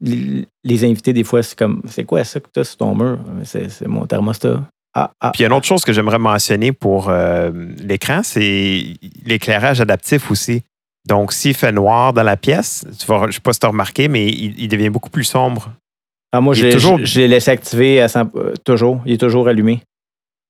les, 0.00 0.84
invités, 0.84 1.12
des 1.12 1.24
fois, 1.24 1.42
c'est 1.42 1.58
comme 1.58 1.82
c'est 1.88 2.04
quoi 2.04 2.24
ça 2.24 2.40
que 2.40 2.48
tu 2.52 2.60
as 2.60 2.64
sur 2.64 2.76
ton 2.78 2.94
mur? 2.94 3.18
C'est 3.44 3.86
mon 3.86 4.06
thermostat. 4.06 4.62
Ah, 4.94 5.10
ah. 5.20 5.30
Puis 5.32 5.40
il 5.40 5.42
y 5.42 5.44
a 5.46 5.48
une 5.48 5.54
autre 5.54 5.66
chose 5.66 5.84
que 5.84 5.92
j'aimerais 5.92 6.18
mentionner 6.18 6.72
pour 6.72 7.08
euh, 7.08 7.50
l'écran, 7.78 8.22
c'est 8.22 8.84
l'éclairage 9.24 9.80
adaptif 9.80 10.30
aussi. 10.30 10.62
Donc, 11.08 11.32
s'il 11.32 11.54
fait 11.54 11.72
noir 11.72 12.12
dans 12.12 12.22
la 12.22 12.36
pièce, 12.36 12.86
tu 12.98 13.06
vas, 13.06 13.22
je 13.22 13.26
ne 13.26 13.32
sais 13.32 13.40
pas 13.40 13.52
si 13.52 13.60
tu 13.60 13.66
as 13.66 13.70
remarqué, 13.70 14.08
mais 14.08 14.28
il, 14.28 14.68
devient 14.68 14.88
beaucoup 14.88 15.10
plus 15.10 15.24
sombre. 15.24 15.72
Ah, 16.32 16.40
moi, 16.40 16.54
je 16.54 17.18
l'ai 17.18 17.28
laissé 17.28 17.50
activer 17.50 18.00
à 18.00 18.06
euh, 18.36 18.54
toujours. 18.64 19.00
Il 19.04 19.12
est 19.12 19.18
toujours 19.18 19.48
allumé. 19.48 19.82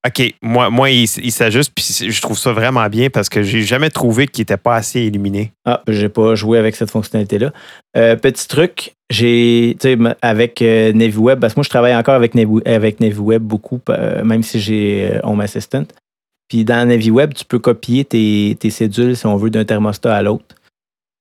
OK. 0.06 0.34
Moi, 0.42 0.68
moi 0.70 0.90
il, 0.90 1.06
s'ajuste, 1.06 1.72
puis 1.74 2.10
je 2.10 2.20
trouve 2.20 2.36
ça 2.36 2.52
vraiment 2.52 2.88
bien 2.88 3.08
parce 3.08 3.28
que 3.28 3.42
j'ai 3.42 3.62
jamais 3.62 3.88
trouvé 3.88 4.26
qu'il 4.26 4.42
n'était 4.42 4.56
pas 4.56 4.74
assez 4.74 5.02
illuminé. 5.02 5.52
Ah, 5.64 5.82
j'ai 5.86 6.08
pas 6.08 6.34
joué 6.34 6.58
avec 6.58 6.74
cette 6.74 6.90
fonctionnalité-là. 6.90 7.52
Euh, 7.96 8.16
petit 8.16 8.48
truc, 8.48 8.94
j'ai, 9.10 9.76
tu 9.80 9.94
sais, 9.94 9.98
avec 10.20 10.60
euh, 10.60 10.92
NaviWeb, 10.92 11.38
parce 11.38 11.54
que 11.54 11.60
moi, 11.60 11.64
je 11.64 11.70
travaille 11.70 11.94
encore 11.94 12.14
avec, 12.14 12.34
avec 12.66 12.98
NaviWeb 12.98 13.42
beaucoup, 13.42 13.80
euh, 13.90 14.24
même 14.24 14.42
si 14.42 14.58
j'ai 14.58 15.20
Home 15.22 15.40
Assistant. 15.40 15.84
Puis 16.52 16.66
dans 16.66 16.86
NaviWeb, 16.86 17.32
tu 17.32 17.46
peux 17.46 17.58
copier 17.58 18.04
tes, 18.04 18.58
tes 18.60 18.68
cédules, 18.68 19.16
si 19.16 19.24
on 19.24 19.36
veut, 19.36 19.48
d'un 19.48 19.64
thermostat 19.64 20.14
à 20.14 20.20
l'autre. 20.20 20.54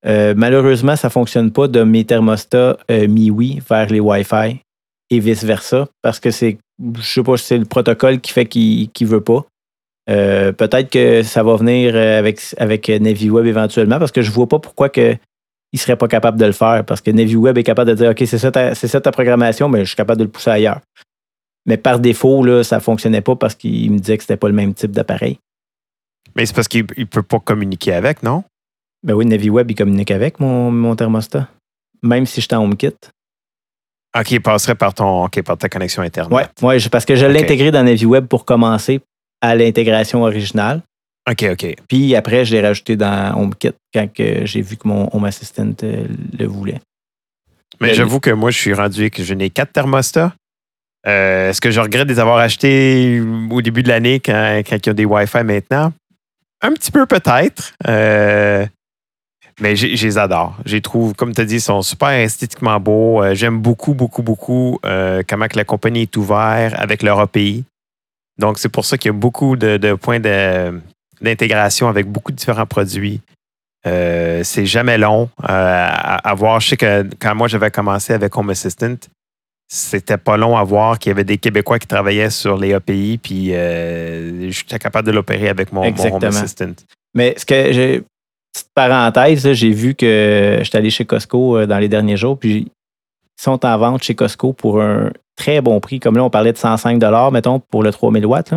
malheureusement, 0.03 0.97
ça 0.97 1.07
ne 1.07 1.11
fonctionne 1.11 1.51
pas 1.51 1.69
de 1.69 1.83
mes 1.83 2.03
thermostats 2.03 2.77
MiWi 2.89 3.61
vers 3.69 3.87
les 3.87 4.01
Wi-Fi 4.01 4.59
et 5.09 5.19
vice-versa, 5.19 5.87
parce 6.01 6.19
que 6.19 6.31
c'est 6.31 6.57
je 6.97 7.01
sais 7.01 7.23
pas 7.23 7.37
si 7.37 7.45
c'est 7.45 7.57
le 7.57 7.63
protocole 7.63 8.19
qui 8.19 8.33
fait 8.33 8.45
qu'il 8.45 8.89
ne 8.99 9.05
veut 9.05 9.21
pas. 9.21 9.45
Euh, 10.09 10.51
peut-être 10.51 10.89
que 10.89 11.23
ça 11.23 11.43
va 11.43 11.55
venir 11.55 11.95
euh, 11.95 12.19
avec, 12.19 12.41
avec 12.57 12.89
NaviWeb 12.89 13.45
éventuellement, 13.45 13.99
parce 13.99 14.11
que 14.11 14.21
je 14.21 14.31
ne 14.31 14.35
vois 14.35 14.47
pas 14.47 14.59
pourquoi 14.59 14.89
que 14.89 15.15
il 15.71 15.79
serait 15.79 15.95
pas 15.95 16.09
capable 16.09 16.37
de 16.37 16.45
le 16.45 16.51
faire, 16.51 16.83
parce 16.85 16.99
que 16.99 17.09
NaviWeb 17.09 17.57
est 17.57 17.63
capable 17.63 17.91
de 17.91 17.95
dire 17.95 18.11
OK, 18.11 18.21
c'est 18.25 18.37
ça, 18.37 18.51
c'est 18.75 18.89
ça 18.89 18.99
ta 18.99 19.13
programmation, 19.13 19.69
mais 19.69 19.79
je 19.79 19.85
suis 19.85 19.95
capable 19.95 20.19
de 20.19 20.25
le 20.25 20.29
pousser 20.29 20.49
ailleurs. 20.49 20.81
Mais 21.65 21.77
par 21.77 21.99
défaut, 21.99 22.43
là, 22.43 22.63
ça 22.63 22.77
ne 22.77 22.81
fonctionnait 22.81 23.21
pas 23.21 23.35
parce 23.35 23.55
qu'il 23.55 23.91
me 23.91 23.99
disait 23.99 24.17
que 24.17 24.23
c'était 24.23 24.37
pas 24.37 24.47
le 24.47 24.55
même 24.55 24.73
type 24.73 24.91
d'appareil. 24.91 25.39
Mais 26.35 26.45
c'est 26.45 26.55
parce 26.55 26.67
qu'il 26.67 26.85
ne 26.97 27.03
peut 27.03 27.23
pas 27.23 27.39
communiquer 27.39 27.93
avec, 27.93 28.23
non? 28.23 28.43
Ben 29.03 29.13
oui, 29.13 29.25
NaviWeb, 29.25 29.69
il 29.69 29.75
communique 29.75 30.11
avec 30.11 30.39
mon, 30.39 30.71
mon 30.71 30.95
thermostat. 30.95 31.47
Même 32.03 32.25
si 32.25 32.41
je 32.41 32.47
suis 32.47 32.55
en 32.55 32.63
HomeKit. 32.63 32.95
OK, 34.17 34.31
il 34.31 34.41
passerait 34.41 34.75
par, 34.75 34.93
ton, 34.93 35.27
par 35.29 35.57
ta 35.57 35.69
connexion 35.69 36.01
Internet. 36.01 36.51
Oui, 36.61 36.67
ouais, 36.67 36.77
parce 36.91 37.05
que 37.05 37.15
je 37.15 37.25
l'ai 37.25 37.43
intégré 37.43 37.71
dans 37.71 37.83
NaviWeb 37.83 38.25
pour 38.25 38.45
commencer 38.45 39.01
à 39.41 39.55
l'intégration 39.55 40.23
originale. 40.23 40.81
OK, 41.29 41.45
OK. 41.51 41.75
Puis 41.87 42.15
après, 42.15 42.45
je 42.45 42.55
l'ai 42.55 42.61
rajouté 42.61 42.95
dans 42.95 43.35
HomeKit 43.37 43.73
quand 43.93 44.07
j'ai 44.17 44.61
vu 44.61 44.75
que 44.75 44.87
mon 44.87 45.09
Home 45.13 45.25
Assistant 45.25 45.71
euh, 45.83 46.07
le 46.37 46.45
voulait. 46.45 46.81
Mais 47.79 47.93
j'avoue 47.93 48.19
que 48.19 48.31
moi, 48.31 48.51
je 48.51 48.57
suis 48.57 48.73
rendu 48.73 49.09
que 49.09 49.23
je 49.23 49.33
n'ai 49.33 49.49
quatre 49.49 49.71
thermostats. 49.71 50.33
Euh, 51.07 51.49
est-ce 51.49 51.61
que 51.61 51.71
je 51.71 51.79
regrette 51.79 52.07
de 52.07 52.13
les 52.13 52.19
avoir 52.19 52.37
achetés 52.37 53.21
au 53.49 53.61
début 53.61 53.83
de 53.83 53.87
l'année 53.87 54.19
quand, 54.19 54.61
il 54.69 54.85
y 54.85 54.89
a 54.89 54.93
des 54.93 55.05
Wi-Fi 55.05 55.43
maintenant? 55.43 55.91
Un 56.61 56.73
petit 56.73 56.91
peu 56.91 57.05
peut-être. 57.05 57.73
Euh, 57.87 58.65
mais 59.59 59.75
je 59.75 59.87
les 59.87 60.17
adore. 60.17 60.57
Je 60.65 60.75
les 60.75 60.81
trouve, 60.81 61.13
comme 61.15 61.33
tu 61.33 61.41
as 61.41 61.45
dit, 61.45 61.55
ils 61.55 61.61
sont 61.61 61.81
super 61.81 62.09
esthétiquement 62.09 62.79
beaux. 62.79 63.23
Euh, 63.23 63.33
j'aime 63.33 63.59
beaucoup, 63.59 63.93
beaucoup, 63.93 64.21
beaucoup 64.21 64.79
comment 64.83 65.47
que 65.47 65.57
la 65.57 65.65
compagnie 65.65 66.03
est 66.03 66.17
ouverte 66.17 66.75
avec 66.77 67.03
leur 67.03 67.19
API. 67.19 67.63
Donc, 68.37 68.59
c'est 68.59 68.69
pour 68.69 68.85
ça 68.85 68.97
qu'il 68.97 69.09
y 69.09 69.15
a 69.15 69.17
beaucoup 69.17 69.55
de, 69.55 69.93
points 69.95 70.19
d'intégration 70.19 71.89
avec 71.89 72.07
beaucoup 72.07 72.31
de 72.31 72.37
différents 72.37 72.65
produits. 72.65 73.21
C'est 73.83 74.65
jamais 74.65 74.99
long 74.99 75.29
à, 75.43 76.33
voir. 76.35 76.59
Je 76.59 76.69
sais 76.69 76.77
que 76.77 77.07
quand 77.19 77.35
moi 77.35 77.47
j'avais 77.47 77.71
commencé 77.71 78.13
avec 78.13 78.35
Home 78.37 78.51
Assistant, 78.51 78.97
c'était 79.73 80.17
pas 80.17 80.35
long 80.35 80.57
à 80.57 80.63
voir 80.63 80.99
qu'il 80.99 81.11
y 81.11 81.13
avait 81.13 81.23
des 81.23 81.37
Québécois 81.37 81.79
qui 81.79 81.87
travaillaient 81.87 82.29
sur 82.29 82.57
les 82.57 82.73
API, 82.73 83.19
puis 83.21 83.47
j'étais 84.51 84.79
capable 84.79 85.07
de 85.07 85.13
l'opérer 85.13 85.49
avec 85.49 85.71
mon, 85.71 85.89
mon, 85.89 86.15
Home 86.15 86.23
Assistant. 86.23 86.73
Mais 87.13 87.35
ce 87.37 87.45
que 87.45 87.71
j'ai 87.71 88.03
petite 88.53 88.71
parenthèse, 88.73 89.51
j'ai 89.53 89.71
vu 89.71 89.95
que 89.95 90.59
j'étais 90.61 90.77
allé 90.77 90.89
chez 90.89 91.05
Costco 91.05 91.57
euh, 91.57 91.65
dans 91.65 91.79
les 91.79 91.89
derniers 91.89 92.17
jours, 92.17 92.37
puis 92.37 92.67
ils 92.67 93.41
sont 93.41 93.65
en 93.65 93.77
vente 93.77 94.03
chez 94.03 94.15
Costco 94.15 94.53
pour 94.53 94.81
un 94.81 95.11
très 95.35 95.61
bon 95.61 95.79
prix. 95.79 95.99
Comme 95.99 96.17
là, 96.17 96.23
on 96.23 96.29
parlait 96.29 96.53
de 96.53 96.57
105 96.57 97.01
mettons, 97.31 97.59
pour 97.59 97.83
le 97.83 97.91
3000 97.91 98.25
watts. 98.25 98.53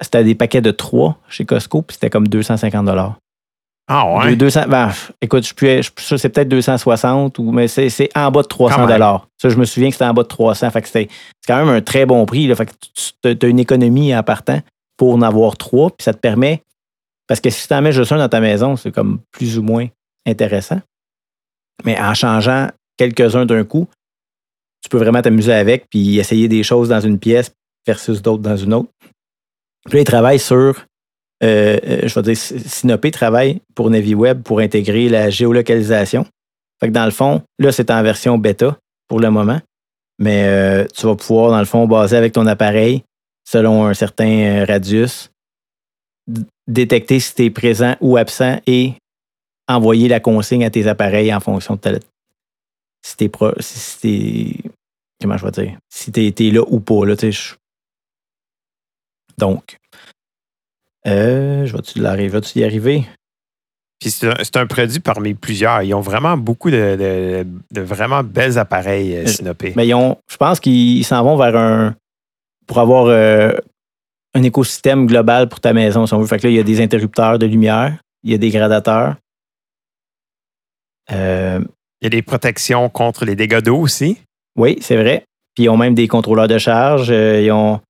C'était 0.00 0.24
des 0.24 0.34
paquets 0.34 0.62
de 0.62 0.70
3 0.70 1.18
chez 1.28 1.44
Costco, 1.44 1.82
puis 1.82 1.94
c'était 1.94 2.10
comme 2.10 2.28
250 2.28 3.19
ah 3.92 4.18
ouais? 4.18 4.36
200, 4.36 4.68
ben, 4.68 4.92
écoute, 5.20 5.44
je, 5.44 5.82
je, 5.82 6.16
c'est 6.16 6.28
peut-être 6.28 6.48
260, 6.48 7.38
ou, 7.38 7.50
mais 7.50 7.66
c'est, 7.66 8.08
en 8.16 8.30
bas 8.30 8.42
de 8.42 8.46
300 8.46 8.86
Ça, 9.36 9.48
je 9.48 9.56
me 9.56 9.64
souviens 9.64 9.88
que 9.88 9.94
c'était 9.94 10.04
en 10.04 10.14
bas 10.14 10.22
de 10.22 10.28
300. 10.28 10.70
Fait 10.70 10.80
que 10.80 10.88
c'est 10.88 11.08
quand 11.46 11.56
même 11.56 11.74
un 11.74 11.80
très 11.80 12.06
bon 12.06 12.24
prix. 12.24 12.46
Là, 12.46 12.54
fait 12.54 12.66
que 12.66 13.34
tu 13.34 13.46
as 13.46 13.48
une 13.48 13.58
économie 13.58 14.14
en 14.14 14.22
partant 14.22 14.60
pour 14.96 15.14
en 15.14 15.22
avoir 15.22 15.56
trois, 15.56 15.90
puis 15.90 16.04
ça 16.04 16.12
te 16.12 16.18
permet 16.18 16.62
parce 17.30 17.40
que 17.40 17.48
si 17.48 17.68
tu 17.68 17.74
en 17.74 17.80
mets 17.80 17.92
juste 17.92 18.10
un 18.10 18.18
dans 18.18 18.28
ta 18.28 18.40
maison, 18.40 18.74
c'est 18.74 18.90
comme 18.90 19.20
plus 19.30 19.56
ou 19.56 19.62
moins 19.62 19.86
intéressant. 20.26 20.80
Mais 21.84 21.96
en 21.96 22.12
changeant 22.12 22.70
quelques-uns 22.96 23.46
d'un 23.46 23.62
coup, 23.62 23.86
tu 24.82 24.88
peux 24.88 24.98
vraiment 24.98 25.22
t'amuser 25.22 25.52
avec 25.52 25.88
puis 25.88 26.18
essayer 26.18 26.48
des 26.48 26.64
choses 26.64 26.88
dans 26.88 26.98
une 26.98 27.20
pièce 27.20 27.52
versus 27.86 28.20
d'autres 28.20 28.42
dans 28.42 28.56
une 28.56 28.74
autre. 28.74 28.90
Puis 29.84 29.94
là, 29.94 30.00
il 30.00 30.04
travaille 30.04 30.40
sur, 30.40 30.84
euh, 31.42 31.78
euh, 31.84 32.08
je 32.08 32.14
vais 32.14 32.22
dire, 32.22 32.36
Sinopé 32.36 33.10
travaille 33.10 33.60
pour 33.74 33.90
NaviWeb 33.90 34.42
pour 34.42 34.60
intégrer 34.60 35.08
la 35.08 35.30
géolocalisation. 35.30 36.26
Fait 36.80 36.88
que 36.88 36.92
dans 36.92 37.04
le 37.04 37.10
fond, 37.10 37.42
là, 37.58 37.72
c'est 37.72 37.90
en 37.90 38.02
version 38.02 38.38
bêta 38.38 38.76
pour 39.08 39.20
le 39.20 39.30
moment. 39.30 39.60
Mais 40.18 40.44
euh, 40.44 40.86
tu 40.94 41.06
vas 41.06 41.16
pouvoir, 41.16 41.50
dans 41.50 41.58
le 41.58 41.64
fond, 41.64 41.86
baser 41.86 42.16
avec 42.16 42.32
ton 42.32 42.46
appareil 42.46 43.02
selon 43.44 43.86
un 43.86 43.94
certain 43.94 44.64
radius, 44.66 45.30
détecter 46.68 47.20
si 47.20 47.34
tu 47.34 47.44
es 47.46 47.50
présent 47.50 47.96
ou 48.00 48.16
absent 48.16 48.60
et 48.66 48.94
envoyer 49.66 50.08
la 50.08 50.20
consigne 50.20 50.64
à 50.64 50.70
tes 50.70 50.86
appareils 50.86 51.34
en 51.34 51.40
fonction 51.40 51.74
de 51.74 51.80
ta. 51.80 51.90
Si 53.02 53.16
tu 53.16 53.24
es, 53.24 53.30
si 53.60 54.60
Comment 55.20 55.36
je 55.36 55.44
vais 55.44 55.50
dire? 55.50 55.78
Si 55.90 56.12
tu 56.12 56.20
es, 56.20 56.50
là 56.50 56.62
ou 56.66 56.80
pas. 56.80 57.04
Là, 57.04 57.14
Donc, 59.36 59.76
euh, 61.06 61.66
je 61.66 61.72
vais-tu 61.72 62.58
y 62.58 62.64
arriver? 62.64 63.06
Puis 64.00 64.10
c'est 64.10 64.56
un, 64.56 64.66
produit 64.66 65.00
parmi 65.00 65.34
plusieurs. 65.34 65.82
Ils 65.82 65.92
ont 65.92 66.00
vraiment 66.00 66.38
beaucoup 66.38 66.70
de, 66.70 67.44
vraiment 67.70 68.22
belles 68.24 68.58
appareils 68.58 69.14
euh, 69.14 69.26
Synopé. 69.26 69.74
Mais 69.76 69.86
ils 69.86 69.94
ont, 69.94 70.16
je 70.30 70.38
pense 70.38 70.58
qu'ils 70.58 71.04
s'en 71.04 71.22
vont 71.22 71.36
vers 71.36 71.54
un. 71.54 71.94
Pour 72.66 72.78
avoir 72.78 73.06
euh, 73.06 73.52
un 74.34 74.42
écosystème 74.42 75.06
global 75.06 75.48
pour 75.48 75.60
ta 75.60 75.72
maison, 75.72 76.06
si 76.06 76.14
on 76.14 76.20
veut. 76.20 76.26
Fait 76.26 76.38
que 76.38 76.46
là, 76.46 76.50
il 76.50 76.56
y 76.56 76.60
a 76.60 76.62
des 76.62 76.80
interrupteurs 76.80 77.38
de 77.38 77.46
lumière, 77.46 77.98
il 78.22 78.30
y 78.30 78.34
a 78.34 78.38
des 78.38 78.50
gradateurs. 78.50 79.16
Euh, 81.12 81.60
il 82.00 82.04
y 82.04 82.06
a 82.06 82.10
des 82.10 82.22
protections 82.22 82.88
contre 82.88 83.24
les 83.24 83.36
dégâts 83.36 83.60
d'eau 83.60 83.76
aussi. 83.76 84.18
Oui, 84.56 84.78
c'est 84.80 84.96
vrai. 84.96 85.24
Puis 85.54 85.64
ils 85.64 85.68
ont 85.68 85.76
même 85.76 85.94
des 85.94 86.08
contrôleurs 86.08 86.48
de 86.48 86.58
charge. 86.58 87.10
Euh, 87.10 87.42
ils 87.42 87.52
ont. 87.52 87.80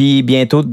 Euh, 0.00 0.04
puis 0.04 0.22
bientôt, 0.22 0.64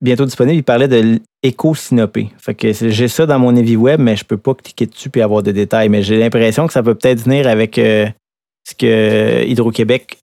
bientôt 0.00 0.24
disponible, 0.24 0.58
il 0.58 0.64
parlait 0.64 0.88
de 0.88 1.20
l'éco-synopé. 1.42 2.30
Fait 2.38 2.54
que 2.54 2.72
j'ai 2.72 3.08
ça 3.08 3.26
dans 3.26 3.38
mon 3.38 3.54
Evi 3.56 3.76
Web, 3.76 4.00
mais 4.00 4.16
je 4.16 4.24
peux 4.24 4.36
pas 4.36 4.54
cliquer 4.54 4.86
dessus 4.86 5.10
et 5.14 5.22
avoir 5.22 5.42
de 5.42 5.52
détails. 5.52 5.88
Mais 5.88 6.02
j'ai 6.02 6.18
l'impression 6.18 6.66
que 6.66 6.72
ça 6.72 6.82
peut 6.82 6.94
peut-être 6.94 7.22
venir 7.22 7.46
avec 7.46 7.76
ce 7.76 8.74
que 8.76 9.44
Hydro-Québec 9.46 10.18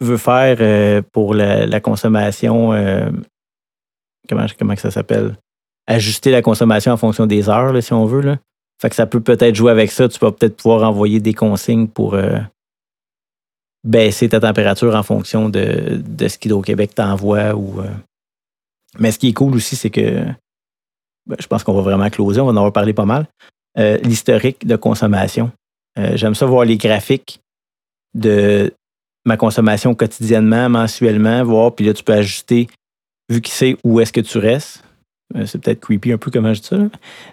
veut 0.00 0.16
faire 0.16 0.58
euh, 0.60 1.02
pour 1.12 1.34
la, 1.34 1.80
consommation, 1.80 2.72
euh, 2.72 3.10
comment, 4.28 4.46
comment 4.58 4.76
ça 4.76 4.90
s'appelle? 4.90 5.36
Ajuster 5.86 6.30
la 6.30 6.42
consommation 6.42 6.92
en 6.92 6.96
fonction 6.96 7.26
des 7.26 7.48
heures, 7.48 7.80
si 7.82 7.92
on 7.92 8.04
veut. 8.04 8.20
Là. 8.20 8.38
Fait 8.80 8.90
que 8.90 8.96
ça 8.96 9.06
peut 9.06 9.20
peut-être 9.20 9.54
jouer 9.54 9.70
avec 9.70 9.90
ça. 9.90 10.08
Tu 10.08 10.18
vas 10.18 10.32
peut-être 10.32 10.56
pouvoir 10.56 10.88
envoyer 10.88 11.20
des 11.20 11.32
consignes 11.32 11.86
pour 11.86 12.14
euh, 12.14 12.38
baisser 13.86 14.28
ta 14.28 14.40
température 14.40 14.94
en 14.94 15.02
fonction 15.02 15.48
de, 15.48 16.02
de 16.04 16.28
ce 16.28 16.36
qu'Hydro-Québec 16.38 16.94
t'envoie. 16.94 17.54
Ou, 17.54 17.80
Mais 18.98 19.10
ce 19.12 19.18
qui 19.18 19.28
est 19.28 19.32
cool 19.32 19.54
aussi, 19.54 19.76
c'est 19.76 19.90
que 19.90 20.24
ben, 21.26 21.36
je 21.40 21.46
pense 21.46 21.64
qu'on 21.64 21.72
va 21.74 21.80
vraiment 21.82 22.10
closer. 22.10 22.40
On 22.40 22.46
va 22.46 22.52
en 22.52 22.56
avoir 22.56 22.72
parlé 22.72 22.92
pas 22.92 23.04
mal. 23.06 23.26
euh, 23.78 23.98
l'historique 23.98 24.66
de 24.66 24.76
consommation. 24.76 25.50
Euh, 25.98 26.16
j'aime 26.16 26.34
ça 26.34 26.46
voir 26.46 26.64
les 26.64 26.76
graphiques 26.76 27.40
de 28.14 28.72
ma 29.24 29.36
consommation 29.36 29.94
quotidiennement, 29.94 30.68
mensuellement, 30.68 31.42
voir, 31.44 31.74
puis 31.74 31.84
là, 31.84 31.92
tu 31.92 32.04
peux 32.04 32.12
ajuster, 32.12 32.68
vu 33.28 33.40
qu'il 33.40 33.52
sait 33.52 33.76
où 33.84 34.00
est-ce 34.00 34.12
que 34.12 34.20
tu 34.20 34.38
restes. 34.38 34.82
Euh, 35.34 35.44
c'est 35.46 35.60
peut-être 35.60 35.80
creepy 35.80 36.12
un 36.12 36.18
peu 36.18 36.30
comment 36.30 36.54
je 36.54 36.60
dis 36.60 36.68
ça. 36.68 36.76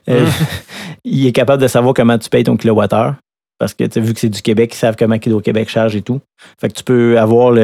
Euh, 0.09 0.27
il 1.03 1.27
est 1.27 1.31
capable 1.31 1.61
de 1.61 1.67
savoir 1.67 1.93
comment 1.93 2.17
tu 2.17 2.29
payes 2.29 2.43
ton 2.43 2.57
kilowattheure. 2.57 3.15
Parce 3.59 3.73
que 3.73 3.99
vu 3.99 4.13
que 4.13 4.19
c'est 4.19 4.29
du 4.29 4.41
Québec, 4.41 4.73
ils 4.73 4.77
savent 4.77 4.95
comment 4.97 5.15
Hydro-Québec 5.15 5.69
charge 5.69 5.95
et 5.95 6.01
tout. 6.01 6.19
Fait 6.59 6.69
que 6.69 6.73
tu 6.73 6.83
peux 6.83 7.19
avoir 7.19 7.55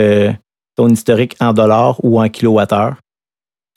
ton 0.76 0.90
historique 0.90 1.36
en 1.40 1.54
dollars 1.54 2.04
ou 2.04 2.22
en 2.22 2.30
kilowattheure 2.30 2.96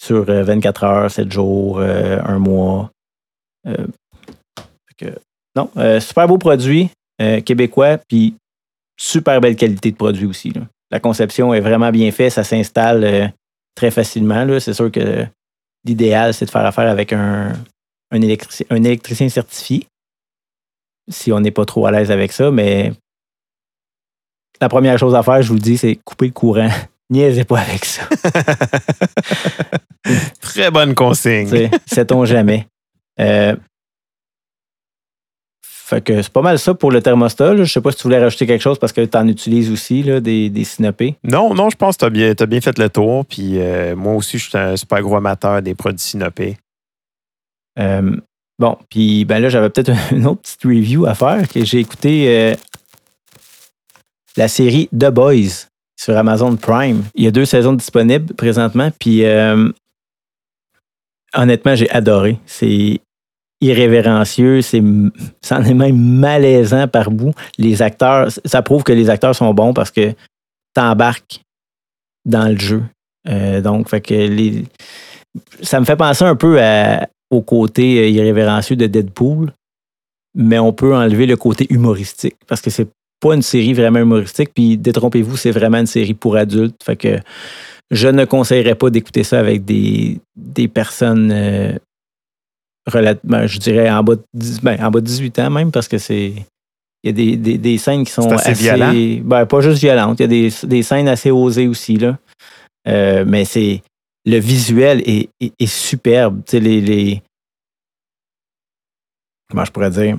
sur 0.01 0.25
24 0.25 0.85
heures, 0.85 1.11
7 1.11 1.33
jours, 1.33 1.81
un 1.81 2.39
mois. 2.39 2.91
non, 5.57 5.71
super 6.01 6.29
beau 6.29 6.39
produit 6.39 6.91
québécois, 7.45 7.99
puis 7.99 8.35
super 9.03 9.41
belle 9.41 9.57
qualité 9.57 9.91
de 9.91 9.97
produit 9.97 10.27
aussi. 10.27 10.53
La 10.91 11.01
conception 11.01 11.53
est 11.55 11.61
vraiment 11.61 11.91
bien 11.91 12.11
faite, 12.13 12.33
ça 12.33 12.45
s'installe 12.45 13.05
euh, 13.05 13.27
très 13.75 13.91
facilement. 13.91 14.47
C'est 14.61 14.75
sûr 14.75 14.93
que 14.93 15.27
l'idéal, 15.85 16.35
c'est 16.35 16.45
de 16.45 16.51
faire 16.51 16.65
affaire 16.67 16.89
avec 16.89 17.13
un, 17.13 17.53
un, 18.11 18.23
électricien, 18.23 19.29
certifié, 19.29 19.87
si 21.09 21.33
on 21.33 21.41
n'est 21.41 21.51
pas 21.51 21.65
trop 21.65 21.87
à 21.87 21.91
l'aise 21.91 22.11
avec 22.11 22.33
ça, 22.33 22.51
mais 22.51 22.93
la 24.61 24.69
première 24.69 24.99
chose 24.99 25.15
à 25.15 25.23
faire, 25.23 25.43
je 25.43 25.49
vous 25.49 25.55
le 25.55 25.61
dis, 25.61 25.77
c'est 25.77 25.97
couper 25.97 26.27
le 26.27 26.33
courant. 26.33 26.69
Niaisez 27.11 27.45
pas 27.45 27.61
avec 27.61 27.85
ça. 27.85 28.09
Très 30.41 30.71
bonne 30.71 30.95
consigne. 30.95 31.69
Sait-on 31.85 32.25
jamais. 32.25 32.67
Euh, 33.21 33.55
fait 35.93 36.01
que 36.01 36.23
c'est 36.23 36.33
pas 36.33 36.41
mal 36.41 36.59
ça 36.59 36.73
pour 36.73 36.91
le 36.91 37.03
thermostat. 37.03 37.57
Je 37.57 37.65
sais 37.65 37.83
pas 37.83 37.91
si 37.91 37.99
tu 37.99 38.05
voulais 38.05 38.19
rajouter 38.19 38.47
quelque 38.47 38.63
chose 38.63 38.79
parce 38.79 38.95
que 38.95 39.05
tu 39.05 39.19
en 39.19 39.29
utilises 39.29 39.71
aussi 39.71 40.03
là, 40.03 40.21
des, 40.21 40.49
des 40.49 40.65
Non, 41.23 41.53
non, 41.53 41.69
je 41.69 41.77
pense 41.77 41.97
que 41.97 42.01
tu 42.01 42.05
as 42.07 42.11
bien, 42.11 42.33
as 42.39 42.47
bien 42.47 42.61
fait 42.63 42.79
le 42.79 42.89
tour. 42.89 43.27
Puis 43.27 43.59
euh, 43.59 43.95
moi 43.95 44.15
aussi, 44.15 44.39
je 44.39 44.49
suis 44.49 44.57
un 44.57 44.75
super 44.77 45.03
gros 45.03 45.17
amateur 45.17 45.61
des 45.61 45.75
produits 45.75 46.01
synopés. 46.01 46.57
Euh, 47.79 48.17
bon, 48.63 48.79
puis 48.89 49.25
ben 49.25 49.43
là, 49.43 49.49
j'avais 49.49 49.69
peut-être 49.69 49.93
une 50.13 50.27
autre 50.27 50.43
petite 50.43 50.63
review 50.65 51.07
à 51.07 51.15
faire. 51.15 51.47
que 51.49 51.65
J'ai 51.65 51.81
écouté 51.81 52.27
euh, 52.29 52.55
la 54.37 54.49
série 54.49 54.89
The 54.89 55.11
Boys 55.11 55.67
sur 56.01 56.17
Amazon 56.17 56.57
Prime. 56.57 57.05
Il 57.15 57.25
y 57.25 57.27
a 57.27 57.31
deux 57.31 57.45
saisons 57.45 57.75
disponibles 57.75 58.35
présentement. 58.35 58.91
Puis 58.99 59.25
honnêtement, 61.35 61.75
j'ai 61.75 61.91
adoré. 61.91 62.39
C'est 62.47 63.01
irrévérencieux, 63.61 64.61
c'est, 64.61 64.83
ça 65.41 65.59
en 65.59 65.65
est 65.65 65.75
même 65.75 65.97
malaisant 65.97 66.89
par 66.89 67.11
bout. 67.11 67.33
Les 67.59 67.81
acteurs, 67.81 68.29
ça 68.45 68.63
prouve 68.63 68.83
que 68.83 68.93
les 68.93 69.09
acteurs 69.09 69.37
sont 69.37 69.55
bons 69.55 69.73
parce 69.73 69.91
que 69.91 70.15
t'embarques 70.75 71.43
dans 72.25 72.49
le 72.49 72.59
jeu. 72.59 72.83
Euh, 73.29 73.61
donc, 73.61 73.89
fait 73.89 74.01
que 74.01 74.15
les, 74.15 74.65
ça 75.63 75.79
me 75.79 75.85
fait 75.85 75.97
penser 75.97 76.25
un 76.25 76.35
peu 76.35 76.59
au 77.33 77.41
côté 77.41 77.99
euh, 77.99 78.09
irrévérencieux 78.09 78.77
de 78.77 78.87
Deadpool, 78.87 79.53
mais 80.35 80.59
on 80.59 80.73
peut 80.73 80.95
enlever 80.95 81.27
le 81.27 81.37
côté 81.37 81.67
humoristique 81.71 82.37
parce 82.47 82.61
que 82.61 82.71
c'est 82.71 82.89
pas 83.21 83.35
une 83.35 83.43
série 83.43 83.73
vraiment 83.73 84.01
humoristique. 84.01 84.51
Puis, 84.55 84.77
détrompez-vous, 84.77 85.37
c'est 85.37 85.51
vraiment 85.51 85.79
une 85.79 85.87
série 85.87 86.15
pour 86.15 86.37
adultes. 86.37 86.83
Fait 86.85 86.97
que 86.97 87.19
je 87.91 88.09
ne 88.09 88.25
conseillerais 88.25 88.75
pas 88.75 88.91
d'écouter 88.91 89.25
ça 89.25 89.39
avec 89.39 89.65
des, 89.65 90.21
des 90.37 90.69
personnes 90.69 91.31
euh, 91.33 91.73
ben, 93.25 93.47
je 93.47 93.59
dirais 93.59 93.91
en 93.91 94.03
bas, 94.03 94.17
de, 94.17 94.61
ben, 94.63 94.77
en 94.85 94.91
bas 94.91 95.01
de 95.01 95.07
18 95.07 95.39
ans 95.39 95.51
même, 95.51 95.71
parce 95.71 95.89
que 95.89 95.99
c'est. 95.99 96.33
Il 97.05 97.09
y 97.09 97.09
a 97.09 97.13
des, 97.13 97.37
des, 97.37 97.59
des, 97.59 97.79
scènes 97.79 98.05
qui 98.05 98.13
sont 98.13 98.31
assez, 98.31 98.71
assez 98.71 99.21
ben, 99.25 99.45
pas 99.45 99.61
juste 99.61 99.81
violentes, 99.81 100.21
il 100.21 100.23
y 100.23 100.25
a 100.25 100.29
des, 100.29 100.53
des 100.69 100.83
scènes 100.85 101.09
assez 101.09 101.33
osées 101.33 101.67
aussi. 101.67 101.97
Là. 101.97 102.17
Euh, 102.89 103.25
mais 103.27 103.45
c'est. 103.45 103.83
Le 104.25 104.39
visuel 104.39 105.03
est, 105.05 105.31
est, 105.41 105.67
superbe. 105.67 106.43
Tu 106.47 106.53
sais, 106.53 106.61
les, 106.61 106.81
les, 106.81 107.23
Comment 109.51 109.65
je 109.65 109.73
pourrais 109.73 109.91
dire? 109.91 110.19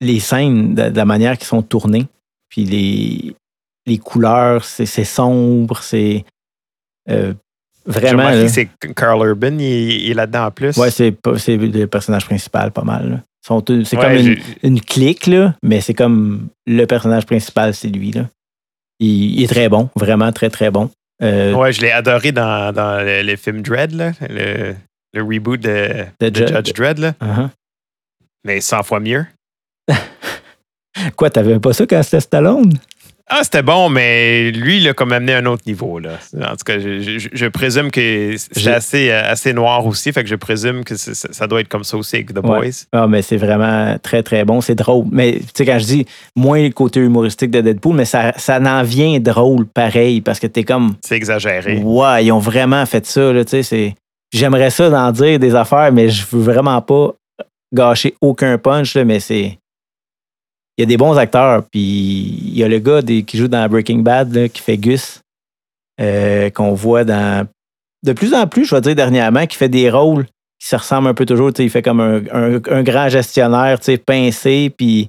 Les 0.00 0.18
scènes, 0.18 0.74
de, 0.74 0.82
la 0.82 1.04
manière 1.04 1.36
qu'ils 1.36 1.46
sont 1.46 1.62
tournées, 1.62 2.06
puis 2.48 2.64
les, 2.64 3.36
les 3.86 3.98
couleurs, 3.98 4.64
c'est 4.64 4.86
sombre, 5.04 5.78
c'est. 5.82 6.24
Euh, 7.10 7.34
Vraiment. 7.86 8.48
c'est 8.48 8.70
Carl 8.96 9.26
Urban, 9.26 9.58
il, 9.58 10.10
est 10.10 10.14
là-dedans 10.14 10.46
en 10.46 10.50
plus. 10.50 10.76
Oui, 10.78 10.90
c'est 10.90 11.14
le 11.24 11.84
personnage 11.86 12.24
principal, 12.24 12.72
pas 12.72 12.82
mal. 12.82 13.22
C'est 13.42 13.96
comme 13.96 14.36
une, 14.62 14.80
clique, 14.80 15.26
là, 15.26 15.54
mais 15.62 15.82
c'est 15.82 15.92
comme 15.92 16.48
le 16.66 16.86
personnage 16.86 17.26
principal, 17.26 17.74
c'est 17.74 17.88
lui. 17.88 18.10
Là. 18.10 18.26
Il, 19.00 19.42
est 19.42 19.46
très 19.46 19.68
bon, 19.68 19.90
vraiment 19.96 20.32
très, 20.32 20.48
très 20.48 20.70
bon. 20.70 20.90
Euh, 21.22 21.52
ouais, 21.54 21.72
je 21.72 21.80
l'ai 21.80 21.90
adoré 21.90 22.32
dans, 22.32 22.72
dans 22.72 23.04
le, 23.04 23.36
film 23.36 23.62
Dread, 23.62 23.92
là, 23.92 24.12
le, 24.28 24.74
le, 25.12 25.22
reboot 25.22 25.60
de, 25.60 26.06
Judge 26.20 26.72
Dread. 26.72 26.98
Là. 26.98 27.12
Uh-huh. 27.20 27.48
Mais 28.44 28.60
100 28.60 28.82
fois 28.82 29.00
mieux. 29.00 29.24
Quoi, 31.16 31.30
t'avais 31.30 31.58
pas 31.60 31.72
ça 31.72 31.86
quand 31.86 32.02
c'était 32.02 32.20
Stallone? 32.20 32.72
Ah, 33.26 33.40
c'était 33.42 33.62
bon, 33.62 33.88
mais 33.88 34.50
lui, 34.50 34.78
il 34.78 34.88
a 34.88 34.92
comme 34.92 35.12
amené 35.12 35.34
un 35.34 35.46
autre 35.46 35.62
niveau. 35.66 35.98
Là. 35.98 36.10
En 36.42 36.56
tout 36.56 36.64
cas, 36.66 36.78
je, 36.78 37.46
présume 37.48 37.90
que 37.90 38.34
c'est 38.36 38.72
assez, 38.72 39.10
assez 39.10 39.54
noir 39.54 39.86
aussi, 39.86 40.12
fait 40.12 40.22
que 40.22 40.28
je 40.28 40.34
présume 40.34 40.84
que 40.84 40.94
ça 40.94 41.46
doit 41.46 41.60
être 41.60 41.68
comme 41.68 41.84
ça 41.84 41.96
aussi 41.96 42.16
avec 42.16 42.34
The 42.34 42.40
Boys. 42.40 42.84
Ah, 42.92 43.06
mais 43.06 43.22
c'est 43.22 43.38
vraiment 43.38 43.96
très, 44.02 44.22
très 44.22 44.44
bon. 44.44 44.60
C'est 44.60 44.74
drôle. 44.74 45.06
Mais 45.10 45.38
tu 45.38 45.46
sais, 45.54 45.64
quand 45.64 45.78
je 45.78 45.86
dis 45.86 46.06
moins 46.36 46.62
le 46.62 46.70
côté 46.70 47.00
humoristique 47.00 47.50
de 47.50 47.62
Deadpool, 47.62 47.96
mais 47.96 48.04
ça, 48.04 48.34
ça 48.36 48.60
n'en 48.60 48.82
vient 48.82 49.18
drôle 49.20 49.66
pareil 49.66 50.20
parce 50.20 50.38
que 50.38 50.46
t'es 50.46 50.64
comme. 50.64 50.94
C'est 51.00 51.16
exagéré. 51.16 51.78
Ouais, 51.78 52.26
ils 52.26 52.32
ont 52.32 52.38
vraiment 52.38 52.84
fait 52.84 53.06
ça. 53.06 53.32
Là, 53.32 53.42
J'aimerais 54.34 54.70
ça 54.70 54.90
d'en 54.90 55.12
dire 55.12 55.38
des 55.38 55.54
affaires, 55.54 55.92
mais 55.92 56.08
je 56.08 56.26
veux 56.30 56.42
vraiment 56.42 56.82
pas 56.82 57.14
gâcher 57.72 58.14
aucun 58.20 58.58
punch, 58.58 58.94
là, 58.96 59.04
mais 59.04 59.20
c'est 59.20 59.58
il 60.76 60.82
y 60.82 60.84
a 60.84 60.86
des 60.86 60.96
bons 60.96 61.16
acteurs. 61.16 61.64
Puis 61.70 61.80
il 61.80 62.56
y 62.56 62.64
a 62.64 62.68
le 62.68 62.78
gars 62.78 63.02
qui 63.02 63.36
joue 63.36 63.48
dans 63.48 63.68
Breaking 63.68 63.98
Bad, 63.98 64.48
qui 64.48 64.60
fait 64.60 64.76
Gus, 64.76 65.20
euh, 66.00 66.50
qu'on 66.50 66.74
voit 66.74 67.04
dans. 67.04 67.46
De 68.02 68.12
plus 68.12 68.34
en 68.34 68.46
plus, 68.46 68.66
je 68.66 68.74
vais 68.74 68.80
dire 68.80 68.94
dernièrement, 68.94 69.46
qui 69.46 69.56
fait 69.56 69.68
des 69.68 69.90
rôles 69.90 70.26
qui 70.60 70.68
se 70.68 70.76
ressemblent 70.76 71.08
un 71.08 71.14
peu 71.14 71.24
toujours. 71.24 71.50
Il 71.58 71.70
fait 71.70 71.82
comme 71.82 72.00
un, 72.00 72.82
grand 72.82 73.08
gestionnaire, 73.08 73.78
pincé, 74.04 74.72
puis 74.76 75.08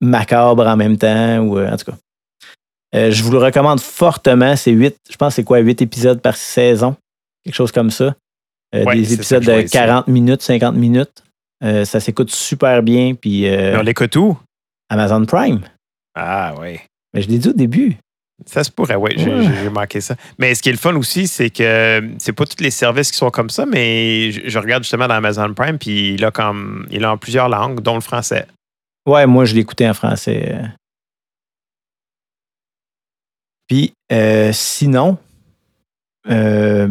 macabre 0.00 0.66
en 0.66 0.76
même 0.76 0.96
temps. 0.96 1.38
Ou, 1.38 1.58
euh, 1.58 1.70
en 1.70 1.76
tout 1.76 1.90
cas. 1.90 1.96
Euh, 2.96 3.12
je 3.12 3.22
vous 3.22 3.30
le 3.30 3.38
recommande 3.38 3.80
fortement. 3.80 4.56
C'est 4.56 4.72
huit, 4.72 4.96
je 5.08 5.16
pense 5.16 5.36
c'est 5.36 5.44
quoi, 5.44 5.58
huit 5.58 5.80
épisodes 5.80 6.20
par 6.20 6.34
saison. 6.34 6.96
Quelque 7.44 7.54
chose 7.54 7.70
comme 7.70 7.90
ça. 7.90 8.14
des 8.72 9.14
épisodes 9.14 9.44
de 9.44 9.62
40 9.62 10.08
minutes, 10.08 10.42
50 10.42 10.74
minutes. 10.74 11.22
ça 11.62 12.00
s'écoute 12.00 12.32
super 12.32 12.82
bien. 12.82 13.14
Puis, 13.14 13.46
on 13.48 13.82
l'écoute 13.82 14.16
où? 14.16 14.36
Amazon 14.90 15.24
Prime. 15.24 15.60
Ah 16.14 16.54
oui. 16.60 16.78
Mais 17.14 17.22
je 17.22 17.28
l'ai 17.28 17.38
dit 17.38 17.48
au 17.48 17.52
début. 17.52 17.96
Ça 18.46 18.64
se 18.64 18.70
pourrait, 18.70 18.94
oui, 18.94 19.12
j'ai 19.16 19.68
manqué 19.68 20.00
ça. 20.00 20.16
Mais 20.38 20.54
ce 20.54 20.62
qui 20.62 20.70
est 20.70 20.72
le 20.72 20.78
fun 20.78 20.96
aussi, 20.96 21.26
c'est 21.26 21.50
que 21.50 22.10
c'est 22.18 22.32
pas 22.32 22.46
tous 22.46 22.62
les 22.62 22.70
services 22.70 23.10
qui 23.10 23.18
sont 23.18 23.30
comme 23.30 23.50
ça, 23.50 23.66
mais 23.66 24.32
je, 24.32 24.58
regarde 24.58 24.82
justement 24.82 25.06
dans 25.06 25.14
Amazon 25.14 25.52
Prime, 25.52 25.78
puis 25.78 26.14
il 26.14 26.24
a 26.24 26.30
comme 26.30 26.86
il 26.90 27.04
a 27.04 27.12
en 27.12 27.18
plusieurs 27.18 27.50
langues, 27.50 27.80
dont 27.80 27.96
le 27.96 28.00
français. 28.00 28.46
Ouais, 29.06 29.26
moi 29.26 29.44
je 29.44 29.54
l'écoutais 29.54 29.88
en 29.88 29.94
français. 29.94 30.58
Puis 33.68 33.92
euh, 34.10 34.52
sinon, 34.54 35.18
euh, 36.30 36.88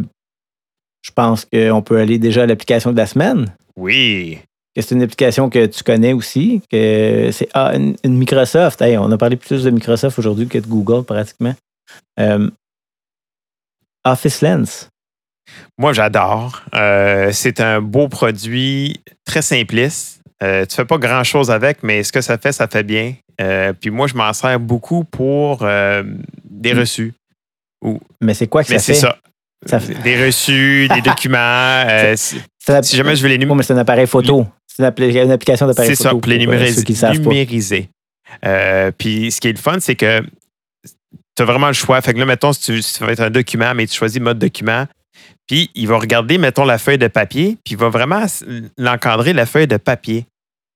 je 1.02 1.12
pense 1.12 1.46
qu'on 1.46 1.82
peut 1.82 1.98
aller 1.98 2.20
déjà 2.20 2.44
à 2.44 2.46
l'application 2.46 2.92
de 2.92 2.98
la 2.98 3.08
semaine. 3.08 3.52
Oui 3.76 4.40
c'est 4.76 4.92
une 4.92 5.02
application 5.02 5.50
que 5.50 5.66
tu 5.66 5.84
connais 5.84 6.14
aussi, 6.14 6.62
que 6.72 7.30
c'est 7.32 7.50
ah, 7.54 7.74
une, 7.76 7.96
Microsoft. 8.18 8.82
on 8.82 9.12
a 9.12 9.18
parlé 9.18 9.36
plus 9.36 9.64
de 9.64 9.70
Microsoft 9.70 10.18
aujourd'hui 10.20 10.48
que 10.48 10.58
de 10.58 10.68
Google 10.68 11.04
pratiquement. 11.04 11.56
Euh, 12.20 12.50
Office 14.06 14.42
Lens. 14.42 14.90
Moi, 15.78 15.94
j'adore. 15.94 16.62
Euh, 16.76 17.32
c'est 17.32 17.60
un 17.60 17.82
beau 17.82 18.08
produit, 18.08 19.02
très 19.26 19.42
simpliste. 19.42 20.22
Euh, 20.42 20.66
tu 20.66 20.76
fais 20.76 20.86
pas 20.86 20.98
grand-chose 20.98 21.52
avec, 21.52 21.84
mais 21.84 22.04
ce 22.04 22.14
que 22.14 22.22
ça 22.22 22.38
fait, 22.38 22.52
ça 22.52 22.68
fait 22.68 22.84
bien. 22.84 23.16
puis 23.82 23.90
moi, 23.90 24.08
je 24.08 24.16
m'en 24.16 24.32
sers 24.34 24.60
beaucoup 24.60 25.04
pour 25.04 25.60
des 25.60 26.74
mm. 26.74 26.80
reçus. 26.80 27.14
Mais 28.22 28.34
c'est 28.34 28.48
quoi 28.48 28.64
que 28.64 28.70
ça 28.70 28.80
fait? 28.80 28.94
c'est 28.94 29.02
ça. 29.02 29.18
Des 30.04 30.26
reçus, 30.26 30.88
des 30.94 31.02
documents. 31.02 31.84
si 32.82 32.96
jamais 32.96 33.16
je 33.16 33.22
veux 33.24 33.30
les 33.30 33.38
numériser. 33.38 33.58
mais 33.58 33.64
c'est 33.64 33.74
un 33.74 33.78
appareil 33.78 34.08
photo. 34.08 34.46
C'est 34.68 34.84
une, 34.84 34.86
application 35.32 35.68
d'appareil 35.68 35.96
photo. 35.96 36.04
C'est 36.04 36.04
ça, 36.04 36.10
pour 36.12 36.22
les 36.28 36.38
numériser. 36.40 37.90
Euh, 38.46 38.92
puis 38.98 39.32
ce 39.32 39.42
qui 39.42 39.48
est 39.50 39.54
le 39.54 39.58
fun, 39.58 39.78
c'est 39.80 39.96
que 39.96 40.22
tu 41.36 41.42
as 41.42 41.46
vraiment 41.46 41.68
le 41.68 41.74
choix. 41.74 42.00
Fait 42.02 42.14
que 42.14 42.20
là, 42.20 42.26
mettons, 42.26 42.54
si 42.54 42.62
tu, 42.62 42.82
si 42.82 43.00
vas 43.04 43.12
être 43.12 43.22
un 43.22 43.30
document, 43.30 43.74
mais 43.76 43.88
tu 43.88 43.96
choisis 43.96 44.22
mode 44.22 44.40
document, 44.40 44.86
puis 45.48 45.72
il 45.76 45.88
va 45.88 45.98
regarder, 45.98 46.38
mettons, 46.38 46.66
la 46.66 46.78
feuille 46.78 46.98
de 46.98 47.08
papier, 47.08 47.58
puis 47.64 47.74
il 47.74 47.78
va 47.78 47.90
vraiment 47.90 48.26
l'encadrer, 48.78 49.34
la 49.34 49.46
feuille 49.46 49.68
de 49.68 49.78
papier. 49.78 50.26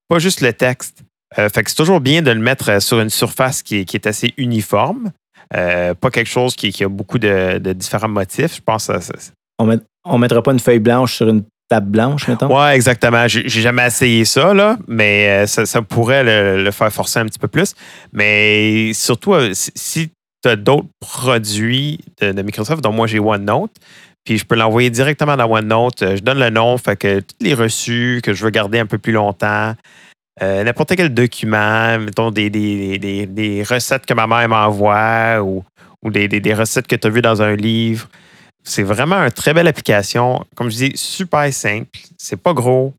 pas 0.10 0.20
juste 0.20 0.42
le 0.42 0.54
texte. 0.54 1.04
Euh, 1.38 1.50
fait 1.50 1.64
que 1.64 1.70
c'est 1.70 1.76
toujours 1.76 2.00
bien 2.00 2.22
de 2.22 2.32
le 2.32 2.40
mettre 2.40 2.70
euh, 2.70 2.80
sur 2.80 3.00
une 3.00 3.10
surface 3.10 3.64
qui 3.64 3.78
est, 3.78 3.86
qui 3.86 3.98
est 3.98 4.06
assez 4.08 4.34
uniforme. 4.38 5.12
Euh, 5.56 5.94
pas 5.96 6.12
quelque 6.12 6.30
chose 6.30 6.56
qui, 6.56 6.72
qui 6.72 6.84
a 6.84 6.88
beaucoup 6.90 7.18
de, 7.20 7.58
de 7.58 7.74
différents 7.74 8.08
motifs. 8.08 8.56
Je 8.58 8.62
pense 8.62 8.88
que 8.88 9.00
ça- 9.00 9.20
ça- 9.20 9.32
On 9.60 9.66
met, 9.66 9.80
on 10.06 10.18
mettra 10.18 10.42
pas 10.44 10.52
une 10.52 10.60
feuille 10.60 10.80
blanche 10.80 11.16
sur 11.16 11.28
une 11.30 11.44
blanche, 11.80 12.28
mettons? 12.28 12.48
Ouais, 12.48 12.76
exactement. 12.76 13.28
J'ai 13.28 13.48
jamais 13.48 13.88
essayé 13.88 14.26
ça, 14.26 14.54
là, 14.54 14.78
mais 14.88 15.30
euh, 15.30 15.48
ça, 15.48 15.66
ça 15.66 15.82
pourrait 15.82 16.24
le, 16.24 16.72
faire 16.72 16.92
forcer 16.92 17.20
un 17.20 17.26
petit 17.26 17.40
peu 17.40 17.48
plus. 17.48 17.74
Mais 18.12 18.92
surtout, 18.94 19.34
euh, 19.34 19.52
si- 19.54 20.10
tu 20.44 20.50
as 20.50 20.56
d'autres 20.58 20.88
produits 21.00 22.00
de, 22.22 22.42
Microsoft, 22.42 22.84
dont 22.84 22.92
moi 22.92 23.08
j'ai 23.08 23.20
OneNote, 23.20 23.72
puis 24.26 24.38
je 24.38 24.46
peux 24.46 24.56
l'envoyer 24.56 24.90
directement 24.90 25.38
dans 25.38 25.50
OneNote, 25.50 26.02
euh, 26.02 26.16
je 26.18 26.22
donne 26.22 26.40
le 26.40 26.50
nom, 26.50 26.78
fait 26.78 26.96
que 26.98 27.20
tous 27.22 27.36
les 27.40 27.54
reçus 27.54 28.20
que 28.24 28.34
je 28.34 28.44
veux 28.44 28.50
garder 28.52 28.80
un 28.80 28.86
peu 28.86 28.98
plus 28.98 29.14
longtemps, 29.14 29.74
n'importe 30.42 30.96
quel 30.96 31.14
document, 31.14 32.00
mettons 32.00 32.32
des, 32.32 32.50
des, 32.50 32.98
des- 32.98 33.26
des 33.28 33.64
recettes 33.64 34.06
que 34.06 34.14
ma 34.14 34.28
mère 34.28 34.50
m'envoie 34.50 35.42
ou, 35.44 35.64
ou 36.04 36.10
des 36.10 36.54
recettes 36.54 36.88
que 36.88 36.96
tu 36.96 37.08
as 37.08 37.10
vues 37.10 37.22
dans 37.22 37.42
un 37.42 37.56
livre. 37.56 38.10
C'est 38.64 38.84
vraiment 38.84 39.18
une 39.18 39.32
très 39.32 39.54
belle 39.54 39.68
application. 39.68 40.46
Comme 40.56 40.70
je 40.70 40.78
dis, 40.78 40.92
super 40.96 41.52
simple. 41.54 42.00
C'est 42.18 42.38
pas 42.38 42.54
gros. 42.54 42.94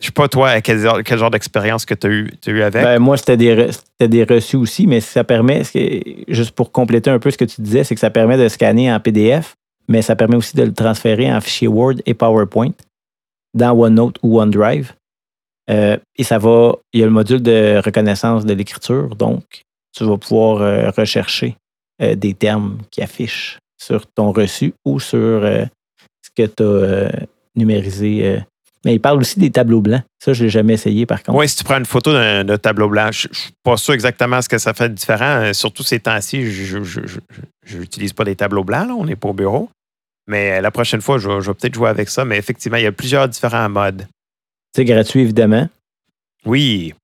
Je 0.00 0.06
sais 0.06 0.12
pas, 0.12 0.28
toi, 0.28 0.60
quel, 0.60 0.78
genre- 0.78 1.30
d'expérience 1.30 1.84
que 1.84 1.94
tu 1.94 2.06
as, 2.06 2.50
eu 2.50 2.62
avec? 2.62 2.84
Ben, 2.84 2.98
moi, 3.00 3.16
c'était 3.16 3.36
des, 3.36 3.70
des 4.00 4.24
reçus 4.24 4.56
aussi, 4.56 4.86
mais 4.86 5.00
ça 5.00 5.24
permet, 5.24 5.62
juste 6.28 6.52
pour 6.52 6.70
compléter 6.70 7.10
un 7.10 7.18
peu 7.18 7.30
ce 7.32 7.38
que 7.38 7.44
tu 7.44 7.60
disais, 7.62 7.82
c'est 7.82 7.94
que 7.94 8.00
ça 8.00 8.10
permet 8.10 8.36
de 8.36 8.48
scanner 8.48 8.92
en 8.92 9.00
PDF, 9.00 9.56
mais 9.88 10.02
ça 10.02 10.14
permet 10.14 10.36
aussi 10.36 10.56
de 10.56 10.62
le 10.62 10.72
transférer 10.72 11.32
en 11.32 11.40
fichier 11.40 11.66
Word 11.66 11.96
et 12.06 12.14
PowerPoint 12.14 12.74
dans 13.54 13.72
OneNote 13.72 14.18
ou 14.22 14.40
OneDrive. 14.40 14.92
Euh, 15.70 15.96
et 16.16 16.24
ça 16.24 16.38
va, 16.38 16.76
il 16.92 17.00
y 17.00 17.02
a 17.02 17.06
le 17.06 17.12
module 17.12 17.42
de 17.42 17.80
reconnaissance 17.84 18.46
de 18.46 18.54
l'écriture, 18.54 19.16
donc 19.16 19.64
tu 19.96 20.04
vas 20.04 20.16
pouvoir 20.16 20.62
euh, 20.62 20.90
rechercher 20.90 21.56
euh, 22.00 22.14
des 22.14 22.34
termes 22.34 22.78
qui 22.90 23.02
affichent 23.02 23.58
sur 23.80 24.06
ton 24.08 24.32
reçu 24.32 24.74
ou 24.84 25.00
sur 25.00 25.16
euh, 25.18 25.64
ce 26.22 26.30
que 26.36 26.46
tu 26.46 26.62
as 26.62 27.26
numérisé. 27.56 28.26
euh. 28.26 28.40
Mais 28.84 28.94
il 28.94 29.00
parle 29.00 29.18
aussi 29.18 29.38
des 29.40 29.50
tableaux 29.50 29.80
blancs. 29.80 30.02
Ça, 30.22 30.32
je 30.32 30.40
ne 30.40 30.44
l'ai 30.46 30.50
jamais 30.50 30.74
essayé 30.74 31.04
par 31.04 31.22
contre. 31.22 31.36
Oui, 31.38 31.48
si 31.48 31.56
tu 31.56 31.64
prends 31.64 31.78
une 31.78 31.84
photo 31.86 32.12
d'un 32.12 32.58
tableau 32.58 32.88
blanc, 32.88 33.10
je 33.12 33.28
ne 33.28 33.34
suis 33.34 33.50
pas 33.64 33.76
sûr 33.76 33.92
exactement 33.94 34.40
ce 34.40 34.48
que 34.48 34.58
ça 34.58 34.72
fait 34.72 34.88
de 34.88 34.94
différent. 34.94 35.42
Euh, 35.42 35.52
Surtout 35.52 35.82
ces 35.82 35.98
temps-ci, 36.00 36.48
je 36.50 37.78
n'utilise 37.78 38.12
pas 38.12 38.24
des 38.24 38.36
tableaux 38.36 38.62
blancs, 38.64 38.86
là, 38.88 38.94
on 38.94 39.04
n'est 39.04 39.16
pas 39.16 39.28
au 39.28 39.32
bureau. 39.34 39.68
Mais 40.28 40.58
euh, 40.58 40.60
la 40.60 40.70
prochaine 40.70 41.00
fois, 41.00 41.18
je, 41.18 41.28
vais- 41.28 41.40
je 41.40 41.50
vais 41.50 41.54
peut-être 41.54 41.74
jouer 41.74 41.88
avec 41.88 42.08
ça. 42.08 42.24
Mais 42.24 42.36
effectivement, 42.38 42.76
il 42.78 42.84
y 42.84 42.86
a 42.86 42.92
plusieurs 42.92 43.28
différents 43.28 43.68
modes. 43.68 44.06
C'est 44.76 44.84
gratuit, 44.84 45.22
évidemment. 45.22 45.68
Oui, 46.46 46.94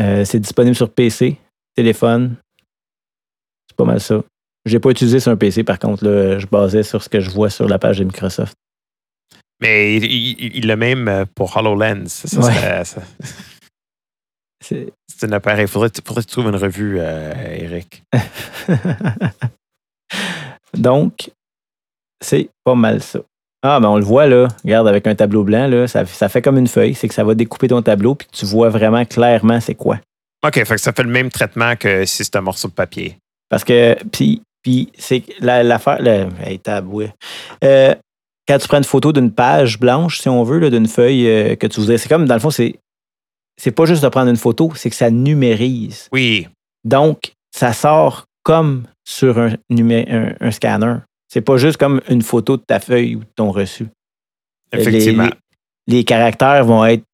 Euh, 0.00 0.24
c'est 0.24 0.38
disponible 0.40 0.74
sur 0.76 0.90
PC, 0.90 1.36
téléphone. 1.76 2.34
C'est 3.68 3.76
pas 3.76 3.84
mal 3.84 4.00
ça. 4.00 4.22
Je 4.66 4.74
n'ai 4.74 4.80
pas 4.80 4.90
utilisé 4.90 5.20
sur 5.20 5.32
un 5.32 5.36
PC, 5.36 5.64
par 5.64 5.78
contre. 5.78 6.04
Là, 6.06 6.38
je 6.38 6.46
basais 6.46 6.82
sur 6.82 7.02
ce 7.02 7.08
que 7.08 7.20
je 7.20 7.30
vois 7.30 7.48
sur 7.50 7.66
la 7.68 7.78
page 7.78 7.98
de 7.98 8.04
Microsoft. 8.04 8.54
mais 9.62 9.96
il- 9.98 10.66
l'a 10.66 10.76
même 10.76 11.06
euh, 11.08 11.24
pour 11.34 11.54
HoloLens. 11.56 12.06
Ça, 12.08 12.40
Ouais. 12.40 12.52
c'est- 12.84 12.84
ça- 12.84 13.02
C'est- 14.62 14.92
c'est 15.08 15.26
un 15.26 15.32
appareil. 15.32 15.64
Il 15.64 15.68
faudrait, 15.68 15.90
faudrait 16.04 16.22
que 16.22 16.28
tu 16.28 16.32
trouves 16.32 16.48
une 16.48 16.56
revue, 16.56 16.96
euh, 16.98 17.32
Eric. 17.58 18.02
Donc, 20.76 21.30
c'est 22.22 22.48
pas 22.64 22.74
mal 22.74 23.02
ça. 23.02 23.20
Ah, 23.62 23.78
mais 23.80 23.86
on 23.86 23.96
le 23.96 24.04
voit 24.04 24.26
là. 24.26 24.48
Regarde, 24.64 24.88
avec 24.88 25.06
un 25.06 25.14
tableau 25.14 25.44
blanc, 25.44 25.66
là, 25.66 25.86
ça, 25.86 26.06
ça 26.06 26.28
fait 26.28 26.40
comme 26.42 26.56
une 26.58 26.66
feuille. 26.68 26.94
C'est 26.94 27.08
que 27.08 27.14
ça 27.14 27.24
va 27.24 27.34
découper 27.34 27.68
ton 27.68 27.82
tableau 27.82 28.14
puis 28.14 28.28
tu 28.32 28.46
vois 28.46 28.68
vraiment 28.70 29.04
clairement 29.04 29.60
c'est 29.60 29.74
quoi. 29.74 29.98
OK, 30.46 30.54
fait 30.54 30.64
que 30.64 30.76
ça 30.78 30.92
fait 30.92 31.02
le 31.02 31.10
même 31.10 31.28
traitement 31.30 31.76
que 31.76 32.06
si 32.06 32.24
c'était 32.24 32.38
un 32.38 32.42
morceau 32.42 32.68
de 32.68 32.72
papier. 32.72 33.18
Parce 33.50 33.64
que, 33.64 33.96
puis, 34.10 34.42
puis 34.62 34.90
c'est 34.98 35.20
que 35.20 35.32
la- 35.40 35.62
l'affaire, 35.62 36.00
le, 36.00 36.28
hey. 36.44 36.60
Euh, 37.64 37.94
quand 38.48 38.58
tu 38.58 38.68
prends 38.68 38.78
une 38.78 38.84
photo 38.84 39.12
d'une 39.12 39.32
page 39.32 39.78
blanche, 39.78 40.20
si 40.20 40.28
on 40.28 40.42
veut, 40.42 40.70
d'une 40.70 40.88
feuille 40.88 41.26
euh, 41.28 41.56
que 41.56 41.66
tu 41.66 41.80
voudrais, 41.80 41.98
c'est 41.98 42.08
comme, 42.08 42.26
dans 42.26 42.34
le 42.34 42.40
fond, 42.40 42.50
c'est, 42.50 42.76
c'est 43.56 43.70
pas 43.70 43.84
juste 43.84 44.02
de 44.02 44.08
prendre 44.08 44.30
une 44.30 44.36
photo, 44.36 44.72
c'est 44.74 44.90
que 44.90 44.96
ça 44.96 45.10
numérise. 45.10 46.08
Oui, 46.12 46.48
Donc, 46.84 47.32
ça 47.54 47.72
sort 47.72 48.24
comme 48.42 48.84
sur 49.04 49.38
un, 49.38 49.50
numé- 49.70 50.06
un, 50.10 50.34
un 50.40 50.50
scanner. 50.50 50.96
C'est 51.28 51.42
pas 51.42 51.56
juste 51.58 51.76
comme 51.76 52.00
une 52.08 52.22
photo 52.22 52.56
de 52.56 52.62
ta 52.62 52.80
feuille 52.80 53.16
ou 53.16 53.20
de 53.20 53.28
ton 53.36 53.50
reçu. 53.52 53.86
effectivement. 54.72 55.28
Les, 55.86 55.98
les 55.98 56.04
caractères 56.04 56.64
vont 56.64 56.84
être, 56.84 57.04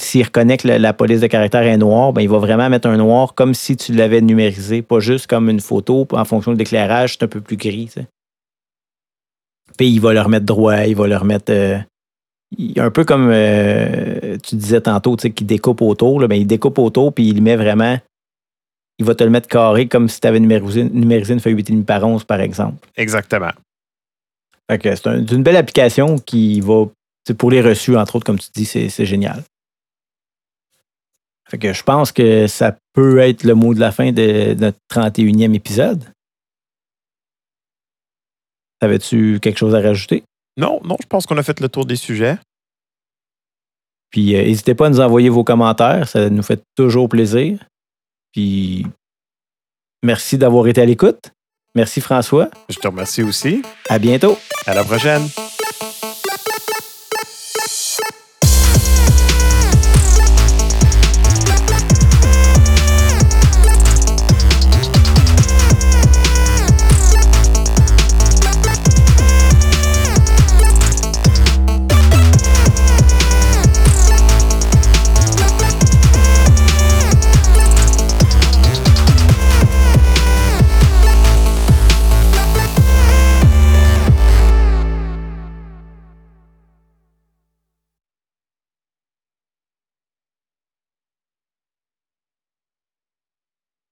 s'il 0.00 0.24
reconnaît 0.24 0.56
que 0.56 0.66
la, 0.68 0.78
la 0.78 0.92
police 0.92 1.20
de 1.20 1.26
caractère 1.26 1.62
est 1.62 1.76
noire, 1.76 2.12
ben, 2.12 2.22
il 2.22 2.28
va 2.28 2.38
vraiment 2.38 2.68
mettre 2.70 2.88
un 2.88 2.96
noir 2.96 3.34
comme 3.34 3.54
si 3.54 3.76
tu 3.76 3.92
l'avais 3.92 4.20
numérisé, 4.20 4.82
pas 4.82 5.00
juste 5.00 5.26
comme 5.26 5.48
une 5.50 5.60
photo. 5.60 6.06
En 6.12 6.24
fonction 6.24 6.52
de 6.52 6.58
l'éclairage, 6.58 7.12
c'est 7.14 7.24
un 7.24 7.28
peu 7.28 7.40
plus 7.40 7.56
gris. 7.56 7.90
Puis 9.76 9.88
il 9.88 10.00
va 10.00 10.12
le 10.12 10.20
remettre 10.20 10.46
droit, 10.46 10.76
il 10.84 10.96
va 10.96 11.06
le 11.06 11.16
remettre. 11.16 11.52
euh, 11.52 11.78
un 12.76 12.90
peu 12.90 13.04
comme 13.04 13.30
euh, 13.32 14.36
tu 14.42 14.56
disais 14.56 14.80
tantôt, 14.82 15.16
tu 15.16 15.22
sais, 15.22 15.30
qu'il 15.30 15.46
découpe 15.46 15.80
autour. 15.82 16.20
Là, 16.20 16.28
ben, 16.28 16.36
il 16.36 16.46
découpe 16.46 16.78
autour, 16.78 17.12
puis 17.14 17.28
il 17.28 17.42
met 17.42 17.56
vraiment. 17.56 17.98
Il 18.98 19.06
va 19.06 19.14
te 19.14 19.24
le 19.24 19.30
mettre 19.30 19.48
carré 19.48 19.88
comme 19.88 20.08
si 20.08 20.20
tu 20.20 20.26
avais 20.26 20.38
numérisé, 20.40 20.84
numérisé 20.84 21.32
une 21.34 21.40
feuille 21.40 21.54
8,5 21.54 21.84
par 21.84 22.04
11, 22.04 22.24
par 22.24 22.40
exemple. 22.40 22.86
Exactement. 22.96 23.50
Fait 24.70 24.78
que 24.78 24.94
c'est 24.94 25.06
un- 25.06 25.26
c'est 25.26 25.34
une 25.34 25.42
belle 25.42 25.56
application 25.56 26.18
qui 26.18 26.60
va. 26.60 26.84
Pour 27.38 27.50
les 27.50 27.62
reçus, 27.62 27.96
entre 27.96 28.16
autres, 28.16 28.26
comme 28.26 28.38
tu 28.38 28.48
dis, 28.54 28.64
c'est 28.66 29.06
génial. 29.06 29.42
Fait 31.52 31.58
que 31.58 31.74
je 31.74 31.82
pense 31.82 32.12
que 32.12 32.46
ça 32.46 32.78
peut 32.94 33.18
être 33.18 33.44
le 33.44 33.54
mot 33.54 33.74
de 33.74 33.80
la 33.80 33.92
fin 33.92 34.10
de 34.10 34.54
notre 34.54 34.78
31e 34.90 35.52
épisode. 35.52 36.02
Avais-tu 38.80 39.38
quelque 39.38 39.58
chose 39.58 39.74
à 39.74 39.82
rajouter? 39.82 40.24
Non, 40.56 40.80
non, 40.82 40.96
je 41.02 41.06
pense 41.06 41.26
qu'on 41.26 41.36
a 41.36 41.42
fait 41.42 41.60
le 41.60 41.68
tour 41.68 41.84
des 41.84 41.96
sujets. 41.96 42.38
Puis 44.08 44.34
euh, 44.34 44.44
n'hésitez 44.44 44.74
pas 44.74 44.86
à 44.86 44.88
nous 44.88 45.00
envoyer 45.00 45.28
vos 45.28 45.44
commentaires, 45.44 46.08
ça 46.08 46.30
nous 46.30 46.42
fait 46.42 46.62
toujours 46.74 47.10
plaisir. 47.10 47.62
Puis 48.32 48.86
merci 50.02 50.38
d'avoir 50.38 50.66
été 50.68 50.80
à 50.80 50.86
l'écoute. 50.86 51.32
Merci 51.74 52.00
François. 52.00 52.48
Je 52.70 52.78
te 52.78 52.88
remercie 52.88 53.22
aussi. 53.22 53.60
À 53.90 53.98
bientôt. 53.98 54.38
À 54.64 54.72
la 54.72 54.84
prochaine. 54.84 55.28